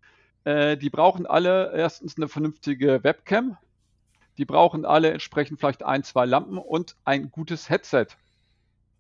äh, 0.45 0.77
die 0.77 0.91
brauchen 0.91 1.27
alle 1.27 1.73
erstens 1.75 2.17
eine 2.17 2.29
vernünftige 2.29 3.03
Webcam, 3.03 3.57
die 4.39 4.45
brauchen 4.45 4.85
alle 4.85 5.11
entsprechend 5.11 5.59
vielleicht 5.59 5.83
ein, 5.83 6.05
zwei 6.05 6.27
Lampen 6.27 6.59
und 6.59 6.97
ein 7.05 7.31
gutes 7.31 7.69
Headset. 7.69 8.07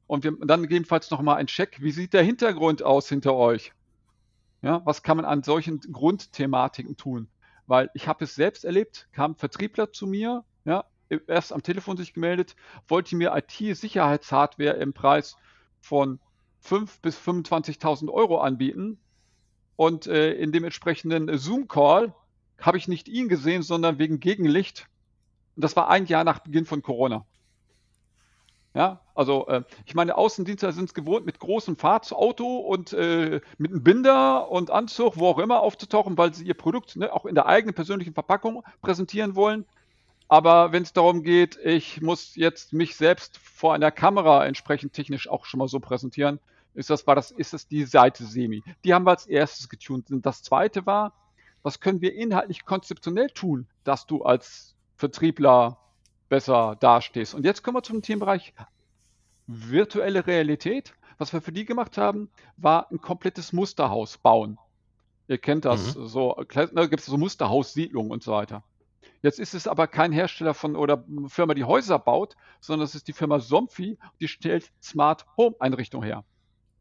Und 0.08 0.24
wir, 0.24 0.36
dann 0.44 0.62
gegebenenfalls 0.62 1.10
nochmal 1.10 1.36
ein 1.36 1.46
Check. 1.46 1.80
Wie 1.80 1.92
sieht 1.92 2.12
der 2.12 2.24
Hintergrund 2.24 2.82
aus 2.82 3.08
hinter 3.08 3.34
euch? 3.34 3.72
Ja, 4.62 4.82
was 4.84 5.04
kann 5.04 5.16
man 5.16 5.24
an 5.26 5.44
solchen 5.44 5.80
Grundthematiken 5.80 6.96
tun? 6.96 7.28
Weil 7.70 7.88
ich 7.94 8.08
habe 8.08 8.24
es 8.24 8.34
selbst 8.34 8.64
erlebt, 8.64 9.06
kam 9.12 9.36
Vertriebler 9.36 9.92
zu 9.92 10.08
mir, 10.08 10.44
ja, 10.64 10.86
erst 11.28 11.52
am 11.52 11.62
Telefon 11.62 11.96
sich 11.96 12.12
gemeldet, 12.12 12.56
wollte 12.88 13.14
mir 13.14 13.32
IT-Sicherheitshardware 13.36 14.72
im 14.72 14.92
Preis 14.92 15.36
von 15.78 16.18
5.000 16.64 17.00
bis 17.00 17.16
25.000 17.16 18.10
Euro 18.10 18.40
anbieten. 18.40 18.98
Und 19.76 20.08
äh, 20.08 20.32
in 20.32 20.50
dem 20.50 20.64
entsprechenden 20.64 21.38
Zoom-Call 21.38 22.12
habe 22.58 22.76
ich 22.76 22.88
nicht 22.88 23.08
ihn 23.08 23.28
gesehen, 23.28 23.62
sondern 23.62 24.00
wegen 24.00 24.18
Gegenlicht. 24.18 24.88
Und 25.54 25.62
das 25.62 25.76
war 25.76 25.88
ein 25.88 26.06
Jahr 26.06 26.24
nach 26.24 26.40
Beginn 26.40 26.66
von 26.66 26.82
Corona. 26.82 27.24
Ja, 28.72 29.00
also 29.16 29.48
äh, 29.48 29.64
ich 29.84 29.96
meine, 29.96 30.16
Außendienstler 30.16 30.72
sind 30.72 30.84
es 30.84 30.94
gewohnt, 30.94 31.26
mit 31.26 31.40
großem 31.40 31.76
Fahrzeugauto 31.76 32.58
und 32.58 32.92
äh, 32.92 33.40
mit 33.58 33.72
einem 33.72 33.82
Binder 33.82 34.48
und 34.48 34.70
Anzug, 34.70 35.18
wo 35.18 35.26
auch 35.26 35.38
immer, 35.38 35.60
aufzutauchen, 35.60 36.16
weil 36.16 36.32
sie 36.32 36.44
ihr 36.44 36.54
Produkt 36.54 36.94
ne, 36.94 37.12
auch 37.12 37.26
in 37.26 37.34
der 37.34 37.46
eigenen 37.46 37.74
persönlichen 37.74 38.14
Verpackung 38.14 38.62
präsentieren 38.80 39.34
wollen. 39.34 39.66
Aber 40.28 40.70
wenn 40.70 40.84
es 40.84 40.92
darum 40.92 41.24
geht, 41.24 41.56
ich 41.56 42.00
muss 42.00 42.36
jetzt 42.36 42.72
mich 42.72 42.94
selbst 42.94 43.38
vor 43.38 43.74
einer 43.74 43.90
Kamera 43.90 44.46
entsprechend 44.46 44.92
technisch 44.92 45.28
auch 45.28 45.44
schon 45.44 45.58
mal 45.58 45.66
so 45.66 45.80
präsentieren, 45.80 46.38
ist 46.74 46.90
das, 46.90 47.04
war 47.08 47.16
das, 47.16 47.32
ist 47.32 47.52
das 47.52 47.66
die 47.66 47.84
Seite 47.84 48.24
Semi. 48.24 48.62
Die 48.84 48.94
haben 48.94 49.04
wir 49.04 49.10
als 49.10 49.26
erstes 49.26 49.68
getunt. 49.68 50.12
Und 50.12 50.24
das 50.24 50.44
zweite 50.44 50.86
war, 50.86 51.12
was 51.64 51.80
können 51.80 52.00
wir 52.00 52.14
inhaltlich 52.14 52.64
konzeptionell 52.64 53.30
tun, 53.30 53.66
dass 53.82 54.06
du 54.06 54.22
als 54.22 54.76
Vertriebler 54.96 55.78
besser 56.30 56.76
dastehst. 56.80 57.34
Und 57.34 57.44
jetzt 57.44 57.62
kommen 57.62 57.76
wir 57.76 57.82
zum 57.82 58.00
Themenbereich 58.00 58.54
virtuelle 59.46 60.26
Realität. 60.26 60.94
Was 61.18 61.34
wir 61.34 61.42
für 61.42 61.52
die 61.52 61.66
gemacht 61.66 61.98
haben, 61.98 62.30
war 62.56 62.90
ein 62.90 63.02
komplettes 63.02 63.52
Musterhaus 63.52 64.16
bauen. 64.16 64.58
Ihr 65.28 65.36
kennt 65.36 65.66
das, 65.66 65.94
mhm. 65.94 66.06
so 66.06 66.34
ne, 66.54 66.88
gibt 66.88 67.00
es 67.00 67.06
so 67.06 67.18
Musterhaussiedlungen 67.18 68.10
und 68.10 68.22
so 68.22 68.32
weiter. 68.32 68.64
Jetzt 69.22 69.38
ist 69.38 69.52
es 69.52 69.68
aber 69.68 69.86
kein 69.86 70.12
Hersteller 70.12 70.54
von 70.54 70.76
oder 70.76 71.04
Firma, 71.26 71.52
die 71.52 71.64
Häuser 71.64 71.98
baut, 71.98 72.36
sondern 72.60 72.86
es 72.86 72.94
ist 72.94 73.06
die 73.06 73.12
Firma 73.12 73.38
Somfy, 73.38 73.98
die 74.18 74.28
stellt 74.28 74.72
Smart 74.82 75.26
Home 75.36 75.56
Einrichtungen 75.60 76.06
her. 76.06 76.24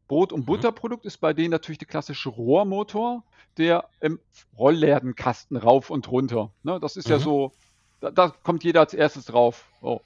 Brot- 0.07 0.31
und 0.31 0.41
mhm. 0.41 0.45
Butterprodukt 0.45 1.05
ist 1.05 1.17
bei 1.17 1.33
denen 1.33 1.51
natürlich 1.51 1.79
der 1.79 1.87
klassische 1.87 2.29
Rohrmotor, 2.29 3.25
der 3.57 3.89
im 3.99 4.19
Rolllädenkasten 4.57 5.57
rauf 5.57 5.89
und 5.89 6.09
runter. 6.09 6.53
Ne, 6.63 6.79
das 6.79 6.95
ist 6.95 7.07
mhm. 7.07 7.11
ja 7.11 7.19
so 7.19 7.51
da, 7.99 8.11
da, 8.11 8.29
kommt 8.43 8.63
jeder 8.63 8.81
als 8.81 8.93
erstes 8.93 9.25
drauf. 9.25 9.65
Oh. 9.81 10.01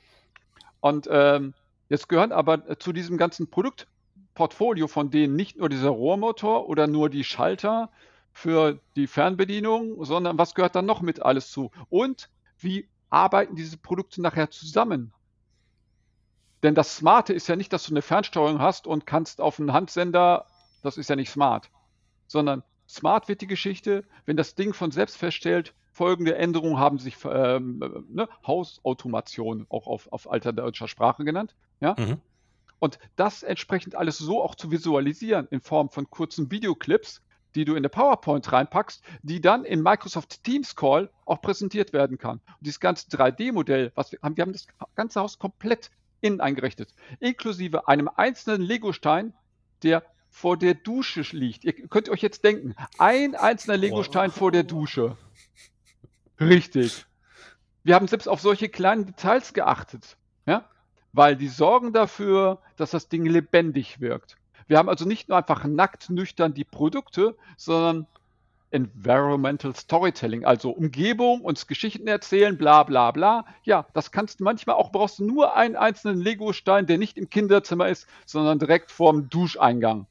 Und 0.79 1.08
ähm, 1.10 1.53
jetzt 1.89 2.10
gehören 2.10 2.32
aber 2.32 2.77
zu 2.79 2.93
diesem 2.93 3.17
ganzen 3.17 3.49
Produktportfolio 3.49 4.88
von 4.88 5.12
denen 5.12 5.36
nicht 5.36 5.58
nur 5.58 5.69
dieser 5.69 5.89
Rohrmotor 5.89 6.67
oder 6.67 6.88
nur 6.88 7.10
die 7.10 7.23
Schalter 7.23 7.89
für 8.32 8.79
die 8.95 9.08
Fernbedienung, 9.08 10.03
sondern 10.03 10.38
was 10.38 10.56
gehört 10.56 10.75
dann 10.75 10.86
noch 10.86 11.01
mit 11.01 11.21
alles 11.21 11.51
zu? 11.51 11.71
Und 11.89 12.29
wie 12.58 12.89
arbeiten 13.10 13.56
diese 13.56 13.77
Produkte 13.77 14.21
nachher 14.21 14.49
zusammen? 14.49 15.13
Denn 16.63 16.75
das 16.75 16.95
Smarte 16.95 17.34
ist 17.34 17.47
ja 17.47 17.56
nicht, 17.56 17.73
dass 17.73 17.84
du 17.84 17.91
eine 17.91 18.01
Fernsteuerung 18.01 18.60
hast 18.60 18.88
und 18.88 19.06
kannst 19.06 19.41
auf 19.41 19.60
einen 19.60 19.73
Handsender, 19.73 20.47
das 20.82 20.97
ist 20.97 21.10
ja 21.10 21.15
nicht 21.15 21.29
smart, 21.29 21.69
sondern 22.25 22.63
smart 22.88 23.27
wird 23.27 23.41
die 23.41 23.47
Geschichte, 23.47 24.06
wenn 24.25 24.38
das 24.38 24.56
Ding 24.56 24.73
von 24.73 24.91
selbst 24.91 25.17
feststellt, 25.17 25.73
folgende 25.93 26.36
Änderungen 26.36 26.79
haben 26.79 26.97
sich 26.97 27.15
ähm, 27.23 28.06
ne, 28.10 28.27
Hausautomation 28.46 29.65
auch 29.69 29.87
auf, 29.87 30.12
auf 30.12 30.29
alter 30.29 30.52
deutscher 30.52 30.87
Sprache 30.87 31.23
genannt. 31.23 31.56
Ja? 31.79 31.96
Mhm. 31.98 32.19
Und 32.79 33.00
das 33.15 33.44
entsprechend 33.44 33.96
alles 33.96 34.17
so 34.17 34.44
auch 34.44 34.56
zu 34.56 34.71
visualisieren 34.71 35.48
in 35.52 35.62
Form 35.62 35.89
von 35.89 36.10
kurzen 36.10 36.52
Videoclips, 36.52 37.21
die 37.56 37.63
du 37.63 37.75
in 37.75 37.83
der 37.83 37.89
PowerPoint 37.89 38.52
reinpackst, 38.52 39.04
die 39.21 39.39
dann 39.39 39.63
in 39.63 39.81
Microsoft 39.81 40.44
Teams 40.44 40.75
Call 40.75 41.10
auch 41.25 41.41
präsentiert 41.41 41.94
werden 41.94 42.17
kann. 42.17 42.39
Und 42.39 42.58
dieses 42.62 42.79
ganze 42.79 43.08
3D-Modell, 43.10 43.91
was 43.96 44.12
wir 44.12 44.19
haben, 44.21 44.35
wir 44.35 44.41
haben 44.41 44.52
das 44.52 44.67
ganze 44.96 45.21
Haus 45.21 45.37
komplett 45.37 45.91
innen 46.21 46.41
eingerichtet, 46.41 46.94
inklusive 47.19 47.87
einem 47.87 48.10
einzelnen 48.13 48.62
Lego-Stein, 48.62 49.33
der 49.83 50.04
vor 50.33 50.58
der 50.58 50.73
Dusche 50.73 51.21
liegt. 51.31 51.63
Ihr 51.63 51.73
könnt 51.73 52.10
euch 52.10 52.21
jetzt 52.21 52.44
denken, 52.44 52.73
ein 52.98 53.35
einzelner 53.35 53.77
Lego-Stein 53.77 54.31
vor 54.31 54.52
der 54.52 54.63
Dusche. 54.63 55.15
Richtig. 56.40 57.06
Wir 57.84 57.96
haben 57.96 58.08
selbst 58.08 58.27
auf 58.27 58.42
solche 58.42 58.69
kleinen 58.69 59.06
Details 59.06 59.54
geachtet, 59.54 60.17
ja, 60.46 60.69
weil 61.12 61.36
die 61.36 61.50
sorgen 61.50 61.94
dafür, 61.94 62.60
dass 62.77 62.92
das 62.92 63.10
Ding 63.10 63.25
lebendig 63.25 64.00
wirkt. 64.00 64.38
Wir 64.67 64.77
haben 64.77 64.90
also 64.90 65.06
nicht 65.06 65.27
nur 65.27 65.38
einfach 65.38 65.65
nackt 65.65 66.10
nüchtern 66.10 66.54
die 66.54 66.63
Produkte, 66.63 67.36
sondern 67.58 68.08
Environmental 68.71 69.75
Storytelling, 69.75 70.46
also 70.46 70.71
Umgebung, 70.71 71.42
uns 71.42 71.67
Geschichten 71.67 72.08
erzählen, 72.08 72.58
bla 72.58 72.84
bla 72.84 73.12
bla. 73.12 73.46
Ja, 73.63 73.86
das 73.94 74.12
kannst 74.12 74.40
du 74.40 74.46
manchmal 74.46 74.77
auch, 74.77 74.92
brauchst 74.92 75.19
du 75.19 75.25
nur 75.25 75.56
einen 75.56 75.75
einzelnen 75.75 76.19
Lego-Stein, 76.19 76.88
der 76.88 76.98
nicht 76.98 77.17
im 77.17 77.29
Kinderzimmer 77.29 77.90
ist, 77.90 78.08
sondern 78.25 78.58
direkt 78.60 78.92
vorm 78.92 79.29
Duscheingang. 79.29 80.08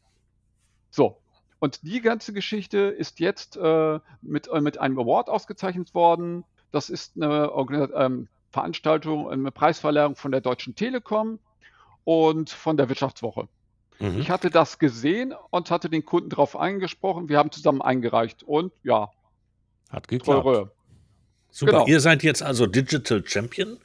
So. 0.90 1.21
Und 1.62 1.84
die 1.84 2.00
ganze 2.00 2.32
Geschichte 2.32 2.78
ist 2.78 3.20
jetzt 3.20 3.56
äh, 3.56 4.00
mit, 4.20 4.48
äh, 4.48 4.60
mit 4.60 4.78
einem 4.78 4.98
Award 4.98 5.28
ausgezeichnet 5.28 5.94
worden. 5.94 6.42
Das 6.72 6.90
ist 6.90 7.12
eine 7.14 7.52
ähm, 7.94 8.26
Veranstaltung, 8.50 9.30
eine 9.30 9.52
Preisverleihung 9.52 10.16
von 10.16 10.32
der 10.32 10.40
Deutschen 10.40 10.74
Telekom 10.74 11.38
und 12.02 12.50
von 12.50 12.76
der 12.76 12.88
Wirtschaftswoche. 12.88 13.46
Mhm. 14.00 14.18
Ich 14.18 14.28
hatte 14.28 14.50
das 14.50 14.80
gesehen 14.80 15.34
und 15.50 15.70
hatte 15.70 15.88
den 15.88 16.04
Kunden 16.04 16.30
darauf 16.30 16.58
angesprochen. 16.58 17.28
Wir 17.28 17.38
haben 17.38 17.52
zusammen 17.52 17.80
eingereicht 17.80 18.42
und 18.42 18.72
ja. 18.82 19.12
Hat 19.88 20.08
geklappt. 20.08 20.42
Teure. 20.42 20.72
Super. 21.52 21.70
Genau. 21.70 21.86
Ihr 21.86 22.00
seid 22.00 22.24
jetzt 22.24 22.42
also 22.42 22.66
Digital 22.66 23.22
Champion. 23.24 23.78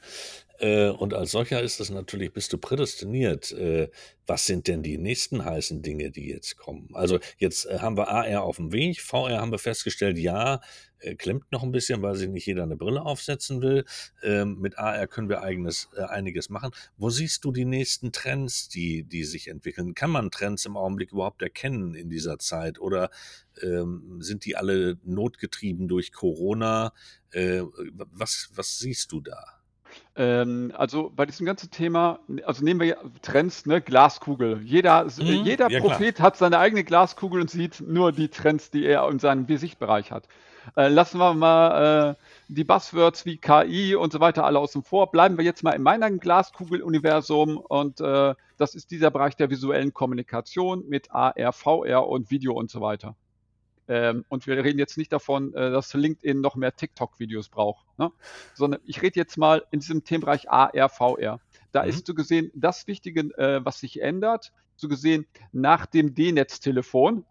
Äh, 0.58 0.88
und 0.88 1.14
als 1.14 1.30
solcher 1.30 1.62
ist 1.62 1.80
es 1.80 1.90
natürlich, 1.90 2.32
bist 2.32 2.52
du 2.52 2.58
prädestiniert. 2.58 3.52
Äh, 3.52 3.90
was 4.26 4.46
sind 4.46 4.66
denn 4.66 4.82
die 4.82 4.98
nächsten 4.98 5.44
heißen 5.44 5.82
Dinge, 5.82 6.10
die 6.10 6.28
jetzt 6.28 6.56
kommen? 6.56 6.88
Also 6.94 7.18
jetzt 7.38 7.66
äh, 7.66 7.78
haben 7.78 7.96
wir 7.96 8.08
AR 8.08 8.42
auf 8.42 8.56
dem 8.56 8.72
Weg, 8.72 9.00
VR 9.00 9.40
haben 9.40 9.52
wir 9.52 9.58
festgestellt, 9.58 10.18
ja, 10.18 10.60
äh, 10.98 11.14
klemmt 11.14 11.50
noch 11.52 11.62
ein 11.62 11.70
bisschen, 11.70 12.02
weil 12.02 12.16
sich 12.16 12.28
nicht 12.28 12.46
jeder 12.46 12.64
eine 12.64 12.76
Brille 12.76 13.02
aufsetzen 13.02 13.62
will. 13.62 13.84
Ähm, 14.22 14.58
mit 14.58 14.78
AR 14.78 15.06
können 15.06 15.28
wir 15.28 15.42
eigenes, 15.42 15.88
äh, 15.96 16.02
einiges 16.02 16.50
machen. 16.50 16.72
Wo 16.96 17.08
siehst 17.08 17.44
du 17.44 17.52
die 17.52 17.64
nächsten 17.64 18.10
Trends, 18.10 18.68
die, 18.68 19.04
die 19.04 19.24
sich 19.24 19.48
entwickeln? 19.48 19.94
Kann 19.94 20.10
man 20.10 20.32
Trends 20.32 20.66
im 20.66 20.76
Augenblick 20.76 21.12
überhaupt 21.12 21.40
erkennen 21.42 21.94
in 21.94 22.10
dieser 22.10 22.38
Zeit? 22.38 22.80
Oder 22.80 23.10
ähm, 23.62 24.18
sind 24.20 24.44
die 24.44 24.56
alle 24.56 24.98
notgetrieben 25.04 25.88
durch 25.88 26.12
Corona? 26.12 26.92
Was, 28.10 28.48
was 28.54 28.78
siehst 28.78 29.12
du 29.12 29.20
da? 29.20 29.57
Ähm, 30.18 30.72
also 30.76 31.12
bei 31.14 31.26
diesem 31.26 31.46
ganzen 31.46 31.70
Thema, 31.70 32.18
also 32.44 32.64
nehmen 32.64 32.80
wir 32.80 32.96
Trends, 33.22 33.66
ne, 33.66 33.80
Glaskugel. 33.80 34.60
Jeder, 34.64 35.04
mhm. 35.04 35.44
jeder 35.44 35.70
ja, 35.70 35.80
Prophet 35.80 36.16
klar. 36.16 36.26
hat 36.26 36.36
seine 36.36 36.58
eigene 36.58 36.82
Glaskugel 36.82 37.40
und 37.40 37.50
sieht 37.50 37.80
nur 37.80 38.10
die 38.10 38.28
Trends, 38.28 38.72
die 38.72 38.84
er 38.84 39.08
in 39.08 39.20
seinem 39.20 39.46
Sichtbereich 39.46 40.10
hat. 40.10 40.26
Äh, 40.76 40.88
lassen 40.88 41.18
wir 41.18 41.34
mal 41.34 42.10
äh, 42.10 42.14
die 42.48 42.64
Buzzwords 42.64 43.26
wie 43.26 43.36
KI 43.36 43.94
und 43.94 44.12
so 44.12 44.18
weiter 44.18 44.44
alle 44.44 44.58
außen 44.58 44.82
vor. 44.82 45.12
Bleiben 45.12 45.38
wir 45.38 45.44
jetzt 45.44 45.62
mal 45.62 45.70
in 45.70 45.82
meinem 45.82 46.18
Glaskugel-Universum 46.18 47.56
und 47.56 48.00
äh, 48.00 48.34
das 48.56 48.74
ist 48.74 48.90
dieser 48.90 49.12
Bereich 49.12 49.36
der 49.36 49.50
visuellen 49.50 49.94
Kommunikation 49.94 50.84
mit 50.88 51.12
AR, 51.12 51.52
VR 51.52 52.08
und 52.08 52.32
Video 52.32 52.54
und 52.54 52.70
so 52.70 52.80
weiter. 52.80 53.14
Ähm, 53.88 54.24
und 54.28 54.46
wir 54.46 54.62
reden 54.62 54.78
jetzt 54.78 54.98
nicht 54.98 55.12
davon, 55.12 55.54
äh, 55.54 55.70
dass 55.70 55.94
LinkedIn 55.94 56.40
noch 56.40 56.56
mehr 56.56 56.76
TikTok-Videos 56.76 57.48
braucht, 57.48 57.86
ne? 57.98 58.12
sondern 58.54 58.80
ich 58.84 59.02
rede 59.02 59.18
jetzt 59.18 59.38
mal 59.38 59.64
in 59.70 59.80
diesem 59.80 60.04
Themenbereich 60.04 60.50
AR, 60.50 60.88
VR. 60.88 61.40
Da 61.72 61.82
mhm. 61.82 61.88
ist 61.88 62.06
so 62.06 62.14
gesehen 62.14 62.50
das 62.54 62.86
Wichtige, 62.86 63.20
äh, 63.38 63.64
was 63.64 63.80
sich 63.80 64.02
ändert, 64.02 64.52
so 64.76 64.88
gesehen 64.88 65.26
nach 65.52 65.86
dem 65.86 66.14
D-Netz-Telefon, 66.14 67.24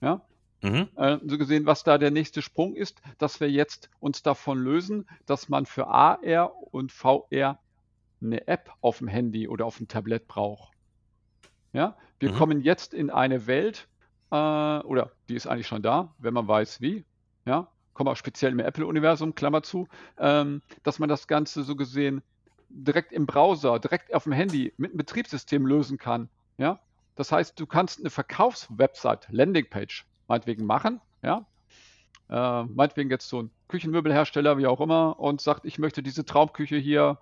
ja, 0.00 0.22
Mhm. 0.64 0.88
Äh, 0.96 1.18
so 1.26 1.36
gesehen, 1.36 1.66
was 1.66 1.84
da 1.84 1.98
der 1.98 2.10
nächste 2.10 2.40
Sprung 2.40 2.74
ist, 2.74 3.02
dass 3.18 3.38
wir 3.38 3.50
jetzt 3.50 3.90
uns 4.00 4.22
davon 4.22 4.58
lösen, 4.58 5.06
dass 5.26 5.50
man 5.50 5.66
für 5.66 5.88
AR 5.88 6.52
und 6.72 6.90
VR 6.90 7.60
eine 8.22 8.48
App 8.48 8.72
auf 8.80 8.98
dem 8.98 9.08
Handy 9.08 9.46
oder 9.46 9.66
auf 9.66 9.76
dem 9.76 9.88
Tablet 9.88 10.26
braucht. 10.26 10.72
Ja, 11.74 11.98
wir 12.18 12.32
mhm. 12.32 12.36
kommen 12.36 12.60
jetzt 12.62 12.94
in 12.94 13.10
eine 13.10 13.46
Welt, 13.46 13.88
äh, 14.34 14.86
oder 14.86 15.12
die 15.28 15.36
ist 15.36 15.46
eigentlich 15.46 15.68
schon 15.68 15.82
da, 15.82 16.12
wenn 16.18 16.34
man 16.34 16.48
weiß 16.48 16.80
wie, 16.80 17.04
ja, 17.46 17.68
auch 17.94 18.16
speziell 18.16 18.52
im 18.52 18.58
Apple-Universum, 18.58 19.34
Klammer 19.34 19.62
zu, 19.62 19.86
ähm, 20.18 20.62
dass 20.82 20.98
man 20.98 21.08
das 21.08 21.28
Ganze 21.28 21.62
so 21.62 21.76
gesehen 21.76 22.22
direkt 22.68 23.12
im 23.12 23.26
Browser, 23.26 23.78
direkt 23.78 24.12
auf 24.12 24.24
dem 24.24 24.32
Handy 24.32 24.72
mit 24.76 24.90
einem 24.90 24.98
Betriebssystem 24.98 25.66
lösen 25.66 25.98
kann, 25.98 26.28
ja. 26.58 26.80
Das 27.16 27.30
heißt, 27.30 27.60
du 27.60 27.66
kannst 27.66 28.00
eine 28.00 28.10
Verkaufswebsite, 28.10 29.28
Landingpage, 29.30 30.04
meinetwegen 30.26 30.66
machen, 30.66 31.00
ja. 31.22 31.46
Äh, 32.28 32.64
meinetwegen 32.64 33.10
jetzt 33.10 33.28
so 33.28 33.42
ein 33.42 33.50
Küchenmöbelhersteller, 33.68 34.58
wie 34.58 34.66
auch 34.66 34.80
immer, 34.80 35.20
und 35.20 35.40
sagt, 35.40 35.64
ich 35.64 35.78
möchte 35.78 36.02
diese 36.02 36.24
Traumküche 36.24 36.76
hier, 36.76 37.18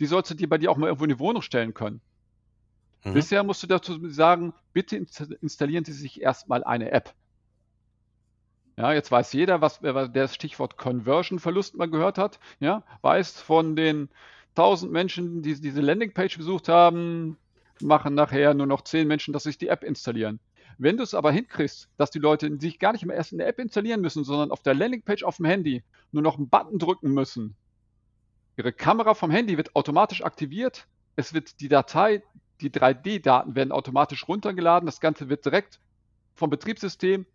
die 0.00 0.06
sollst 0.06 0.30
du 0.30 0.34
dir 0.34 0.48
bei 0.48 0.56
dir 0.56 0.70
auch 0.70 0.78
mal 0.78 0.86
irgendwo 0.86 1.04
in 1.04 1.10
die 1.10 1.18
Wohnung 1.18 1.42
stellen 1.42 1.74
können. 1.74 2.00
Mhm. 3.04 3.14
Bisher 3.14 3.44
musst 3.44 3.62
du 3.62 3.66
dazu 3.66 4.08
sagen, 4.08 4.54
bitte 4.72 4.96
installieren 4.96 5.84
Sie 5.84 5.92
sich 5.92 6.20
erstmal 6.20 6.64
eine 6.64 6.90
App. 6.90 7.14
Ja, 8.76 8.92
jetzt 8.92 9.12
weiß 9.12 9.32
jeder, 9.34 9.60
was 9.60 9.82
wer 9.82 10.08
das 10.08 10.34
Stichwort 10.34 10.76
Conversion-Verlust 10.76 11.76
mal 11.76 11.88
gehört 11.88 12.18
hat. 12.18 12.40
Ja, 12.58 12.82
weiß 13.02 13.40
von 13.40 13.76
den 13.76 14.08
1000 14.56 14.90
Menschen, 14.90 15.42
die 15.42 15.60
diese 15.60 15.80
Landingpage 15.80 16.38
besucht 16.38 16.68
haben, 16.68 17.38
machen 17.80 18.14
nachher 18.14 18.54
nur 18.54 18.66
noch 18.66 18.82
10 18.82 19.06
Menschen, 19.06 19.32
dass 19.32 19.44
sich 19.44 19.58
die 19.58 19.68
App 19.68 19.84
installieren. 19.84 20.40
Wenn 20.78 20.96
du 20.96 21.04
es 21.04 21.14
aber 21.14 21.30
hinkriegst, 21.30 21.88
dass 21.96 22.10
die 22.10 22.18
Leute 22.18 22.58
sich 22.58 22.80
gar 22.80 22.92
nicht 22.92 23.04
mehr 23.04 23.14
erst 23.14 23.32
eine 23.32 23.44
App 23.44 23.60
installieren 23.60 24.00
müssen, 24.00 24.24
sondern 24.24 24.50
auf 24.50 24.62
der 24.62 24.74
Landingpage 24.74 25.22
auf 25.22 25.36
dem 25.36 25.46
Handy 25.46 25.84
nur 26.10 26.22
noch 26.22 26.36
einen 26.36 26.48
Button 26.48 26.80
drücken 26.80 27.12
müssen, 27.12 27.54
ihre 28.56 28.72
Kamera 28.72 29.14
vom 29.14 29.30
Handy 29.30 29.56
wird 29.56 29.76
automatisch 29.76 30.24
aktiviert, 30.24 30.88
es 31.14 31.32
wird 31.32 31.60
die 31.60 31.68
Datei 31.68 32.22
die 32.64 32.70
3D-Daten 32.70 33.54
werden 33.54 33.72
automatisch 33.72 34.26
runtergeladen. 34.26 34.86
Das 34.86 35.00
Ganze 35.00 35.28
wird 35.28 35.44
direkt 35.44 35.78
vom 36.34 36.50
Betriebssystem 36.50 37.26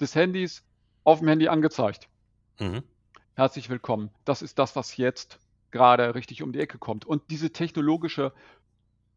des 0.00 0.14
Handys 0.14 0.64
auf 1.04 1.18
dem 1.18 1.28
Handy 1.28 1.48
angezeigt. 1.48 2.08
Mhm. 2.60 2.82
Herzlich 3.34 3.68
willkommen. 3.68 4.10
Das 4.24 4.42
ist 4.42 4.58
das, 4.58 4.76
was 4.76 4.96
jetzt 4.96 5.38
gerade 5.70 6.14
richtig 6.14 6.42
um 6.42 6.52
die 6.52 6.60
Ecke 6.60 6.78
kommt. 6.78 7.04
Und 7.04 7.22
diese 7.30 7.50
technologische 7.50 8.32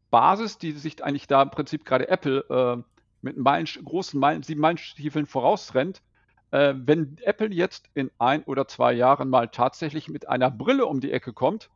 Basis, 0.09 0.57
die 0.57 0.71
sich 0.71 1.03
eigentlich 1.03 1.27
da 1.27 1.41
im 1.41 1.51
Prinzip 1.51 1.85
gerade 1.85 2.09
Apple 2.09 2.45
äh, 2.49 2.83
mit 3.21 3.37
Meilen, 3.37 3.67
großen 3.83 4.19
Meilen, 4.19 4.43
sieben 4.43 4.61
Meilenstiefeln 4.61 5.25
vorausrennt, 5.25 6.01
äh, 6.51 6.73
wenn 6.75 7.17
Apple 7.21 7.53
jetzt 7.53 7.89
in 7.93 8.09
ein 8.17 8.43
oder 8.43 8.67
zwei 8.67 8.93
Jahren 8.93 9.29
mal 9.29 9.49
tatsächlich 9.49 10.09
mit 10.09 10.27
einer 10.27 10.49
Brille 10.49 10.87
um 10.87 10.99
die 10.99 11.11
Ecke 11.11 11.31
kommt, 11.31 11.69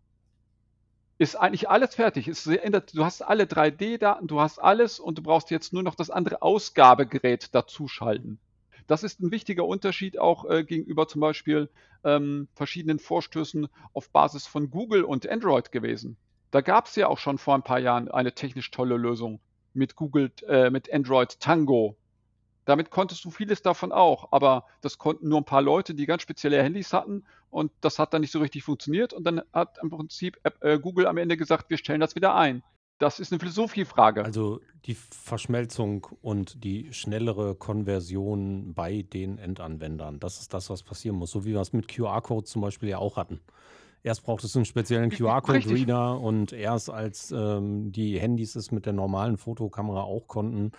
ist 1.17 1.35
eigentlich 1.35 1.69
alles 1.69 1.95
fertig. 1.95 2.27
Es 2.27 2.47
ändert, 2.47 2.95
du 2.95 3.05
hast 3.05 3.21
alle 3.21 3.43
3D-Daten, 3.43 4.27
du 4.27 4.41
hast 4.41 4.59
alles 4.59 4.99
und 4.99 5.17
du 5.17 5.23
brauchst 5.23 5.51
jetzt 5.51 5.73
nur 5.73 5.83
noch 5.83 5.95
das 5.95 6.09
andere 6.09 6.41
Ausgabegerät 6.41 7.53
dazuschalten. 7.53 8.39
Das 8.87 9.03
ist 9.03 9.21
ein 9.21 9.31
wichtiger 9.31 9.65
Unterschied 9.65 10.19
auch 10.19 10.49
äh, 10.49 10.63
gegenüber 10.63 11.07
zum 11.07 11.21
Beispiel 11.21 11.69
ähm, 12.03 12.47
verschiedenen 12.53 12.99
Vorstößen 12.99 13.67
auf 13.93 14.09
Basis 14.09 14.47
von 14.47 14.69
Google 14.69 15.03
und 15.03 15.27
Android 15.29 15.71
gewesen. 15.71 16.17
Da 16.51 16.61
gab 16.61 16.87
es 16.87 16.95
ja 16.95 17.07
auch 17.07 17.17
schon 17.17 17.37
vor 17.37 17.55
ein 17.55 17.63
paar 17.63 17.79
Jahren 17.79 18.11
eine 18.11 18.33
technisch 18.33 18.71
tolle 18.71 18.97
Lösung 18.97 19.39
mit 19.73 19.95
Google, 19.95 20.31
äh, 20.47 20.69
mit 20.69 20.91
Android 20.93 21.39
Tango. 21.39 21.95
Damit 22.65 22.89
konntest 22.89 23.25
du 23.25 23.31
vieles 23.31 23.61
davon 23.61 23.91
auch, 23.91 24.31
aber 24.31 24.65
das 24.81 24.97
konnten 24.97 25.27
nur 25.27 25.39
ein 25.39 25.45
paar 25.45 25.61
Leute, 25.61 25.93
die 25.93 26.05
ganz 26.05 26.21
spezielle 26.21 26.61
Handys 26.61 26.93
hatten 26.93 27.25
und 27.49 27.71
das 27.81 27.99
hat 27.99 28.13
dann 28.13 28.21
nicht 28.21 28.31
so 28.31 28.39
richtig 28.39 28.63
funktioniert 28.63 29.13
und 29.13 29.25
dann 29.25 29.41
hat 29.51 29.77
im 29.81 29.89
Prinzip 29.89 30.39
äh, 30.61 30.79
Google 30.79 31.07
am 31.07 31.17
Ende 31.17 31.37
gesagt, 31.37 31.69
wir 31.69 31.77
stellen 31.77 31.99
das 31.99 32.15
wieder 32.15 32.35
ein. 32.35 32.63
Das 32.99 33.19
ist 33.19 33.31
eine 33.31 33.39
Philosophiefrage. 33.39 34.23
Also 34.23 34.61
die 34.85 34.95
Verschmelzung 34.95 36.07
und 36.21 36.63
die 36.63 36.93
schnellere 36.93 37.55
Konversion 37.55 38.73
bei 38.73 39.01
den 39.01 39.39
Endanwendern, 39.39 40.19
das 40.19 40.39
ist 40.39 40.53
das, 40.53 40.69
was 40.69 40.83
passieren 40.83 41.17
muss. 41.17 41.31
So 41.31 41.43
wie 41.43 41.53
wir 41.53 41.59
es 41.59 41.73
mit 41.73 41.87
QR-Codes 41.87 42.49
zum 42.49 42.61
Beispiel 42.61 42.89
ja 42.89 42.99
auch 42.99 43.17
hatten. 43.17 43.41
Erst 44.03 44.23
braucht 44.23 44.43
es 44.43 44.55
einen 44.55 44.65
speziellen 44.65 45.09
QR-Code-Reader 45.09 46.19
und 46.19 46.51
erst 46.51 46.89
als 46.89 47.31
ähm, 47.31 47.93
die 47.93 48.19
Handys 48.19 48.55
es 48.55 48.69
mit 48.71 48.85
der 48.85 48.91
normalen 48.91 49.37
Fotokamera 49.37 50.01
auch 50.01 50.27
konnten, 50.27 50.73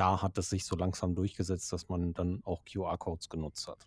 da 0.00 0.22
hat 0.22 0.38
es 0.38 0.48
sich 0.48 0.64
so 0.64 0.76
langsam 0.76 1.14
durchgesetzt, 1.14 1.70
dass 1.74 1.90
man 1.90 2.14
dann 2.14 2.40
auch 2.44 2.64
QR-Codes 2.64 3.28
genutzt 3.28 3.68
hat. 3.68 3.86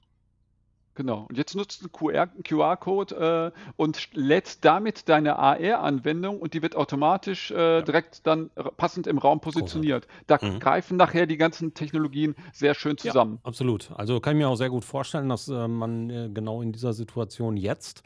Genau. 0.93 1.25
Und 1.27 1.39
jetzt 1.39 1.55
nutzt 1.55 1.81
du 1.81 2.09
einen 2.09 2.43
QR-Code 2.43 3.51
äh, 3.55 3.59
und 3.77 4.13
lädst 4.13 4.63
damit 4.63 5.09
deine 5.09 5.39
AR-Anwendung 5.39 6.39
und 6.39 6.53
die 6.53 6.61
wird 6.61 6.75
automatisch 6.75 7.49
äh, 7.49 7.55
ja. 7.55 7.81
direkt 7.81 8.27
dann 8.27 8.51
passend 8.77 9.07
im 9.07 9.17
Raum 9.17 9.39
positioniert. 9.41 10.07
Da 10.27 10.37
mhm. 10.39 10.59
greifen 10.59 10.97
nachher 10.97 11.25
die 11.25 11.37
ganzen 11.37 11.73
Technologien 11.73 12.35
sehr 12.51 12.75
schön 12.75 12.95
zusammen. 12.99 13.39
Ja, 13.43 13.47
absolut. 13.47 13.91
Also 13.95 14.19
kann 14.19 14.35
ich 14.35 14.43
mir 14.43 14.49
auch 14.49 14.55
sehr 14.55 14.69
gut 14.69 14.85
vorstellen, 14.85 15.29
dass 15.29 15.47
äh, 15.47 15.67
man 15.67 16.11
äh, 16.11 16.29
genau 16.31 16.61
in 16.61 16.71
dieser 16.71 16.93
Situation 16.93 17.57
jetzt 17.57 18.03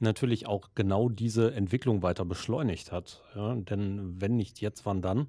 natürlich 0.00 0.46
auch 0.46 0.70
genau 0.74 1.10
diese 1.10 1.52
Entwicklung 1.52 2.02
weiter 2.02 2.24
beschleunigt 2.24 2.92
hat. 2.92 3.22
Ja? 3.36 3.54
Denn 3.56 4.20
wenn 4.22 4.36
nicht 4.36 4.62
jetzt, 4.62 4.86
wann 4.86 5.02
dann? 5.02 5.28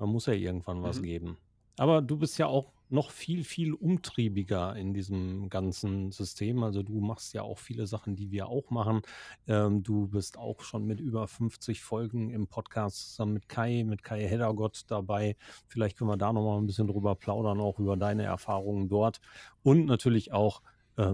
Da 0.00 0.06
muss 0.06 0.24
ja 0.24 0.32
irgendwann 0.32 0.82
was 0.82 0.98
mhm. 0.98 1.02
geben. 1.02 1.36
Aber 1.76 2.00
du 2.00 2.16
bist 2.16 2.38
ja 2.38 2.46
auch 2.46 2.72
noch 2.88 3.10
viel, 3.10 3.44
viel 3.44 3.74
umtriebiger 3.74 4.74
in 4.74 4.94
diesem 4.94 5.50
ganzen 5.50 6.10
System. 6.10 6.62
Also 6.62 6.82
du 6.82 7.00
machst 7.00 7.34
ja 7.34 7.42
auch 7.42 7.58
viele 7.58 7.86
Sachen, 7.86 8.16
die 8.16 8.30
wir 8.30 8.48
auch 8.48 8.70
machen. 8.70 9.02
Ähm, 9.46 9.82
du 9.82 10.08
bist 10.08 10.38
auch 10.38 10.62
schon 10.62 10.86
mit 10.86 11.00
über 11.00 11.28
50 11.28 11.82
Folgen 11.82 12.30
im 12.30 12.46
Podcast 12.46 13.10
zusammen 13.10 13.34
mit 13.34 13.50
Kai, 13.50 13.84
mit 13.84 14.02
Kai 14.02 14.26
Heddergott 14.26 14.84
dabei. 14.88 15.36
Vielleicht 15.66 15.98
können 15.98 16.08
wir 16.08 16.16
da 16.16 16.32
nochmal 16.32 16.56
ein 16.56 16.66
bisschen 16.66 16.86
drüber 16.86 17.14
plaudern, 17.14 17.60
auch 17.60 17.78
über 17.78 17.98
deine 17.98 18.22
Erfahrungen 18.22 18.88
dort. 18.88 19.20
Und 19.62 19.84
natürlich 19.84 20.32
auch, 20.32 20.62
äh, 20.96 21.12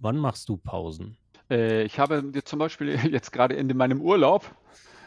wann 0.00 0.18
machst 0.18 0.50
du 0.50 0.58
Pausen? 0.58 1.16
Äh, 1.50 1.84
ich 1.84 1.98
habe 1.98 2.22
dir 2.22 2.44
zum 2.44 2.58
Beispiel 2.58 2.88
jetzt 3.10 3.32
gerade 3.32 3.54
in 3.54 3.74
meinem 3.74 4.02
Urlaub 4.02 4.54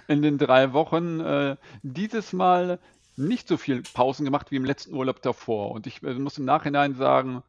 in 0.08 0.22
den 0.22 0.38
drei 0.38 0.74
Wochen 0.74 1.20
äh, 1.20 1.56
dieses 1.84 2.34
Mal 2.34 2.80
nicht 3.18 3.48
so 3.48 3.58
viel 3.58 3.82
Pausen 3.82 4.26
gemacht 4.26 4.52
wie 4.52 4.58
im 4.58 4.66
letzten 4.66 4.94
Urlaub 4.94 5.22
davor. 5.22 5.72
Und 5.72 5.88
ich 5.88 6.04
äh, 6.04 6.14
muss 6.14 6.38
im 6.38 6.46
Nachhinein 6.46 6.96
sagen, 6.96 7.44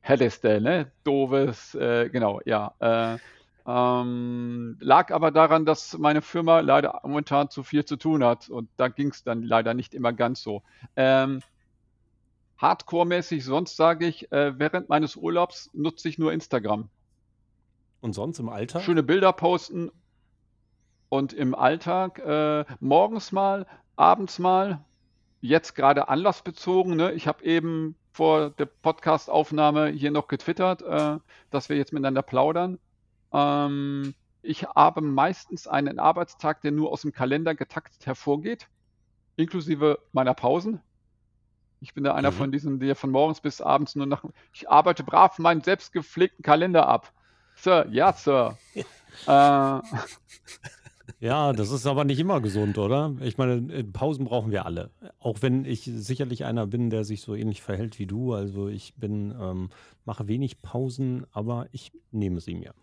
hätteste, 0.00 0.60
ne? 0.60 0.90
Doofes, 1.04 1.74
äh, 1.74 2.08
genau, 2.10 2.40
ja. 2.44 2.74
Äh, 2.80 3.18
ähm, 3.66 4.78
lag 4.80 5.12
aber 5.12 5.30
daran, 5.30 5.66
dass 5.66 5.98
meine 5.98 6.22
Firma 6.22 6.60
leider 6.60 7.00
momentan 7.02 7.50
zu 7.50 7.62
viel 7.62 7.84
zu 7.84 7.96
tun 7.96 8.24
hat 8.24 8.48
und 8.48 8.70
da 8.78 8.88
ging 8.88 9.10
es 9.10 9.24
dann 9.24 9.42
leider 9.42 9.74
nicht 9.74 9.94
immer 9.94 10.14
ganz 10.14 10.42
so. 10.42 10.62
Ähm, 10.96 11.42
Hardcore-mäßig, 12.56 13.44
sonst 13.44 13.76
sage 13.76 14.06
ich, 14.06 14.32
äh, 14.32 14.58
während 14.58 14.88
meines 14.88 15.16
Urlaubs 15.16 15.70
nutze 15.74 16.08
ich 16.08 16.18
nur 16.18 16.32
Instagram. 16.32 16.88
Und 18.00 18.14
sonst 18.14 18.38
im 18.38 18.48
Alltag? 18.48 18.82
Schöne 18.82 19.02
Bilder 19.02 19.32
posten 19.32 19.90
und 21.10 21.34
im 21.34 21.54
Alltag 21.54 22.18
äh, 22.20 22.64
morgens 22.80 23.32
mal, 23.32 23.66
abends 23.96 24.38
mal, 24.38 24.84
jetzt 25.40 25.74
gerade 25.74 26.08
anlassbezogen. 26.08 26.96
Ne? 26.96 27.12
Ich 27.12 27.26
habe 27.26 27.44
eben 27.44 27.96
vor 28.12 28.50
der 28.50 28.66
Podcast-Aufnahme 28.66 29.88
hier 29.88 30.10
noch 30.10 30.28
getwittert, 30.28 30.82
äh, 30.82 31.18
dass 31.50 31.68
wir 31.68 31.76
jetzt 31.76 31.92
miteinander 31.92 32.22
plaudern. 32.22 32.78
Ähm, 33.32 34.14
ich 34.42 34.64
habe 34.64 35.00
meistens 35.00 35.66
einen 35.66 35.98
Arbeitstag, 35.98 36.60
der 36.62 36.72
nur 36.72 36.90
aus 36.90 37.02
dem 37.02 37.12
Kalender 37.12 37.54
getaktet 37.54 38.06
hervorgeht, 38.06 38.68
inklusive 39.36 39.98
meiner 40.12 40.34
Pausen. 40.34 40.80
Ich 41.80 41.94
bin 41.94 42.02
da 42.04 42.14
einer 42.14 42.32
mhm. 42.32 42.36
von 42.36 42.52
diesen, 42.52 42.80
der 42.80 42.96
von 42.96 43.10
morgens 43.10 43.40
bis 43.40 43.60
abends 43.60 43.94
nur 43.94 44.06
nach. 44.06 44.24
Ich 44.52 44.68
arbeite 44.68 45.04
brav 45.04 45.38
meinen 45.38 45.62
selbstgepflegten 45.62 46.42
Kalender 46.42 46.88
ab. 46.88 47.12
Sir, 47.54 47.86
ja, 47.90 48.12
Sir. 48.12 48.58
äh, 49.26 49.80
ja, 51.20 51.52
das 51.52 51.70
ist 51.70 51.86
aber 51.86 52.04
nicht 52.04 52.18
immer 52.18 52.40
gesund, 52.40 52.78
oder? 52.78 53.14
Ich 53.20 53.38
meine, 53.38 53.72
äh, 53.72 53.84
Pausen 53.84 54.24
brauchen 54.24 54.50
wir 54.50 54.66
alle. 54.66 54.90
Auch 55.18 55.42
wenn 55.42 55.64
ich 55.64 55.82
sicherlich 55.82 56.44
einer 56.44 56.66
bin, 56.66 56.90
der 56.90 57.04
sich 57.04 57.22
so 57.22 57.34
ähnlich 57.34 57.62
verhält 57.62 57.98
wie 57.98 58.06
du. 58.06 58.34
Also 58.34 58.68
ich 58.68 58.94
bin, 58.94 59.34
ähm, 59.40 59.70
mache 60.04 60.28
wenig 60.28 60.62
Pausen, 60.62 61.26
aber 61.32 61.66
ich 61.72 61.92
nehme 62.10 62.40
sie 62.40 62.54
mir. 62.54 62.74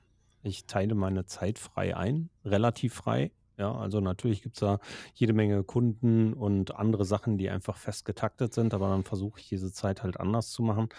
Ich 0.43 0.65
teile 0.65 0.95
meine 0.95 1.25
Zeit 1.25 1.57
frei 1.57 1.95
ein, 1.95 2.29
relativ 2.43 2.93
frei. 2.93 3.31
Ja, 3.57 3.73
also 3.73 4.01
natürlich 4.01 4.41
gibt 4.41 4.55
es 4.55 4.59
da 4.59 4.79
jede 5.13 5.33
Menge 5.33 5.63
Kunden 5.63 6.33
und 6.33 6.75
andere 6.75 7.05
Sachen, 7.05 7.37
die 7.37 7.49
einfach 7.49 7.77
fest 7.77 8.03
getaktet 8.03 8.53
sind, 8.53 8.73
aber 8.73 8.89
dann 8.89 9.03
versuche 9.03 9.39
ich 9.39 9.47
diese 9.47 9.71
Zeit 9.71 10.03
halt 10.03 10.19
anders 10.19 10.51
zu 10.51 10.61
machen. 10.61 10.89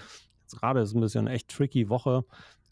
Jetzt 0.42 0.58
gerade 0.58 0.80
ist 0.80 0.94
ein 0.94 1.00
bisschen 1.00 1.26
echt 1.26 1.48
tricky 1.48 1.88
Woche. 1.88 2.24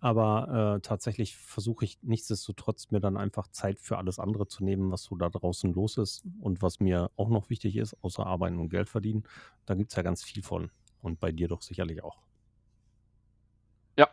Aber 0.04 0.76
äh, 0.76 0.80
tatsächlich 0.82 1.34
versuche 1.34 1.86
ich 1.86 1.96
nichtsdestotrotz 2.02 2.90
mir 2.90 3.00
dann 3.00 3.16
einfach 3.16 3.48
Zeit 3.48 3.78
für 3.80 3.96
alles 3.96 4.18
andere 4.18 4.46
zu 4.46 4.62
nehmen, 4.62 4.90
was 4.90 5.04
so 5.04 5.16
da 5.16 5.30
draußen 5.30 5.72
los 5.72 5.96
ist 5.96 6.24
und 6.42 6.60
was 6.60 6.78
mir 6.78 7.10
auch 7.16 7.30
noch 7.30 7.48
wichtig 7.48 7.74
ist, 7.76 7.96
außer 8.02 8.26
Arbeiten 8.26 8.58
und 8.58 8.68
Geld 8.68 8.90
verdienen. 8.90 9.24
Da 9.64 9.72
gibt 9.72 9.92
es 9.92 9.96
ja 9.96 10.02
ganz 10.02 10.22
viel 10.22 10.42
von. 10.42 10.70
Und 11.00 11.20
bei 11.20 11.32
dir 11.32 11.48
doch 11.48 11.62
sicherlich 11.62 12.04
auch. 12.04 12.18
Ja, 13.98 14.10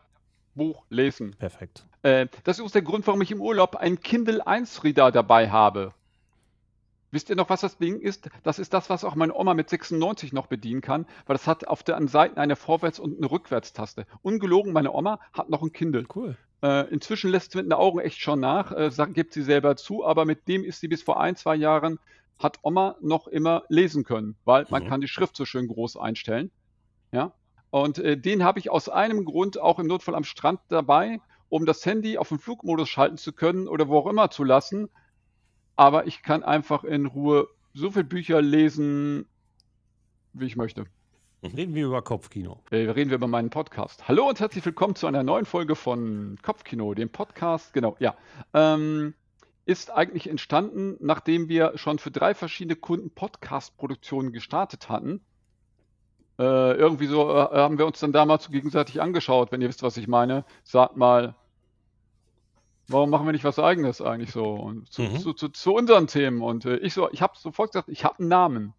Buch 0.55 0.85
lesen. 0.87 1.35
Perfekt. 1.37 1.85
Äh, 2.03 2.27
das 2.45 2.59
ist 2.59 2.73
der 2.73 2.83
Grund, 2.83 3.05
warum 3.05 3.21
ich 3.21 3.31
im 3.31 3.41
Urlaub 3.41 3.75
einen 3.75 3.99
Kindle 3.99 4.47
1 4.47 4.85
Reader 4.85 5.11
dabei 5.11 5.49
habe. 5.49 5.93
Wisst 7.11 7.29
ihr 7.29 7.35
noch, 7.35 7.49
was 7.49 7.61
das 7.61 7.77
Ding 7.77 7.99
ist? 7.99 8.29
Das 8.43 8.57
ist 8.57 8.73
das, 8.73 8.89
was 8.89 9.03
auch 9.03 9.15
meine 9.15 9.35
Oma 9.35 9.53
mit 9.53 9.69
96 9.69 10.31
noch 10.31 10.47
bedienen 10.47 10.79
kann, 10.79 11.05
weil 11.25 11.35
das 11.35 11.45
hat 11.45 11.67
auf 11.67 11.83
den 11.83 12.07
Seiten 12.07 12.39
eine 12.39 12.55
Vorwärts- 12.55 12.99
und 12.99 13.17
eine 13.17 13.29
Rückwärtstaste. 13.29 14.05
Ungelogen, 14.21 14.71
meine 14.71 14.93
Oma 14.93 15.19
hat 15.33 15.49
noch 15.49 15.61
ein 15.61 15.73
Kindle. 15.73 16.05
Cool. 16.15 16.37
Äh, 16.63 16.89
inzwischen 16.89 17.29
lässt 17.29 17.51
sie 17.51 17.57
mit 17.57 17.67
den 17.67 17.73
Augen 17.73 17.99
echt 17.99 18.21
schon 18.21 18.39
nach, 18.39 18.71
äh, 18.71 18.89
gibt 19.13 19.33
sie 19.33 19.41
selber 19.41 19.75
zu, 19.75 20.05
aber 20.05 20.23
mit 20.23 20.47
dem 20.47 20.63
ist 20.63 20.79
sie 20.79 20.87
bis 20.87 21.03
vor 21.03 21.19
ein, 21.19 21.35
zwei 21.35 21.55
Jahren, 21.55 21.99
hat 22.39 22.59
Oma 22.61 22.95
noch 23.01 23.27
immer 23.27 23.63
lesen 23.67 24.03
können, 24.03 24.35
weil 24.45 24.65
man 24.69 24.83
mhm. 24.83 24.87
kann 24.87 25.01
die 25.01 25.07
Schrift 25.07 25.35
so 25.35 25.45
schön 25.45 25.67
groß 25.67 25.97
einstellen. 25.97 26.49
Ja. 27.11 27.33
Und 27.71 27.99
äh, 27.99 28.17
den 28.17 28.43
habe 28.43 28.59
ich 28.59 28.69
aus 28.69 28.89
einem 28.89 29.25
Grund 29.25 29.59
auch 29.59 29.79
im 29.79 29.87
Notfall 29.87 30.15
am 30.15 30.23
Strand 30.23 30.59
dabei, 30.69 31.19
um 31.49 31.65
das 31.65 31.85
Handy 31.85 32.17
auf 32.17 32.29
den 32.29 32.39
Flugmodus 32.39 32.89
schalten 32.89 33.17
zu 33.17 33.33
können 33.33 33.67
oder 33.67 33.89
wo 33.89 33.97
auch 33.97 34.07
immer 34.07 34.31
zu 34.31 34.43
lassen 34.43 34.89
aber 35.75 36.07
ich 36.07 36.23
kann 36.23 36.43
einfach 36.43 36.83
in 36.83 37.05
Ruhe 37.05 37.47
so 37.73 37.91
viele 37.91 38.03
Bücher 38.03 38.41
lesen, 38.41 39.25
wie 40.33 40.45
ich 40.45 40.55
möchte. 40.55 40.85
Reden 41.43 41.73
wir 41.73 41.87
über 41.87 42.03
Kopfkino. 42.03 42.61
Äh, 42.69 42.89
reden 42.89 43.09
wir 43.09 43.15
über 43.15 43.27
meinen 43.27 43.49
Podcast. 43.49 44.07
Hallo 44.07 44.29
und 44.29 44.39
herzlich 44.39 44.63
willkommen 44.63 44.95
zu 44.95 45.07
einer 45.07 45.23
neuen 45.23 45.45
Folge 45.45 45.75
von 45.75 46.37
Kopfkino, 46.43 46.93
dem 46.93 47.09
Podcast. 47.09 47.73
Genau, 47.73 47.95
ja. 47.99 48.15
Ähm, 48.53 49.15
ist 49.65 49.89
eigentlich 49.89 50.29
entstanden, 50.29 50.97
nachdem 50.99 51.49
wir 51.49 51.77
schon 51.77 51.97
für 51.97 52.11
drei 52.11 52.35
verschiedene 52.35 52.75
Kunden 52.75 53.09
Podcast-Produktionen 53.09 54.33
gestartet 54.33 54.89
hatten. 54.89 55.21
Äh, 56.37 56.73
irgendwie 56.73 57.07
so 57.07 57.29
äh, 57.31 57.57
haben 57.57 57.77
wir 57.79 57.87
uns 57.87 57.99
dann 57.99 58.11
damals 58.11 58.51
gegenseitig 58.51 59.01
angeschaut, 59.01 59.51
wenn 59.51 59.61
ihr 59.61 59.69
wisst, 59.69 59.83
was 59.83 59.97
ich 59.97 60.07
meine. 60.07 60.45
Sagt 60.63 60.95
mal, 60.95 61.35
warum 62.91 63.09
machen 63.09 63.25
wir 63.25 63.31
nicht 63.31 63.43
was 63.43 63.59
eigenes 63.59 64.01
eigentlich 64.01 64.31
so? 64.31 64.53
Und 64.53 64.91
zu, 64.91 65.03
mhm. 65.03 65.19
zu, 65.19 65.33
zu, 65.33 65.49
zu, 65.49 65.73
unseren 65.73 66.07
Themen. 66.07 66.41
Und 66.41 66.65
äh, 66.65 66.77
ich 66.77 66.93
so 66.93 67.09
ich 67.11 67.21
habe 67.21 67.33
sofort 67.37 67.71
gesagt 67.71 67.89
ich 67.89 68.05
habe 68.05 68.19
einen 68.19 68.27
Namen. 68.27 68.73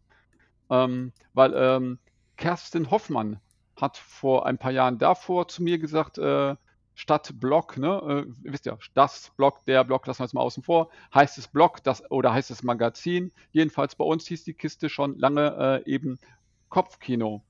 Ähm, 0.71 1.13
weil 1.35 1.53
ähm, 1.55 1.99
Kerstin 2.37 2.91
Hoffmann 2.91 3.41
hat 3.81 3.97
vor 3.97 4.47
ein 4.47 4.59
paar 4.59 4.73
Jahren 4.73 4.99
davor 4.99 5.49
zu 5.49 5.63
mir 5.63 5.79
gesagt 5.79 6.19
äh, 6.19 6.57
statt 6.95 7.33
Blog 7.35 7.77
ne 7.79 8.27
äh, 8.27 8.51
wisst 8.51 8.67
ihr 8.67 8.79
das 8.95 9.31
Blog 9.37 9.65
der 9.65 9.85
Blog 9.85 10.07
lassen 10.07 10.21
wir 10.21 10.25
jetzt 10.25 10.35
mal 10.35 10.41
außen 10.43 10.63
vor. 10.63 10.91
Heißt 11.15 11.39
es 11.39 11.49
Blog 11.49 11.83
das 11.83 12.11
oder 12.11 12.33
heißt 12.33 12.51
es 12.51 12.63
Magazin? 12.63 13.33
Jedenfalls 13.53 13.95
bei 13.95 14.05
uns 14.05 14.27
hieß 14.27 14.45
die 14.45 14.55
Kiste 14.55 14.89
schon 14.89 15.19
lange 15.19 15.83
äh, 15.87 15.91
eben 15.91 16.19
Kopfkino. 16.69 17.43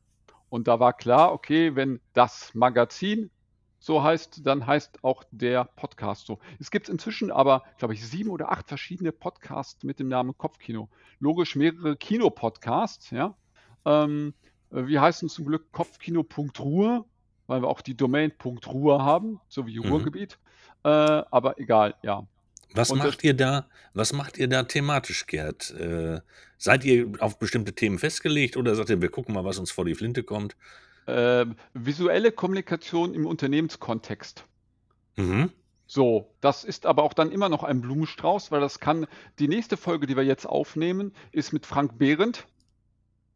Und 0.49 0.69
da 0.69 0.81
war 0.81 0.93
klar 0.93 1.33
okay 1.33 1.77
wenn 1.77 2.01
das 2.13 2.55
Magazin 2.55 3.31
so 3.83 4.01
heißt, 4.01 4.47
dann 4.47 4.65
heißt 4.65 5.03
auch 5.03 5.25
der 5.33 5.65
Podcast 5.65 6.27
so. 6.27 6.39
Es 6.61 6.71
gibt 6.71 6.89
inzwischen 6.89 7.33
aber, 7.33 7.65
glaube 7.79 7.95
ich, 7.95 8.09
sieben 8.09 8.31
oder 8.31 8.53
acht 8.53 8.69
verschiedene 8.69 9.11
Podcasts 9.11 9.83
mit 9.83 9.99
dem 9.99 10.07
Namen 10.07 10.39
Kopfkino. 10.39 10.89
Logisch 11.19 11.57
mehrere 11.57 11.97
Kinopodcasts, 11.97 13.11
ja. 13.11 13.37
Ähm, 13.85 14.35
wir 14.71 15.01
heißen 15.01 15.29
zum 15.29 15.47
Glück 15.47 15.73
Kopfkino.ruhr, 15.73 17.05
weil 17.49 17.61
wir 17.61 17.67
auch 17.67 17.81
die 17.81 17.97
Domain 17.97 18.33
.ruhr 18.45 19.05
haben, 19.05 19.41
so 19.49 19.67
wie 19.67 19.81
mhm. 19.81 19.87
Ruhrgebiet. 19.91 20.39
Äh, 20.85 20.89
aber 20.89 21.59
egal, 21.59 21.97
ja. 22.03 22.25
Was 22.75 22.93
Und 22.93 22.99
macht 22.99 23.25
ihr 23.25 23.35
da, 23.35 23.67
was 23.95 24.13
macht 24.13 24.39
ihr 24.39 24.47
da 24.47 24.63
thematisch, 24.63 25.27
Gerd? 25.27 25.73
Äh, 25.73 26.21
seid 26.57 26.85
ihr 26.85 27.11
auf 27.19 27.37
bestimmte 27.41 27.75
Themen 27.75 27.99
festgelegt 27.99 28.57
oder 28.57 28.77
sagt 28.77 28.91
ihr, 28.91 29.03
wir 29.03 29.11
gucken 29.11 29.35
mal, 29.35 29.45
was 29.45 29.59
uns 29.59 29.73
vor 29.73 29.85
die 29.85 29.97
Flinte 29.97 30.23
kommt? 30.23 30.57
Äh, 31.07 31.47
visuelle 31.75 32.33
Kommunikation 32.33 33.15
im 33.15 33.27
Unternehmenskontext. 33.27 34.45
Mhm. 35.17 35.51
So, 35.87 36.33
das 36.41 36.65
ist 36.65 36.87
aber 36.87 37.03
auch 37.03 37.13
dann 37.13 37.31
immer 37.31 37.49
noch 37.49 37.65
ein 37.65 37.83
Blumenstrauß, 37.83 38.51
weil 38.51 38.61
das 38.61 38.81
kann, 38.81 39.07
die 39.39 39.49
nächste 39.49 39.77
Folge, 39.77 40.07
die 40.07 40.17
wir 40.17 40.25
jetzt 40.25 40.47
aufnehmen, 40.47 41.13
ist 41.33 41.53
mit 41.53 41.67
Frank 41.67 41.99
Behrendt, 41.99 42.47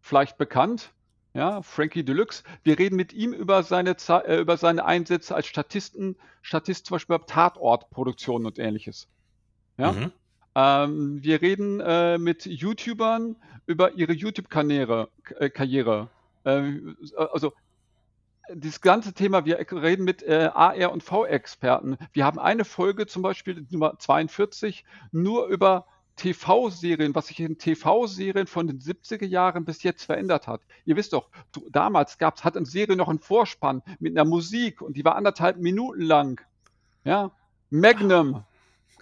vielleicht 0.00 0.38
bekannt, 0.38 0.92
ja, 1.34 1.60
Frankie 1.60 2.02
Deluxe. 2.02 2.44
Wir 2.62 2.78
reden 2.78 2.96
mit 2.96 3.12
ihm 3.12 3.34
über 3.34 3.62
seine, 3.62 3.94
äh, 4.08 4.40
über 4.40 4.56
seine 4.56 4.86
Einsätze 4.86 5.34
als 5.34 5.46
Statisten, 5.46 6.16
Statist 6.40 6.86
zum 6.86 6.94
Beispiel 6.94 7.18
bei 7.18 7.24
Tatortproduktionen 7.26 8.46
und 8.46 8.58
ähnliches. 8.58 9.06
Ja. 9.76 9.92
Mhm. 9.92 10.12
Ähm, 10.54 11.22
wir 11.22 11.42
reden 11.42 11.80
äh, 11.80 12.16
mit 12.16 12.46
YouTubern 12.46 13.36
über 13.66 13.92
ihre 13.92 14.14
YouTube-Karriere. 14.14 15.10
Äh, 15.38 15.50
Karriere. 15.50 16.08
Ähm, 16.46 16.96
also 17.16 17.52
das 18.54 18.80
ganze 18.80 19.12
Thema, 19.12 19.44
wir 19.44 19.58
reden 19.58 20.04
mit 20.04 20.22
äh, 20.22 20.50
AR- 20.54 20.92
und 20.92 21.02
V-Experten. 21.02 21.98
Wir 22.12 22.24
haben 22.24 22.38
eine 22.38 22.64
Folge, 22.64 23.06
zum 23.06 23.22
Beispiel 23.22 23.66
Nummer 23.70 23.98
42, 23.98 24.84
nur 25.10 25.46
über 25.48 25.86
TV-Serien, 26.14 27.14
was 27.14 27.26
sich 27.26 27.40
in 27.40 27.58
TV-Serien 27.58 28.46
von 28.46 28.66
den 28.66 28.78
70er 28.78 29.26
Jahren 29.26 29.64
bis 29.64 29.82
jetzt 29.82 30.04
verändert 30.04 30.46
hat. 30.46 30.62
Ihr 30.84 30.96
wisst 30.96 31.12
doch, 31.12 31.28
damals 31.70 32.18
gab's, 32.18 32.44
hat 32.44 32.56
eine 32.56 32.66
Serie 32.66 32.96
noch 32.96 33.08
einen 33.08 33.18
Vorspann 33.18 33.82
mit 33.98 34.16
einer 34.16 34.28
Musik 34.28 34.80
und 34.80 34.96
die 34.96 35.04
war 35.04 35.16
anderthalb 35.16 35.58
Minuten 35.58 36.00
lang. 36.00 36.40
Ja, 37.04 37.32
Magnum, 37.70 38.44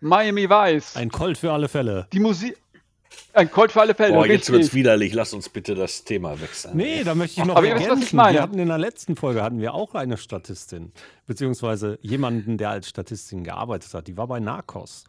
Miami 0.00 0.48
Vice. 0.48 0.96
Ein 0.96 1.10
Colt 1.10 1.38
für 1.38 1.52
alle 1.52 1.68
Fälle. 1.68 2.08
Die 2.12 2.20
Musik, 2.20 2.56
Ein 3.32 3.50
Colt 3.50 3.72
für 3.72 3.80
alle 3.80 3.94
Fälle. 3.94 4.14
Boah, 4.14 4.26
jetzt 4.26 4.50
wird's 4.52 4.74
widerlich. 4.74 5.12
Lass 5.12 5.32
uns 5.34 5.48
bitte 5.48 5.74
das 5.74 6.04
Thema 6.04 6.40
wechseln. 6.40 6.76
Nee, 6.76 7.02
da 7.02 7.14
möchte 7.14 7.40
ich 7.40 7.46
noch 7.46 7.56
Aber 7.56 7.66
ihr 7.66 7.74
wisst, 7.74 7.82
was 7.88 7.98
ich 7.98 8.04
ergänzen. 8.12 8.16
meine. 8.16 8.34
Wir 8.38 8.42
hatten 8.42 8.58
in 8.58 8.68
der 8.68 8.78
letzten 8.78 9.16
Folge 9.16 9.42
hatten 9.42 9.58
wir 9.60 9.74
auch 9.74 9.94
eine 9.94 10.16
Statistin, 10.16 10.92
beziehungsweise 11.26 11.98
jemanden, 12.02 12.58
der 12.58 12.70
als 12.70 12.88
Statistin 12.88 13.42
gearbeitet 13.42 13.92
hat. 13.94 14.06
Die 14.06 14.16
war 14.16 14.28
bei 14.28 14.38
Narcos, 14.38 15.04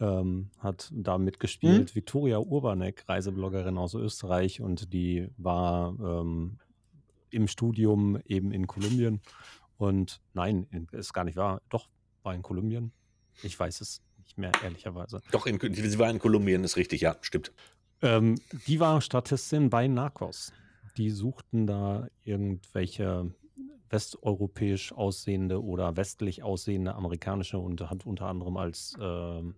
ähm, 0.00 0.50
hat 0.60 0.88
da 0.92 1.18
mitgespielt. 1.18 1.94
Viktoria 1.94 2.38
Urbanek, 2.38 3.04
Reisebloggerin 3.08 3.76
aus 3.76 3.94
Österreich, 3.94 4.60
und 4.62 4.92
die 4.94 5.28
war 5.36 5.94
ähm, 6.00 6.58
im 7.30 7.48
Studium 7.48 8.18
eben 8.26 8.50
in 8.52 8.66
Kolumbien. 8.66 9.20
Und 9.76 10.20
nein, 10.32 10.66
in- 10.70 10.88
ist 10.92 11.12
gar 11.12 11.24
nicht 11.24 11.36
wahr. 11.36 11.60
Doch, 11.68 11.88
war 12.22 12.34
in 12.34 12.42
Kolumbien. 12.42 12.92
Ich 13.42 13.58
weiß 13.60 13.80
es 13.82 14.00
nicht 14.28 14.38
mehr, 14.38 14.52
ehrlicherweise. 14.62 15.22
Doch, 15.30 15.46
in, 15.46 15.58
sie 15.60 15.98
war 15.98 16.10
in 16.10 16.18
Kolumbien, 16.18 16.64
ist 16.64 16.76
richtig, 16.76 17.00
ja, 17.00 17.16
stimmt. 17.22 17.52
Ähm, 18.02 18.36
die 18.66 18.78
war 18.78 19.00
Statistin 19.00 19.70
bei 19.70 19.88
Narcos. 19.88 20.52
Die 20.96 21.10
suchten 21.10 21.66
da 21.66 22.08
irgendwelche 22.24 23.32
westeuropäisch 23.90 24.92
aussehende 24.92 25.62
oder 25.62 25.96
westlich 25.96 26.42
aussehende 26.42 26.94
amerikanische 26.94 27.58
und 27.58 27.80
hat 27.80 28.04
unter 28.04 28.26
anderem 28.26 28.56
als 28.56 28.94
ähm, 29.00 29.54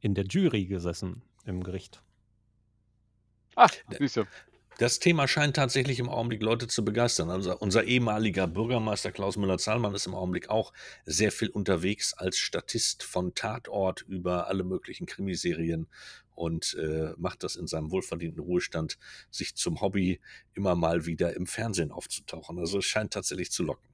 in 0.00 0.14
der 0.14 0.24
Jury 0.24 0.66
gesessen 0.66 1.22
im 1.44 1.62
Gericht. 1.62 2.02
Ah, 3.54 3.68
siehst 3.98 4.16
du. 4.16 4.24
Das 4.78 5.00
Thema 5.00 5.26
scheint 5.26 5.56
tatsächlich 5.56 5.98
im 5.98 6.08
Augenblick 6.08 6.40
Leute 6.40 6.68
zu 6.68 6.84
begeistern. 6.84 7.30
Unser, 7.30 7.60
unser 7.60 7.82
ehemaliger 7.82 8.46
Bürgermeister 8.46 9.10
Klaus 9.10 9.36
Müller-Zahlmann 9.36 9.92
ist 9.92 10.06
im 10.06 10.14
Augenblick 10.14 10.50
auch 10.50 10.72
sehr 11.04 11.32
viel 11.32 11.48
unterwegs 11.48 12.14
als 12.14 12.38
Statist 12.38 13.02
von 13.02 13.34
Tatort 13.34 14.02
über 14.02 14.46
alle 14.46 14.62
möglichen 14.62 15.06
Krimiserien 15.06 15.88
und 16.36 16.76
äh, 16.80 17.12
macht 17.16 17.42
das 17.42 17.56
in 17.56 17.66
seinem 17.66 17.90
wohlverdienten 17.90 18.40
Ruhestand, 18.40 18.98
sich 19.32 19.56
zum 19.56 19.80
Hobby 19.80 20.20
immer 20.54 20.76
mal 20.76 21.06
wieder 21.06 21.34
im 21.34 21.46
Fernsehen 21.48 21.90
aufzutauchen. 21.90 22.56
Also 22.60 22.78
es 22.78 22.84
scheint 22.84 23.12
tatsächlich 23.12 23.50
zu 23.50 23.64
locken. 23.64 23.88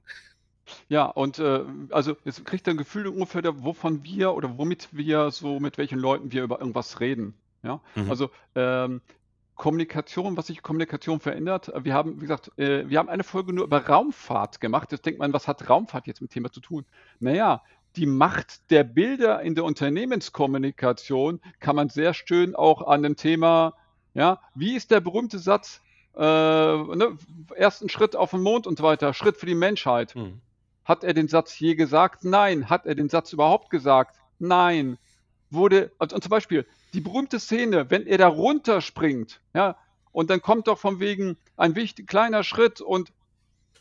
Ja, 0.87 1.05
und 1.05 1.39
äh, 1.39 1.63
also 1.89 2.15
jetzt 2.25 2.45
kriegt 2.45 2.67
ihr 2.67 2.75
ein 2.75 2.77
Gefühl 2.77 3.07
ungefähr, 3.07 3.41
wovon 3.63 4.03
wir 4.03 4.33
oder 4.35 4.55
womit 4.59 4.89
wir 4.91 5.31
so, 5.31 5.59
mit 5.59 5.79
welchen 5.79 5.97
Leuten 5.97 6.31
wir 6.31 6.43
über 6.43 6.59
irgendwas 6.59 6.99
reden. 6.99 7.33
Ja, 7.63 7.81
Mhm. 7.95 8.09
also 8.11 8.29
ähm, 8.53 9.01
Kommunikation, 9.55 10.37
was 10.37 10.47
sich 10.47 10.61
Kommunikation 10.61 11.19
verändert. 11.19 11.71
Wir 11.83 11.93
haben, 11.93 12.17
wie 12.17 12.21
gesagt, 12.21 12.51
äh, 12.57 12.87
wir 12.89 12.99
haben 12.99 13.09
eine 13.09 13.23
Folge 13.23 13.53
nur 13.53 13.65
über 13.65 13.85
Raumfahrt 13.85 14.59
gemacht. 14.59 14.91
Jetzt 14.91 15.05
denkt 15.05 15.19
man, 15.19 15.33
was 15.33 15.47
hat 15.47 15.69
Raumfahrt 15.69 16.07
jetzt 16.07 16.21
mit 16.21 16.31
dem 16.31 16.33
Thema 16.33 16.51
zu 16.51 16.59
tun? 16.59 16.85
Naja, 17.19 17.63
die 17.95 18.05
Macht 18.05 18.69
der 18.69 18.83
Bilder 18.83 19.41
in 19.41 19.55
der 19.55 19.63
Unternehmenskommunikation 19.63 21.39
kann 21.59 21.75
man 21.75 21.89
sehr 21.89 22.13
schön 22.13 22.55
auch 22.55 22.85
an 22.85 23.03
dem 23.03 23.15
Thema, 23.15 23.73
ja, 24.13 24.41
wie 24.53 24.75
ist 24.75 24.91
der 24.91 24.99
berühmte 24.99 25.39
Satz, 25.39 25.81
äh, 26.15 26.21
ne, 26.21 27.17
ersten 27.55 27.89
Schritt 27.89 28.15
auf 28.15 28.31
den 28.31 28.41
Mond 28.41 28.67
und 28.67 28.77
so 28.77 28.83
weiter, 28.83 29.13
Schritt 29.13 29.37
für 29.37 29.45
die 29.45 29.55
Menschheit. 29.55 30.13
Hm. 30.15 30.41
Hat 30.85 31.03
er 31.03 31.13
den 31.13 31.27
Satz 31.27 31.57
je 31.59 31.75
gesagt? 31.75 32.23
Nein. 32.23 32.69
Hat 32.69 32.85
er 32.85 32.95
den 32.95 33.09
Satz 33.09 33.33
überhaupt 33.33 33.69
gesagt? 33.69 34.17
Nein. 34.37 34.97
Wurde, 35.55 35.91
und 35.97 36.11
zum 36.11 36.29
Beispiel 36.29 36.65
die 36.93 37.01
berühmte 37.01 37.39
Szene, 37.39 37.89
wenn 37.89 38.05
er 38.05 38.17
da 38.17 38.27
runterspringt, 38.27 39.41
ja, 39.53 39.77
und 40.11 40.29
dann 40.29 40.41
kommt 40.41 40.67
doch 40.67 40.79
von 40.79 40.99
wegen 40.99 41.37
ein 41.57 41.75
wichtig, 41.75 42.07
kleiner 42.07 42.43
Schritt 42.43 42.79
und 42.79 43.11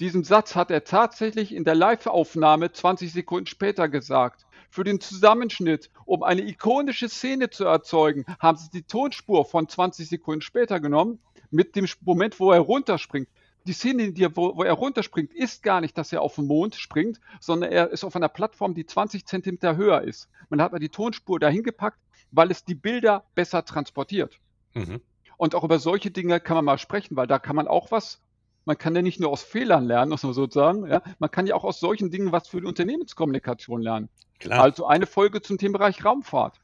diesen 0.00 0.24
Satz 0.24 0.56
hat 0.56 0.72
er 0.72 0.82
tatsächlich 0.82 1.54
in 1.54 1.62
der 1.62 1.76
Live-Aufnahme 1.76 2.72
20 2.72 3.12
Sekunden 3.12 3.46
später 3.46 3.88
gesagt. 3.88 4.44
Für 4.68 4.82
den 4.82 5.00
Zusammenschnitt, 5.00 5.90
um 6.04 6.24
eine 6.24 6.42
ikonische 6.42 7.08
Szene 7.08 7.50
zu 7.50 7.64
erzeugen, 7.64 8.24
haben 8.40 8.58
sie 8.58 8.70
die 8.70 8.82
Tonspur 8.82 9.44
von 9.44 9.68
20 9.68 10.08
Sekunden 10.08 10.40
später 10.40 10.80
genommen, 10.80 11.20
mit 11.52 11.76
dem 11.76 11.86
Moment, 12.00 12.40
wo 12.40 12.50
er 12.50 12.58
runterspringt. 12.58 13.28
Die 13.66 13.72
Szene, 13.72 14.12
die, 14.12 14.22
er- 14.24 14.36
wo, 14.36 14.56
wo 14.56 14.62
er 14.62 14.74
runterspringt, 14.74 15.32
ist 15.32 15.62
gar 15.62 15.80
nicht, 15.80 15.96
dass 15.96 16.12
er 16.12 16.20
auf 16.22 16.34
den 16.34 16.46
Mond 16.46 16.74
springt, 16.74 17.20
sondern 17.40 17.72
er 17.72 17.90
ist 17.90 18.04
auf 18.04 18.14
einer 18.14 18.28
Plattform, 18.28 18.74
die 18.74 18.84
20 18.86 19.26
Zentimeter 19.26 19.76
höher 19.76 20.02
ist. 20.02 20.28
Man 20.50 20.60
hat 20.60 20.72
mal 20.72 20.78
die 20.78 20.90
Tonspur 20.90 21.40
dahin 21.40 21.62
gepackt, 21.62 21.98
weil 22.30 22.50
es 22.50 22.64
die 22.64 22.74
Bilder 22.74 23.24
besser 23.34 23.64
transportiert. 23.64 24.38
Mhm. 24.74 25.00
Und 25.36 25.54
auch 25.54 25.64
über 25.64 25.78
solche 25.78 26.10
Dinge 26.10 26.40
kann 26.40 26.56
man 26.56 26.64
mal 26.64 26.78
sprechen, 26.78 27.16
weil 27.16 27.26
da 27.26 27.38
kann 27.38 27.56
man 27.56 27.66
auch 27.66 27.90
was, 27.90 28.20
man 28.66 28.76
kann 28.78 28.94
ja 28.94 29.02
nicht 29.02 29.18
nur 29.20 29.30
aus 29.30 29.42
Fehlern 29.42 29.84
lernen, 29.86 30.10
muss 30.10 30.22
man 30.22 30.32
sozusagen, 30.34 30.86
ja, 30.86 31.02
man 31.18 31.30
kann 31.30 31.46
ja 31.46 31.54
auch 31.54 31.64
aus 31.64 31.80
solchen 31.80 32.10
Dingen 32.10 32.32
was 32.32 32.46
für 32.48 32.60
die 32.60 32.66
Unternehmenskommunikation 32.66 33.80
lernen. 33.82 34.08
Klar. 34.40 34.62
Also 34.62 34.86
eine 34.86 35.06
Folge 35.06 35.40
zum 35.42 35.58
Themenbereich 35.58 36.04
Raumfahrt. 36.04 36.60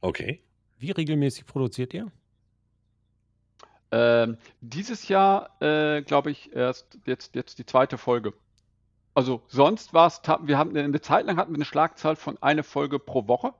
okay. 0.00 0.42
Wie 0.78 0.90
regelmäßig 0.90 1.46
produziert 1.46 1.94
ihr? 1.94 2.10
Ähm, 3.92 4.38
dieses 4.62 5.08
Jahr, 5.08 5.50
äh, 5.60 6.02
glaube 6.02 6.30
ich, 6.30 6.54
erst 6.54 6.98
jetzt, 7.04 7.34
jetzt 7.34 7.58
die 7.58 7.66
zweite 7.66 7.98
Folge. 7.98 8.32
Also 9.14 9.42
sonst 9.48 9.92
war 9.92 10.06
es, 10.06 10.22
wir 10.44 10.56
haben 10.56 10.74
eine 10.74 11.00
Zeit 11.02 11.26
lang 11.26 11.36
hatten 11.36 11.52
wir 11.52 11.56
eine 11.56 11.66
Schlagzahl 11.66 12.16
von 12.16 12.38
eine 12.42 12.62
Folge 12.62 12.98
pro 12.98 13.28
Woche. 13.28 13.52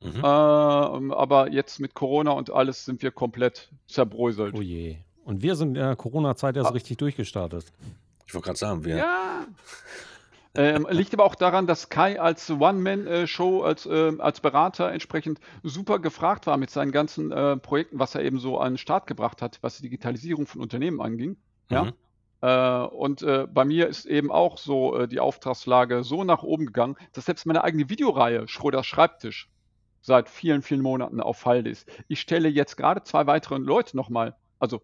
Mhm. 0.00 0.16
Ähm, 0.16 1.12
aber 1.12 1.50
jetzt 1.50 1.78
mit 1.80 1.94
Corona 1.94 2.32
und 2.32 2.50
alles 2.50 2.86
sind 2.86 3.02
wir 3.02 3.10
komplett 3.10 3.70
zerbröselt. 3.86 4.54
Oh 4.56 4.62
je. 4.62 4.96
Und 5.24 5.42
wir 5.42 5.56
sind 5.56 5.68
in 5.68 5.74
der 5.74 5.96
Corona-Zeit 5.96 6.56
erst 6.56 6.70
Ah. 6.70 6.72
richtig 6.72 6.96
durchgestartet. 6.98 7.66
Ich 8.26 8.34
wollte 8.34 8.46
gerade 8.46 8.58
sagen, 8.58 8.84
wir. 8.84 8.96
Ja. 8.96 9.46
Ähm, 10.56 10.86
liegt 10.88 11.12
aber 11.12 11.24
auch 11.24 11.34
daran, 11.34 11.66
dass 11.66 11.88
Kai 11.88 12.20
als 12.20 12.48
One-Man-Show, 12.48 13.62
als, 13.62 13.86
ähm, 13.86 14.20
als 14.20 14.40
Berater 14.40 14.92
entsprechend 14.92 15.40
super 15.64 15.98
gefragt 15.98 16.46
war 16.46 16.56
mit 16.56 16.70
seinen 16.70 16.92
ganzen 16.92 17.32
äh, 17.32 17.56
Projekten, 17.56 17.98
was 17.98 18.14
er 18.14 18.22
eben 18.22 18.38
so 18.38 18.58
an 18.58 18.74
den 18.74 18.78
Start 18.78 19.08
gebracht 19.08 19.42
hat, 19.42 19.58
was 19.62 19.78
die 19.78 19.82
Digitalisierung 19.82 20.46
von 20.46 20.60
Unternehmen 20.60 21.00
anging. 21.00 21.36
Ja. 21.70 21.84
Mhm. 21.84 21.92
Äh, 22.40 22.86
und 22.94 23.22
äh, 23.22 23.48
bei 23.52 23.64
mir 23.64 23.88
ist 23.88 24.04
eben 24.04 24.30
auch 24.30 24.58
so 24.58 24.96
äh, 24.98 25.08
die 25.08 25.18
Auftragslage 25.18 26.04
so 26.04 26.22
nach 26.22 26.44
oben 26.44 26.66
gegangen, 26.66 26.96
dass 27.14 27.24
selbst 27.24 27.46
meine 27.46 27.64
eigene 27.64 27.88
Videoreihe 27.88 28.46
Schröders 28.46 28.86
Schreibtisch 28.86 29.48
seit 30.02 30.28
vielen, 30.28 30.62
vielen 30.62 30.82
Monaten 30.82 31.20
auf 31.20 31.46
Halde 31.46 31.70
ist. 31.70 31.88
Ich 32.06 32.20
stelle 32.20 32.48
jetzt 32.48 32.76
gerade 32.76 33.02
zwei 33.02 33.26
weitere 33.26 33.56
Leute 33.56 33.96
nochmal, 33.96 34.36
also 34.58 34.82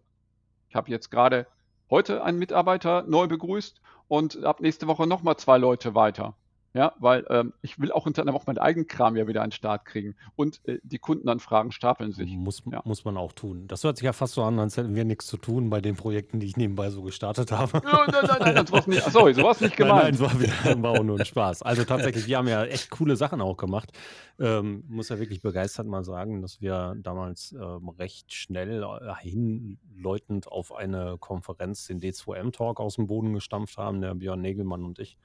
ich 0.67 0.75
habe 0.75 0.89
jetzt 0.89 1.11
gerade 1.11 1.45
heute 1.91 2.23
einen 2.23 2.39
Mitarbeiter 2.39 3.03
neu 3.03 3.27
begrüßt 3.27 3.79
und 4.11 4.43
ab 4.43 4.59
nächste 4.59 4.87
Woche 4.87 5.07
nochmal 5.07 5.37
zwei 5.37 5.57
Leute 5.57 5.95
weiter. 5.95 6.35
Ja, 6.73 6.93
weil 6.99 7.25
ähm, 7.29 7.51
ich 7.61 7.79
will 7.79 7.91
auch 7.91 8.05
unter 8.05 8.21
anderem 8.21 8.39
auch 8.39 8.47
meinen 8.47 8.57
eigenen 8.57 8.87
Kram 8.87 9.17
ja 9.17 9.27
wieder 9.27 9.41
an 9.41 9.49
den 9.49 9.53
Start 9.55 9.83
kriegen. 9.83 10.15
Und 10.37 10.65
äh, 10.67 10.79
die 10.83 10.99
Kundenanfragen 10.99 11.73
stapeln 11.73 12.13
sich. 12.13 12.31
Muss, 12.31 12.63
Ja. 12.71 12.81
muss 12.85 13.03
man 13.03 13.17
auch 13.17 13.33
tun. 13.33 13.67
Das 13.67 13.83
hört 13.83 13.97
sich 13.97 14.05
ja 14.05 14.13
fast 14.13 14.35
so 14.35 14.43
an, 14.43 14.57
als 14.57 14.77
hätten 14.77 14.95
wir 14.95 15.03
nichts 15.03 15.27
zu 15.27 15.35
tun 15.35 15.69
bei 15.69 15.81
den 15.81 15.97
Projekten, 15.97 16.39
die 16.39 16.45
ich 16.47 16.55
nebenbei 16.55 16.89
so 16.89 17.01
gestartet 17.01 17.51
habe. 17.51 17.81
Ja, 17.83 18.05
nein, 18.09 18.25
nein, 18.39 18.55
nein, 18.55 18.65
sowas 18.67 18.87
nicht. 18.87 19.03
Sorry, 19.03 19.33
sowas 19.33 19.59
nicht 19.59 19.77
Nein, 19.79 19.89
nein, 19.89 19.97
gemeint. 19.97 20.15
es 20.15 20.21
war, 20.21 20.39
wieder, 20.39 20.81
war 20.83 20.91
auch 20.99 21.03
nur 21.03 21.19
ein 21.19 21.25
Spaß. 21.25 21.61
Also 21.63 21.83
tatsächlich, 21.83 22.27
wir 22.27 22.37
haben 22.37 22.47
ja 22.47 22.63
echt 22.63 22.89
coole 22.89 23.17
Sachen 23.17 23.41
auch 23.41 23.57
gemacht. 23.57 23.91
Ähm, 24.39 24.85
muss 24.87 25.09
ja 25.09 25.19
wirklich 25.19 25.41
begeistert 25.41 25.87
mal 25.87 26.05
sagen, 26.05 26.41
dass 26.41 26.61
wir 26.61 26.95
damals 26.99 27.51
ähm, 27.51 27.89
recht 27.89 28.31
schnell 28.33 28.83
äh, 28.83 29.13
hinläutend 29.21 30.47
auf 30.47 30.73
eine 30.73 31.17
Konferenz, 31.19 31.85
den 31.87 31.99
D2M-Talk 31.99 32.79
aus 32.79 32.95
dem 32.95 33.07
Boden 33.07 33.33
gestampft 33.33 33.77
haben, 33.77 34.01
der 34.01 34.15
Björn 34.15 34.41
Negelmann 34.41 34.83
und 34.85 34.99
ich, 34.99 35.17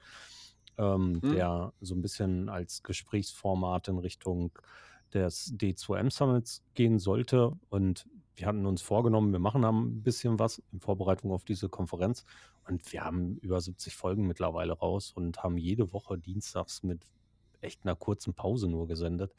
ähm, 0.77 1.21
Hm. 1.21 1.31
der 1.33 1.73
so 1.81 1.95
ein 1.95 2.01
bisschen 2.01 2.49
als 2.49 2.83
Gesprächsformat 2.83 3.87
in 3.87 3.97
Richtung 3.97 4.51
des 5.13 5.53
D2M-Summits 5.57 6.63
gehen 6.73 6.99
sollte. 6.99 7.53
Und 7.69 8.07
wir 8.35 8.47
hatten 8.47 8.65
uns 8.65 8.81
vorgenommen, 8.81 9.31
wir 9.31 9.39
machen 9.39 9.61
da 9.63 9.71
ein 9.71 10.03
bisschen 10.03 10.37
was 10.39 10.61
in 10.71 10.79
Vorbereitung 10.79 11.31
auf 11.31 11.43
diese 11.43 11.69
Konferenz. 11.69 12.25
Und 12.67 12.91
wir 12.91 13.03
haben 13.03 13.37
über 13.37 13.59
70 13.61 13.95
Folgen 13.95 14.27
mittlerweile 14.27 14.73
raus 14.73 15.11
und 15.15 15.43
haben 15.43 15.57
jede 15.57 15.93
Woche 15.93 16.17
dienstags 16.17 16.83
mit 16.83 17.05
echt 17.61 17.85
einer 17.85 17.95
kurzen 17.95 18.33
Pause 18.33 18.67
nur 18.67 18.87
gesendet. 18.87 19.33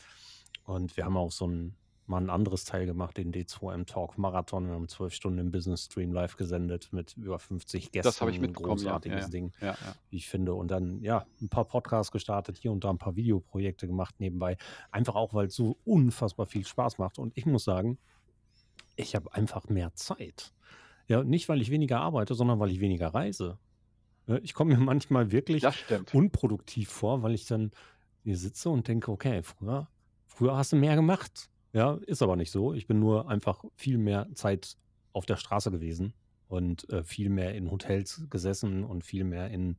Und 0.64 0.96
wir 0.96 1.04
haben 1.04 1.16
auch 1.16 1.30
so 1.32 1.46
ein, 1.46 1.76
mal 2.08 2.18
ein 2.18 2.30
anderes 2.30 2.64
Teil 2.64 2.86
gemacht, 2.86 3.16
den 3.16 3.32
D2M 3.32 3.86
Talk 3.86 4.18
Marathon. 4.18 4.66
Wir 4.66 4.74
haben 4.74 4.88
zwölf 4.88 5.14
Stunden 5.14 5.38
im 5.38 5.50
Business 5.50 5.84
Stream 5.84 6.12
live 6.12 6.36
gesendet 6.36 6.88
mit 6.92 7.16
über 7.16 7.38
50 7.38 7.92
Gästen. 7.92 8.08
Das 8.08 8.20
habe 8.20 8.30
ich 8.30 8.40
mitbekommen, 8.40 8.78
ja. 8.78 8.92
Großartiges 8.92 9.18
ja, 9.18 9.24
ja. 9.24 9.28
Ding 9.28 9.52
Ja, 9.60 9.76
wie 10.10 10.16
ich 10.16 10.28
finde. 10.28 10.54
Und 10.54 10.70
dann, 10.70 11.00
ja, 11.02 11.26
ein 11.40 11.48
paar 11.48 11.64
Podcasts 11.64 12.10
gestartet, 12.12 12.56
hier 12.58 12.72
und 12.72 12.84
da 12.84 12.90
ein 12.90 12.98
paar 12.98 13.16
Videoprojekte 13.16 13.86
gemacht 13.86 14.14
nebenbei. 14.18 14.56
Einfach 14.90 15.14
auch, 15.14 15.34
weil 15.34 15.46
es 15.46 15.54
so 15.54 15.78
unfassbar 15.84 16.46
viel 16.46 16.66
Spaß 16.66 16.98
macht. 16.98 17.18
Und 17.18 17.36
ich 17.36 17.46
muss 17.46 17.64
sagen, 17.64 17.98
ich 18.96 19.14
habe 19.14 19.32
einfach 19.34 19.68
mehr 19.68 19.94
Zeit. 19.94 20.52
Ja, 21.06 21.24
nicht, 21.24 21.48
weil 21.48 21.62
ich 21.62 21.70
weniger 21.70 22.00
arbeite, 22.00 22.34
sondern 22.34 22.58
weil 22.58 22.70
ich 22.70 22.80
weniger 22.80 23.14
reise. 23.14 23.58
Ich 24.42 24.52
komme 24.52 24.76
mir 24.76 24.80
manchmal 24.80 25.30
wirklich 25.32 25.64
unproduktiv 26.12 26.90
vor, 26.90 27.22
weil 27.22 27.34
ich 27.34 27.46
dann 27.46 27.70
hier 28.24 28.36
sitze 28.36 28.68
und 28.68 28.86
denke, 28.86 29.10
okay, 29.10 29.42
früher, 29.42 29.88
früher 30.26 30.56
hast 30.56 30.72
du 30.72 30.76
mehr 30.76 30.96
gemacht. 30.96 31.48
Ja, 31.72 31.98
ist 32.06 32.22
aber 32.22 32.36
nicht 32.36 32.50
so. 32.50 32.72
Ich 32.72 32.86
bin 32.86 32.98
nur 32.98 33.28
einfach 33.28 33.64
viel 33.76 33.98
mehr 33.98 34.28
Zeit 34.34 34.76
auf 35.12 35.26
der 35.26 35.36
Straße 35.36 35.70
gewesen 35.70 36.14
und 36.48 36.88
äh, 36.90 37.04
viel 37.04 37.28
mehr 37.28 37.54
in 37.54 37.70
Hotels 37.70 38.22
gesessen 38.30 38.84
und 38.84 39.04
viel 39.04 39.24
mehr 39.24 39.50
in 39.50 39.76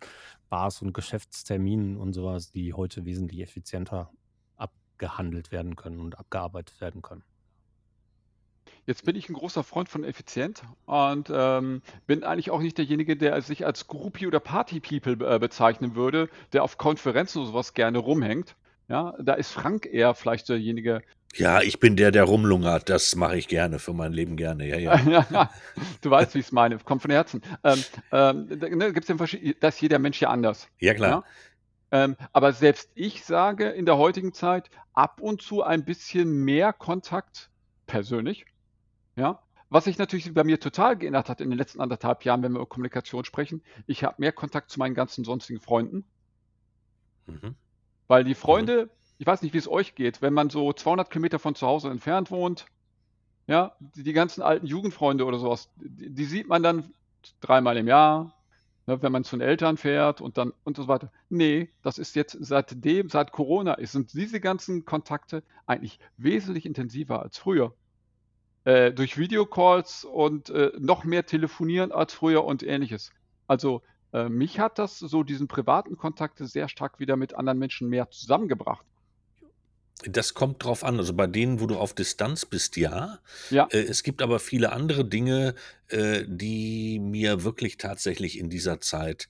Bars 0.50 0.82
und 0.82 0.94
Geschäftsterminen 0.94 1.98
und 1.98 2.14
sowas, 2.14 2.52
die 2.52 2.74
heute 2.74 3.06
wesentlich 3.06 3.42
effizienter 3.42 4.12
abgehandelt 4.56 5.52
werden 5.52 5.76
können 5.76 6.00
und 6.00 6.20
abgearbeitet 6.20 6.80
werden 6.80 7.02
können. 7.02 7.24
Jetzt 8.86 9.06
bin 9.06 9.16
ich 9.16 9.30
ein 9.30 9.34
großer 9.34 9.64
Freund 9.64 9.90
von 9.90 10.04
effizient 10.04 10.64
und, 10.86 11.32
ähm, 11.34 11.82
bin 12.08 12.24
eigentlich 12.24 12.50
auch 12.52 12.60
nicht 12.60 12.78
derjenige, 12.78 13.16
der 13.18 13.42
sich 13.42 13.66
als 13.66 13.88
Groupie 13.88 14.28
oder 14.28 14.40
Party-People 14.40 15.28
äh, 15.28 15.40
bezeichnen 15.40 15.96
würde, 15.96 16.30
der 16.54 16.64
auf 16.64 16.78
Konferenzen 16.78 17.42
oder 17.42 17.64
so 17.64 17.74
gerne 17.74 18.00
rumhängt. 18.00 18.56
Ja, 18.88 19.14
da 19.20 19.34
ist 19.36 19.52
Frank 19.52 19.86
eher 19.86 20.16
vielleicht 20.16 20.50
derjenige 20.50 21.04
Ja, 21.36 21.62
ich 21.62 21.80
bin 21.80 21.96
der, 21.96 22.12
der 22.12 22.24
rumlungert. 22.24 22.90
Das 22.90 23.16
mache 23.16 23.38
ich 23.38 23.48
gerne, 23.48 23.80
für 23.80 23.94
mein 23.94 24.14
Leben 24.14 24.36
gerne. 24.36 24.68
Ja, 24.68 24.78
ja. 24.78 25.50
Du 26.02 26.10
weißt, 26.10 26.34
wie 26.36 26.40
ich's 26.40 26.52
meine, 26.52 26.78
kommt 26.80 27.02
von 27.04 27.12
Herzen. 27.12 27.42
Ähm, 27.64 27.84
ähm, 28.12 28.60
da, 28.60 28.70
ne, 28.70 28.94
gibt's 28.94 29.10
ja 29.10 29.18
verschie 29.18 29.56
da 29.60 29.68
ist 29.70 29.82
jeder 29.82 30.00
Mensch 30.00 30.20
ja 30.22 30.30
anders, 30.30 30.68
Ja, 30.80 30.94
klar. 30.94 31.10
ja? 31.12 31.24
Ähm, 31.92 32.16
aber 32.34 32.54
selbst 32.54 32.92
ich 32.96 33.24
sage 33.26 33.70
in 33.70 33.86
der 33.86 33.98
heutigen 33.98 34.34
Zeit 34.34 34.70
ab 34.94 35.22
und 35.22 35.42
zu 35.42 35.64
ein 35.64 35.86
bisschen 35.86 36.32
mehr 36.46 36.74
Kontakt 36.74 37.50
persönlich, 37.88 38.46
ja? 39.16 39.42
Was 39.72 39.84
sich 39.86 40.00
natürlich 40.00 40.34
bei 40.34 40.44
mir 40.44 40.60
total 40.60 40.98
geändert 40.98 41.30
hat 41.30 41.42
in 41.42 41.50
den 41.52 41.58
letzten 41.58 41.80
anderthalb 41.80 42.26
Jahren, 42.26 42.42
wenn 42.42 42.54
wir 42.54 42.58
über 42.60 42.68
Kommunikation 42.70 43.24
sprechen. 43.24 43.62
Ich 43.86 44.04
habe 44.04 44.16
mehr 44.18 44.32
Kontakt 44.32 44.72
zu 44.72 44.80
meinen 44.80 44.96
ganzen 44.96 45.24
sonstigen 45.24 45.60
Freunden. 45.60 46.06
Mhm. 47.28 47.56
Weil 48.08 48.24
die 48.24 48.34
Mhm. 48.34 48.90
Ich 49.20 49.28
weiß 49.28 49.42
nicht, 49.42 49.54
wie 49.54 49.58
es 49.58 49.68
euch 49.68 49.96
geht, 49.96 50.22
wenn 50.22 50.34
man 50.34 50.50
so 50.50 50.72
200 50.74 51.12
Kilometer 51.12 51.40
von 51.40 51.54
zu 51.54 51.68
Hause 51.68 51.90
entfernt 51.90 52.32
wohnt, 52.32 52.66
ja, 53.48 53.76
die 53.80 54.04
die 54.04 54.14
ganzen 54.14 54.42
alten 54.42 54.66
Jugendfreunde 54.66 55.26
oder 55.26 55.40
so 55.40 55.50
was, 55.50 55.70
die 55.76 56.10
die 56.10 56.26
sieht 56.26 56.48
man 56.48 56.64
dann 56.64 56.94
dreimal 57.42 57.78
im 57.78 57.88
Jahr, 57.88 58.34
ne, 58.88 59.02
wenn 59.02 59.12
man 59.12 59.26
zu 59.26 59.36
den 59.38 59.48
Eltern 59.48 59.78
fährt 59.78 60.22
und 60.22 60.38
dann 60.38 60.54
und 60.64 60.78
so 60.78 60.88
weiter. 60.88 61.12
Ne, 61.30 61.70
das 61.84 61.98
ist 61.98 62.16
jetzt 62.16 62.38
seitdem 62.40 63.10
seit 63.10 63.34
Corona 63.34 63.78
sind 63.82 64.14
diese 64.14 64.40
ganzen 64.40 64.86
Kontakte 64.86 65.44
eigentlich 65.66 66.00
wesentlich 66.18 66.66
intensiver 66.66 67.22
als 67.22 67.38
früher. 67.38 67.76
Äh, 68.66 68.94
durch 68.94 69.18
Videocalls 69.18 70.06
und, 70.06 70.50
äh, 70.50 70.72
noch 70.80 71.04
mehr 71.04 71.26
telefonieren 71.26 71.92
als 71.92 72.14
früher 72.14 72.46
und 72.46 72.64
Ähnliches. 72.64 73.12
Also, 73.48 73.82
äh, 74.14 74.30
mich 74.30 74.60
hat 74.60 74.80
das 74.80 75.00
so 75.00 75.24
diesen 75.24 75.48
privaten 75.50 75.98
Kontakte 75.98 76.46
sehr 76.48 76.70
stark 76.70 77.00
wieder 77.00 77.18
mit 77.18 77.34
anderen 77.36 77.60
Menschen 77.60 77.90
mehr 77.90 78.10
zusammengebracht. 78.12 78.86
Das 80.06 80.34
kommt 80.34 80.64
drauf 80.64 80.84
an. 80.84 80.98
Also, 80.98 81.14
bei 81.14 81.28
denen, 81.28 81.60
wo 81.60 81.68
du 81.68 81.76
auf 81.78 81.94
Distanz 81.94 82.46
bist, 82.46 82.78
ja. 82.78 83.20
Ja. 83.52 83.70
Äh, 83.70 83.80
es 83.80 84.04
gibt 84.04 84.22
aber 84.22 84.40
viele 84.40 84.72
andere 84.72 85.04
Dinge, 85.06 85.56
äh, 85.90 86.24
die 86.28 87.00
mir 87.00 87.44
wirklich 87.44 87.78
tatsächlich 87.78 88.38
in 88.40 88.50
dieser 88.50 88.80
Zeit 88.80 89.30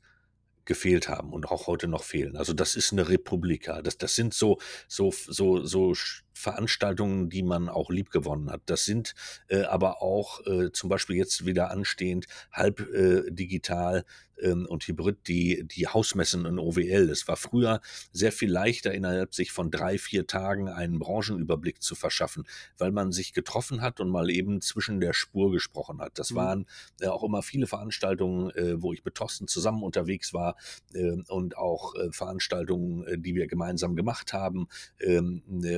gefehlt 0.66 1.10
haben 1.10 1.34
und 1.34 1.48
auch 1.52 1.68
heute 1.68 1.88
noch 1.88 2.04
fehlen. 2.04 2.38
Also, 2.38 2.54
das 2.54 2.76
ist 2.76 2.92
'ne 2.94 3.10
Republika. 3.10 3.82
Das 3.82 3.98
das 3.98 4.16
sind 4.16 4.34
so 4.36 4.60
so 4.88 5.12
so 5.12 5.64
so 5.66 5.94
Veranstaltungen, 6.34 7.30
die 7.30 7.44
man 7.44 7.70
auch 7.70 7.90
liebgewonnen 7.90 8.50
hat. 8.52 8.62
Das 8.66 8.86
sind, 8.86 9.14
äh, 9.48 9.64
aber 9.64 10.02
auch, 10.02 10.46
äh, 10.46 10.72
zum 10.72 10.90
Beispiel 10.90 11.16
jetzt 11.18 11.46
wieder 11.46 11.72
anstehend 11.72 12.26
halb, 12.52 12.80
äh, 12.82 13.30
digital, 13.32 14.06
ähm, 14.42 14.66
und 14.70 14.84
hybrid 14.88 15.28
die 15.28 15.66
die 15.68 15.88
Hausmessen 15.88 16.46
in 16.46 16.60
OWL. 16.60 17.10
Es 17.10 17.28
war 17.28 17.36
früher 17.36 17.82
sehr 18.12 18.32
viel 18.32 18.50
leichter, 18.52 18.94
innerhalb 18.94 19.34
sich 19.36 19.52
von 19.52 19.70
3, 19.72 19.98
4 19.98 20.28
Tagen 20.28 20.70
einen 20.70 21.00
Branchenüberblick 21.00 21.82
zu 21.82 21.96
verschaffen, 21.96 22.46
weil 22.78 22.92
man 22.92 23.12
sich 23.12 23.34
getroffen 23.34 23.82
hat 23.82 24.00
und 24.00 24.10
mal 24.10 24.30
eben 24.30 24.62
zwischen 24.62 25.00
der 25.02 25.14
Spur 25.14 25.52
gesprochen 25.52 26.00
hat. 26.00 26.18
Das 26.20 26.32
Mhm. 26.32 26.36
waren, 26.36 26.66
äh, 27.02 27.08
auch 27.08 27.24
immer 27.24 27.42
viele 27.42 27.68
Veranstaltungen, 27.68 28.50
äh, 28.52 28.82
wo 28.82 28.94
ich 28.94 29.04
mit 29.04 29.16
Thorsten 29.16 29.48
zusammen 29.48 29.84
unterwegs 29.84 30.34
war, 30.34 30.56
ähm, 30.94 31.26
und 31.28 31.58
auch, 31.58 31.96
äh, 31.96 32.12
Veranstaltungen, 32.12 33.06
äh, 33.08 33.18
die 33.18 33.36
wir 33.36 33.48
gemeinsam 33.48 33.96
gemacht 33.96 34.34
haben, 34.34 34.68
äh, 35.00 35.20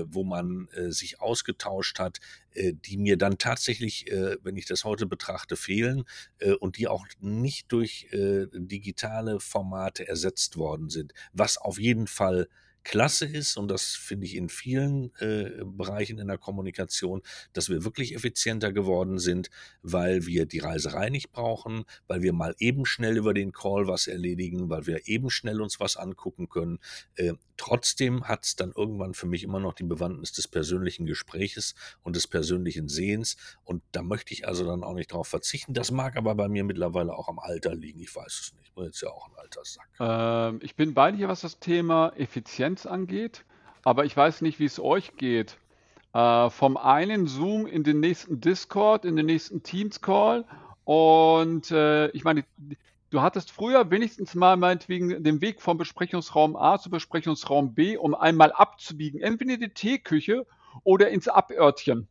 wo 0.08 0.24
man, 0.24 0.41
äh, 0.74 0.92
sich 0.92 1.22
ausgetauscht 1.22 2.00
hat, 2.00 2.20
äh, 2.54 2.74
die 2.74 2.98
mir 2.98 3.18
dann 3.18 3.38
tatsächlich, 3.38 4.12
äh, 4.12 4.38
wenn 4.44 4.58
ich 4.58 4.66
das 4.66 4.84
heute 4.84 5.06
betrachte, 5.06 5.56
fehlen, 5.56 6.04
äh, 6.39 6.54
und 6.54 6.78
die 6.78 6.88
auch 6.88 7.06
nicht 7.20 7.72
durch, 7.72 8.08
äh, 8.12 8.48
digitale 8.54 9.39
Formate 9.39 10.08
ersetzt 10.08 10.58
worden 10.58 10.89
sind. 10.89 11.14
Was 11.34 11.58
auf 11.58 11.80
jeden 11.80 12.08
Fall 12.08 12.48
klasse 12.84 13.26
ist, 13.26 13.58
und 13.58 13.70
das 13.70 13.92
finde 13.96 14.26
ich 14.26 14.36
in 14.36 14.50
vielen, 14.50 15.14
äh, 15.20 15.64
Bereichen 15.64 16.18
in 16.18 16.28
der 16.28 16.38
Kommunikation, 16.38 17.22
dass 17.54 17.70
wir 17.70 17.84
wirklich 17.84 18.16
effizienter 18.16 18.74
geworden 18.74 19.20
sind, 19.20 19.50
weil 19.84 20.26
wir 20.26 20.46
die 20.46 20.60
Reiserei 20.60 21.10
nicht 21.10 21.32
brauchen, 21.32 21.84
weil 22.08 22.22
wir 22.22 22.34
mal 22.34 22.56
eben 22.58 22.86
schnell 22.86 23.18
über 23.18 23.34
den 23.34 23.52
Call 23.52 23.88
was 23.88 24.08
erledigen, 24.08 24.70
weil 24.70 24.88
wir 24.88 25.08
eben 25.08 25.30
schnell 25.30 25.62
uns 25.62 25.80
was 25.80 25.98
angucken 25.98 26.50
können. 26.50 26.80
Äh, 27.16 27.34
trotzdem 27.62 28.28
hat's 28.28 28.55
dann 28.55 28.74
irgendwann 28.76 29.14
für 29.14 29.28
mich 29.28 29.43
immer 29.43 29.59
noch 29.59 29.74
die 29.74 29.84
Bewandtnis 29.84 30.32
des 30.32 30.47
persönlichen 30.47 31.05
Gespräches 31.05 31.76
und 32.01 32.16
des 32.16 32.28
persönlichen 32.28 32.88
Sehens, 32.89 33.38
und 33.64 33.84
da 33.91 34.01
möchte 34.01 34.34
ich 34.34 34.47
also 34.47 34.66
dann 34.66 34.84
auch 34.84 34.95
nicht 34.95 35.14
drauf 35.14 35.28
verzichten. 35.28 35.74
Das 35.74 35.91
mag 35.91 36.18
aber 36.18 36.34
bei 36.36 36.49
mir 36.49 36.64
mittlerweile 36.64 37.14
auch 37.14 37.30
am 37.30 37.38
Alter 37.39 37.76
liegen. 37.76 38.01
Ich 38.01 38.16
weiß 38.16 38.39
es 38.41 38.53
nicht. 38.55 38.70
Ich 38.70 38.74
bin 38.74 38.86
jetzt 38.86 39.01
ja 39.01 39.09
auch 39.09 39.28
'n 39.28 39.36
alter 39.38 39.62
Sack. 39.64 39.88
Ähm, 39.99 40.59
ich 40.64 40.76
bin 40.76 40.93
bei 40.93 41.12
dir, 41.12 41.28
was 41.28 41.41
das 41.41 41.59
Thema 41.59 42.14
Effizienz 42.16 42.86
angeht, 42.86 43.45
aber 43.84 44.05
ich 44.05 44.18
weiß 44.18 44.41
nicht, 44.41 44.59
wie's 44.59 44.80
euch 44.80 45.16
geht. 45.18 45.57
Äh, 46.14 46.49
vom 46.49 46.78
einen 46.78 47.28
Zoom 47.28 47.68
in 47.68 47.84
den 47.84 47.99
nächsten 47.99 48.41
Discord, 48.41 49.05
in 49.05 49.16
den 49.16 49.28
nächsten 49.28 49.62
Teams-Call 49.62 50.45
und, 50.84 51.70
äh, 51.72 52.07
ich 52.09 52.24
meine, 52.24 52.43
du 53.12 53.22
hattest 53.22 53.51
früher 53.51 53.91
wenigstens 53.91 54.36
mal 54.36 54.57
meinetwegen 54.57 55.24
den 55.24 55.41
Weg 55.41 55.62
vom 55.62 55.78
Besprechungsraum 55.78 56.55
A 56.55 56.80
zu 56.80 56.89
Besprechungsraum 56.89 57.74
B, 57.76 57.97
um 57.97 58.16
einmal 58.16 58.51
abzubiegen, 58.53 59.22
entweder 59.22 59.53
in 59.55 59.62
die 59.62 59.74
Teeküche 59.74 60.47
oder 60.84 61.09
ins 61.09 61.28
Abörtchen. 61.28 62.07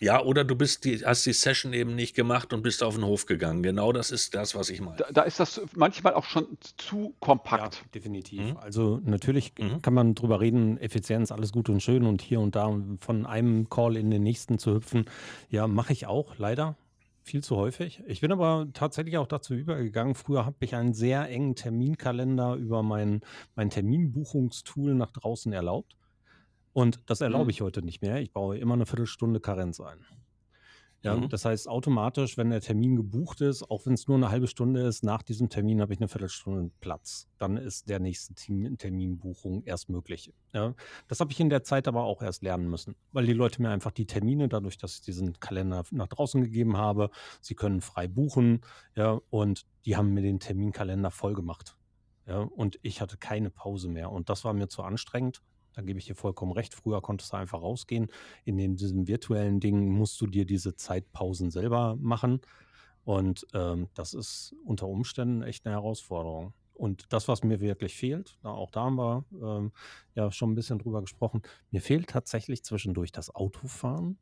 Ja, 0.00 0.20
oder 0.22 0.44
du 0.44 0.54
bist 0.56 0.84
die 0.84 0.98
hast 1.04 1.24
die 1.26 1.32
Session 1.32 1.72
eben 1.72 1.94
nicht 1.94 2.14
gemacht 2.14 2.52
und 2.52 2.62
bist 2.62 2.82
auf 2.82 2.96
'n 2.96 3.04
Hof 3.04 3.24
gegangen. 3.26 3.62
Genau 3.62 3.92
das 3.92 4.10
ist 4.10 4.34
das, 4.34 4.54
was 4.54 4.68
ich 4.70 4.80
meine. 4.80 4.98
Da 4.98 5.06
da 5.12 5.22
ist 5.22 5.40
das 5.40 5.60
manchmal 5.74 6.14
auch 6.14 6.24
schon 6.24 6.58
zu 6.76 7.16
Ja, 7.54 7.70
kompakt. 7.70 7.84
definitiv. 7.94 8.54
Mhm. 8.54 8.56
Also, 8.56 8.98
natürlich 9.04 9.52
Mhm. 9.58 9.82
kann 9.82 9.92
man 9.92 10.14
drüber 10.14 10.40
reden, 10.40 10.78
Effizienz, 10.78 11.30
alles 11.30 11.52
gut 11.52 11.68
und 11.68 11.82
schön 11.82 12.04
und 12.06 12.22
hier 12.22 12.40
und 12.40 12.54
da 12.56 12.74
von 13.00 13.26
einem 13.26 13.68
Call 13.68 13.96
in 13.96 14.10
den 14.10 14.22
nächsten 14.22 14.58
zu 14.58 14.74
hüpfen. 14.74 15.04
Ja, 15.50 15.66
mache 15.66 15.92
ich 15.92 16.06
auch 16.06 16.38
leider 16.38 16.76
viel 17.24 17.42
zu 17.42 17.56
häufig. 17.56 18.02
Ich 18.06 18.20
bin 18.20 18.32
aber 18.32 18.68
tatsächlich 18.72 19.16
auch 19.18 19.26
dazu 19.26 19.54
übergegangen 19.54 20.14
früher 20.14 20.44
habe 20.46 20.56
ich 20.60 20.74
einen 20.74 20.92
sehr 20.94 21.28
engen 21.28 21.54
Terminkalender 21.54 22.54
über 22.56 22.82
mein 22.82 23.20
mein 23.54 23.70
Terminbuchungstool 23.70 24.94
nach 24.94 25.10
draußen 25.12 25.52
erlaubt. 25.52 25.96
Und 26.72 27.00
das 27.10 27.20
erlaube 27.22 27.50
Mhm. 27.50 27.52
ich 27.52 27.62
heute 27.62 27.82
nicht 27.82 28.02
mehr. 28.02 28.20
Ich 28.22 28.32
baue 28.32 28.58
immer 28.58 28.76
'ne 28.76 28.86
Viertelstunde 28.86 29.40
Karenz 29.40 29.80
ein. 29.80 30.06
Ja, 31.04 31.18
Mhm. 31.18 31.28
das 31.28 31.44
heißt 31.44 31.68
automatisch, 31.68 32.36
wenn 32.38 32.50
der 32.50 32.60
Termin 32.60 32.94
gebucht 32.94 33.40
ist, 33.40 33.64
auch 33.68 33.86
wenn's 33.86 34.06
nur 34.06 34.18
'ne 34.18 34.30
halbe 34.30 34.46
Stunde 34.46 34.82
ist, 34.86 35.02
nach 35.02 35.22
diesem 35.22 35.48
Termin 35.48 35.80
habe 35.80 35.92
ich 35.92 35.98
'ne 35.98 36.06
Viertelstunde 36.06 36.70
Platz. 36.80 37.28
Dann 37.38 37.56
ist 37.56 37.88
der 37.88 37.98
nächste 37.98 38.34
Termin 38.34 38.78
Terminbuchung 38.78 39.64
erst 39.64 39.88
möglich, 39.90 40.32
ja? 40.54 40.74
Das 41.08 41.18
habe 41.18 41.32
ich 41.32 41.40
in 41.40 41.50
der 41.50 41.64
Zeit 41.64 41.88
aber 41.88 42.04
auch 42.04 42.22
erst 42.22 42.42
lernen 42.44 42.68
müssen, 42.70 42.94
weil 43.10 43.26
die 43.26 43.32
Leute 43.32 43.60
mir 43.60 43.70
einfach 43.70 43.90
die 43.90 44.06
Termine 44.06 44.48
dadurch, 44.48 44.78
dass 44.78 44.94
ich 44.94 45.00
diesen 45.00 45.40
Kalender 45.40 45.82
nach 45.90 46.06
draußen 46.08 46.40
gegeben 46.40 46.76
habe 46.76 47.10
sie 47.40 47.54
können 47.56 47.80
frei 47.80 48.06
buchen, 48.06 48.60
ja, 48.94 49.18
und 49.30 49.66
die 49.84 49.96
haben 49.96 50.14
mir 50.14 50.22
den 50.22 50.38
Terminkalender 50.38 51.10
vollgemacht, 51.10 51.76
ja? 52.26 52.38
Und 52.42 52.78
ich 52.82 53.00
hatte 53.00 53.16
keine 53.18 53.50
Pause 53.50 53.88
mehr 53.88 54.12
und 54.12 54.28
das 54.28 54.44
war 54.44 54.52
mir 54.52 54.68
zu 54.68 54.82
anstrengend. 54.84 55.42
Da 55.74 55.82
gebe 55.82 55.98
ich 55.98 56.06
dir 56.06 56.14
vollkommen 56.14 56.52
recht. 56.52 56.74
Früher 56.74 57.00
konntest 57.02 57.32
du 57.32 57.36
einfach 57.36 57.62
rausgehen. 57.62 58.08
In 58.44 58.56
den 58.58 58.76
diesem 58.76 59.06
virtuellen 59.08 59.60
Ding 59.60 59.88
musst 59.90 60.20
du 60.20 60.26
dir 60.26 60.44
diese 60.46 60.74
Zeitpausen 60.76 61.50
selber 61.50 61.96
machen 61.98 62.40
und, 63.04 63.46
ähm, 63.54 63.88
das 63.94 64.14
ist 64.14 64.54
unter 64.64 64.88
Umständen 64.88 65.42
echt 65.42 65.64
'ne 65.66 65.72
Herausforderung. 65.72 66.54
Und 66.74 67.12
das, 67.12 67.28
was 67.28 67.42
mir 67.44 67.60
wirklich 67.60 67.94
fehlt, 67.96 68.38
auch 68.42 68.70
da 68.70 68.82
haben 68.84 68.96
wir, 68.96 69.24
ähm, 69.42 69.72
ja 70.14 70.30
schon 70.32 70.52
'n 70.52 70.54
bisschen 70.56 70.78
drüber 70.80 71.02
gesprochen, 71.02 71.42
mir 71.70 71.80
fehlt 71.82 72.08
tatsächlich 72.08 72.64
zwischendurch 72.64 73.12
das 73.12 73.34
Autofahren, 73.34 74.18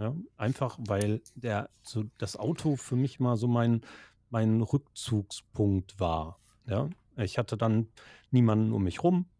ja? 0.00 0.16
Einfach, 0.36 0.78
weil 0.80 1.22
der 1.36 1.70
so 1.82 2.04
das 2.18 2.36
Auto 2.38 2.76
für 2.76 2.96
mich 2.96 3.20
mal 3.20 3.36
so 3.36 3.48
mein 3.48 3.82
mein 4.30 4.62
Rückzugspunkt 4.62 6.00
war, 6.00 6.40
ja? 6.66 6.90
Ich 7.16 7.38
hatte 7.38 7.56
dann 7.58 7.92
niemanden 8.32 8.72
um 8.74 8.84
mich 8.84 9.02
rum. 9.04 9.30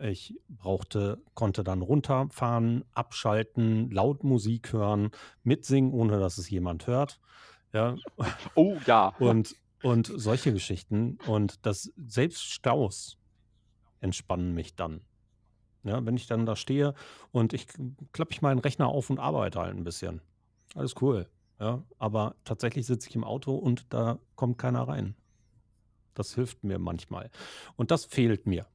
Ich 0.00 0.34
brauchte 0.48 1.22
konnte 1.34 1.64
dann 1.64 1.82
runterfahren, 1.82 2.84
abschalten, 2.92 3.90
laut 3.90 4.22
Musik 4.22 4.72
hören, 4.72 5.10
mitsingen, 5.42 5.92
ohne 5.92 6.20
dass 6.20 6.38
es 6.38 6.48
jemand 6.50 6.86
hört, 6.86 7.20
ja? 7.72 8.00
Oh 8.56 8.80
ja. 8.86 9.12
Und 9.18 9.56
und 9.82 10.12
solche 10.14 10.52
Geschichten. 10.52 11.18
Und 11.24 11.64
das 11.66 11.92
selbst 11.96 12.42
Staus 12.44 13.18
entspannen 14.00 14.54
mich 14.54 14.76
dann. 14.76 15.06
Ja, 15.84 16.04
wenn 16.06 16.16
ich 16.16 16.26
dann 16.26 16.46
da 16.46 16.56
stehe 16.56 16.94
und 17.32 17.52
ich 17.54 17.68
klappe 18.12 18.32
ich 18.32 18.42
meinen 18.42 18.58
Rechner 18.60 18.88
auf 18.88 19.10
und 19.10 19.20
arbeite 19.20 19.60
halt 19.60 19.76
'n 19.76 19.84
bisschen. 19.84 20.22
Alles 20.74 20.94
cool, 21.02 21.30
ja? 21.60 21.84
Aber 21.98 22.36
tatsächlich 22.44 22.86
sitze 22.86 23.08
ich 23.10 23.16
im 23.16 23.24
Auto 23.24 23.54
und 23.56 23.92
da 23.94 24.20
kommt 24.36 24.58
keiner 24.58 24.88
rein. 24.88 25.16
Das 26.14 26.34
hilft 26.34 26.64
mir 26.64 26.78
manchmal. 26.78 27.30
Und 27.76 27.90
das 27.90 28.04
fehlt 28.06 28.46
mir 28.46 28.66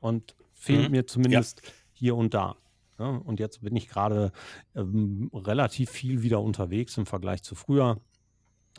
und 0.00 0.36
fehlt 0.60 0.84
Mhm. 0.86 0.90
mir 0.92 0.96
Ja. 0.98 1.06
zumindest 1.06 1.62
hier 1.92 2.14
und 2.16 2.34
da, 2.34 2.56
Ja, 2.98 3.06
und 3.16 3.40
jetzt 3.40 3.62
bin 3.62 3.74
ich 3.76 3.88
gerade 3.88 4.30
ähm, 4.76 5.30
relativ 5.32 5.90
viel 5.90 6.22
wieder 6.22 6.40
unterwegs 6.42 6.96
im 6.98 7.06
Vergleich 7.06 7.42
zu 7.42 7.54
früher. 7.54 7.98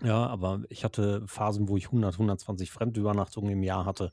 Ja, 0.04 0.28
aber 0.28 0.62
ich 0.70 0.84
hatte 0.86 1.28
Phasen, 1.28 1.68
wo 1.68 1.76
ich 1.78 1.88
100, 1.88 2.18
120 2.18 2.70
Fremdübernachtungen 2.72 3.52
im 3.52 3.64
Jahr 3.64 3.86
hatte. 3.86 4.12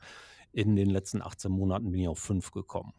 In 0.53 0.77
den 0.77 0.89
letzten 0.91 1.21
18 1.23 1.53
Monaten 1.53 1.93
bin 1.93 2.01
ich 2.01 2.09
auf 2.09 2.19
fünf 2.19 2.51
gekommen. 2.53 2.95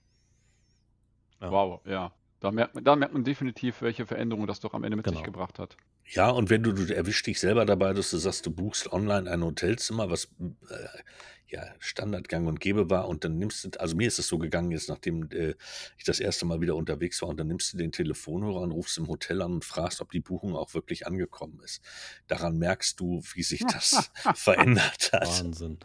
Ja. 1.41 1.51
Wow, 1.51 1.81
ja. 1.85 2.13
Da 2.39 2.51
merkt, 2.51 2.75
man, 2.75 2.83
da 2.83 2.95
merkt 2.95 3.13
man 3.13 3.23
definitiv, 3.23 3.81
welche 3.81 4.05
Veränderung 4.05 4.47
das 4.47 4.59
doch 4.59 4.73
am 4.73 4.83
Ende 4.83 4.95
mit 4.95 5.05
genau. 5.05 5.17
sich 5.17 5.25
gebracht 5.25 5.59
hat. 5.59 5.77
Ja, 6.11 6.29
und 6.29 6.49
wenn 6.49 6.63
du, 6.63 6.73
du 6.73 6.93
erwischst 6.93 7.27
dich 7.27 7.39
selber 7.39 7.65
dabei, 7.65 7.93
dass 7.93 8.09
du 8.09 8.17
sagst, 8.17 8.45
du 8.45 8.51
buchst 8.51 8.91
online 8.91 9.29
ein 9.29 9.43
Hotelzimmer, 9.43 10.09
was 10.09 10.25
äh, 10.69 11.03
ja 11.47 11.63
Standardgang 11.77 12.47
und 12.47 12.59
Gäbe 12.59 12.89
war, 12.89 13.07
und 13.07 13.23
dann 13.23 13.37
nimmst 13.37 13.63
du, 13.63 13.79
also 13.79 13.95
mir 13.95 14.07
ist 14.07 14.17
es 14.17 14.27
so 14.27 14.39
gegangen 14.39 14.71
jetzt, 14.71 14.89
nachdem 14.89 15.29
äh, 15.31 15.53
ich 15.97 16.05
das 16.05 16.19
erste 16.19 16.47
Mal 16.47 16.61
wieder 16.61 16.75
unterwegs 16.75 17.21
war, 17.21 17.29
und 17.29 17.39
dann 17.39 17.47
nimmst 17.47 17.73
du 17.73 17.77
den 17.77 17.91
Telefonhörer 17.91 18.61
und 18.61 18.71
rufst 18.71 18.97
im 18.97 19.07
Hotel 19.07 19.41
an 19.43 19.53
und 19.53 19.65
fragst, 19.65 20.01
ob 20.01 20.11
die 20.11 20.19
Buchung 20.19 20.55
auch 20.55 20.73
wirklich 20.73 21.05
angekommen 21.05 21.59
ist. 21.63 21.81
Daran 22.27 22.57
merkst 22.57 22.99
du, 22.99 23.21
wie 23.33 23.43
sich 23.43 23.63
das 23.71 24.11
verändert 24.33 25.11
hat. 25.13 25.27
Wahnsinn. 25.27 25.77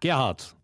Gerhard, 0.00 0.56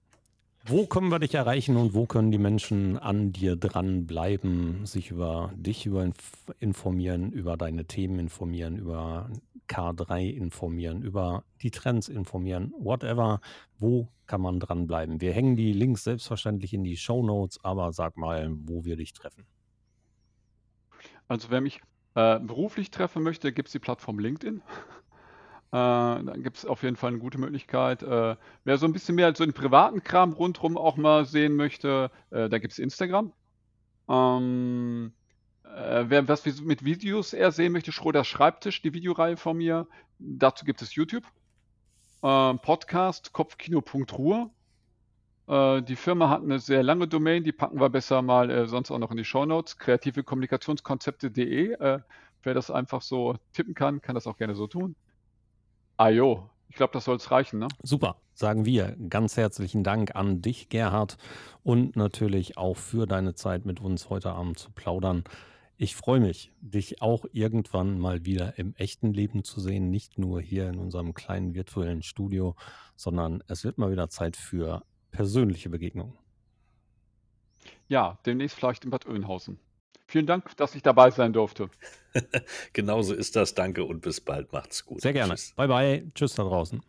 wo 0.68 0.86
können 0.86 1.10
wir 1.10 1.18
dich 1.18 1.34
erreichen 1.34 1.76
und 1.76 1.94
wo 1.94 2.06
können 2.06 2.30
die 2.30 2.38
Menschen 2.38 2.98
an 2.98 3.32
dir 3.32 3.56
dranbleiben, 3.56 4.84
sich 4.86 5.10
über 5.10 5.52
dich 5.56 5.86
über 5.86 6.10
informieren, 6.58 7.32
über 7.32 7.56
deine 7.56 7.84
Themen 7.84 8.18
informieren, 8.18 8.76
über 8.76 9.30
K3 9.68 10.30
informieren, 10.30 11.02
über 11.02 11.44
die 11.62 11.70
Trends 11.70 12.08
informieren, 12.08 12.72
whatever. 12.78 13.40
Wo 13.78 14.08
kann 14.26 14.40
man 14.40 14.60
dranbleiben? 14.60 15.20
Wir 15.20 15.32
hängen 15.32 15.56
die 15.56 15.72
Links 15.72 16.04
selbstverständlich 16.04 16.72
in 16.72 16.84
die 16.84 16.96
Show 16.96 17.22
Notes, 17.24 17.62
aber 17.62 17.92
sag 17.92 18.16
mal, 18.16 18.50
wo 18.50 18.84
wir 18.84 18.96
dich 18.96 19.12
treffen. 19.12 19.46
Also 21.28 21.50
wer 21.50 21.60
mich 21.60 21.80
äh, 22.14 22.38
beruflich 22.40 22.90
treffen 22.90 23.22
möchte, 23.22 23.52
gibt 23.52 23.68
es 23.68 23.72
die 23.72 23.78
Plattform 23.78 24.18
LinkedIn. 24.18 24.62
Äh, 25.76 26.24
dann 26.24 26.42
gibt 26.42 26.56
es 26.56 26.64
auf 26.64 26.82
jeden 26.82 26.96
Fall 26.96 27.10
eine 27.10 27.18
gute 27.18 27.36
Möglichkeit. 27.36 28.02
Äh, 28.02 28.36
wer 28.64 28.78
so 28.78 28.86
ein 28.86 28.94
bisschen 28.94 29.14
mehr 29.14 29.34
so 29.34 29.44
den 29.44 29.52
privaten 29.52 30.02
Kram 30.02 30.32
rundherum 30.32 30.78
auch 30.78 30.96
mal 30.96 31.26
sehen 31.26 31.54
möchte, 31.54 32.10
äh, 32.30 32.48
da 32.48 32.58
gibt 32.58 32.72
es 32.72 32.78
Instagram. 32.78 33.34
Ähm, 34.08 35.12
äh, 35.64 36.04
wer 36.08 36.26
was 36.28 36.46
mit 36.62 36.86
Videos 36.86 37.34
eher 37.34 37.52
sehen 37.52 37.72
möchte, 37.72 37.92
Schröder 37.92 38.24
Schreibtisch, 38.24 38.80
die 38.80 38.94
Videoreihe 38.94 39.36
von 39.36 39.58
mir. 39.58 39.86
Dazu 40.18 40.64
gibt 40.64 40.80
es 40.80 40.94
YouTube. 40.94 41.24
Ähm, 42.22 42.58
Podcast, 42.60 43.34
Kopfkino.ruhe. 43.34 44.48
Äh, 45.46 45.82
die 45.82 45.96
Firma 45.96 46.30
hat 46.30 46.42
eine 46.42 46.58
sehr 46.58 46.84
lange 46.84 47.06
Domain, 47.06 47.44
die 47.44 47.52
packen 47.52 47.80
wir 47.80 47.90
besser 47.90 48.22
mal 48.22 48.50
äh, 48.50 48.66
sonst 48.66 48.90
auch 48.90 48.98
noch 48.98 49.10
in 49.10 49.18
die 49.18 49.26
Show 49.26 49.44
Notes. 49.44 49.76
Kreativekommunikationskonzepte.de. 49.76 51.76
wer 51.78 52.54
das 52.54 52.70
einfach 52.70 53.02
so 53.02 53.36
tippen 53.52 53.74
kann, 53.74 54.00
kann 54.00 54.14
das 54.14 54.26
auch 54.26 54.38
gerne 54.38 54.54
so 54.54 54.68
tun. 54.68 54.96
Ajo, 55.98 56.50
ich 56.68 56.76
glaube, 56.76 56.92
das 56.92 57.04
soll 57.04 57.16
es 57.16 57.30
reichen, 57.30 57.58
ne? 57.58 57.68
Super, 57.82 58.16
sagen 58.34 58.66
wir. 58.66 58.94
Ganz 59.08 59.36
herzlichen 59.38 59.82
Dank 59.82 60.14
an 60.14 60.42
dich, 60.42 60.68
Gerhard, 60.68 61.16
und 61.62 61.96
natürlich 61.96 62.58
auch 62.58 62.76
für 62.76 63.06
deine 63.06 63.34
Zeit 63.34 63.64
mit 63.64 63.80
uns 63.80 64.10
heute 64.10 64.32
Abend 64.32 64.58
zu 64.58 64.70
plaudern. 64.70 65.24
Ich 65.78 65.96
freue 65.96 66.20
mich, 66.20 66.52
dich 66.60 67.00
auch 67.00 67.24
irgendwann 67.32 67.98
mal 67.98 68.26
wieder 68.26 68.58
im 68.58 68.74
echten 68.76 69.12
Leben 69.12 69.42
zu 69.42 69.58
sehen, 69.60 69.90
nicht 69.90 70.18
nur 70.18 70.40
hier 70.40 70.68
in 70.68 70.78
unserem 70.78 71.14
kleinen 71.14 71.54
virtuellen 71.54 72.02
Studio, 72.02 72.56
sondern 72.94 73.42
es 73.46 73.64
wird 73.64 73.78
mal 73.78 73.90
wieder 73.90 74.10
Zeit 74.10 74.36
für 74.36 74.82
persönliche 75.12 75.70
Begegnungen. 75.70 76.14
Ja, 77.88 78.18
demnächst 78.26 78.56
vielleicht 78.56 78.84
in 78.84 78.90
Bad 78.90 79.06
Oeynhausen. 79.06 79.58
Vielen 80.06 80.26
Dank, 80.26 80.56
dass 80.56 80.74
ich 80.74 80.82
dabei 80.82 81.10
sein 81.10 81.32
durfte. 81.32 81.68
Genauso 82.72 83.14
ist 83.14 83.36
das. 83.36 83.54
Danke 83.54 83.84
und 83.84 84.02
bis 84.02 84.20
bald. 84.20 84.52
Macht's 84.52 84.84
gut. 84.84 85.00
Sehr 85.00 85.12
gerne. 85.12 85.34
Tschüss. 85.34 85.52
Bye 85.56 85.68
bye. 85.68 86.04
Tschüss 86.14 86.34
da 86.34 86.42
draußen. 86.44 86.82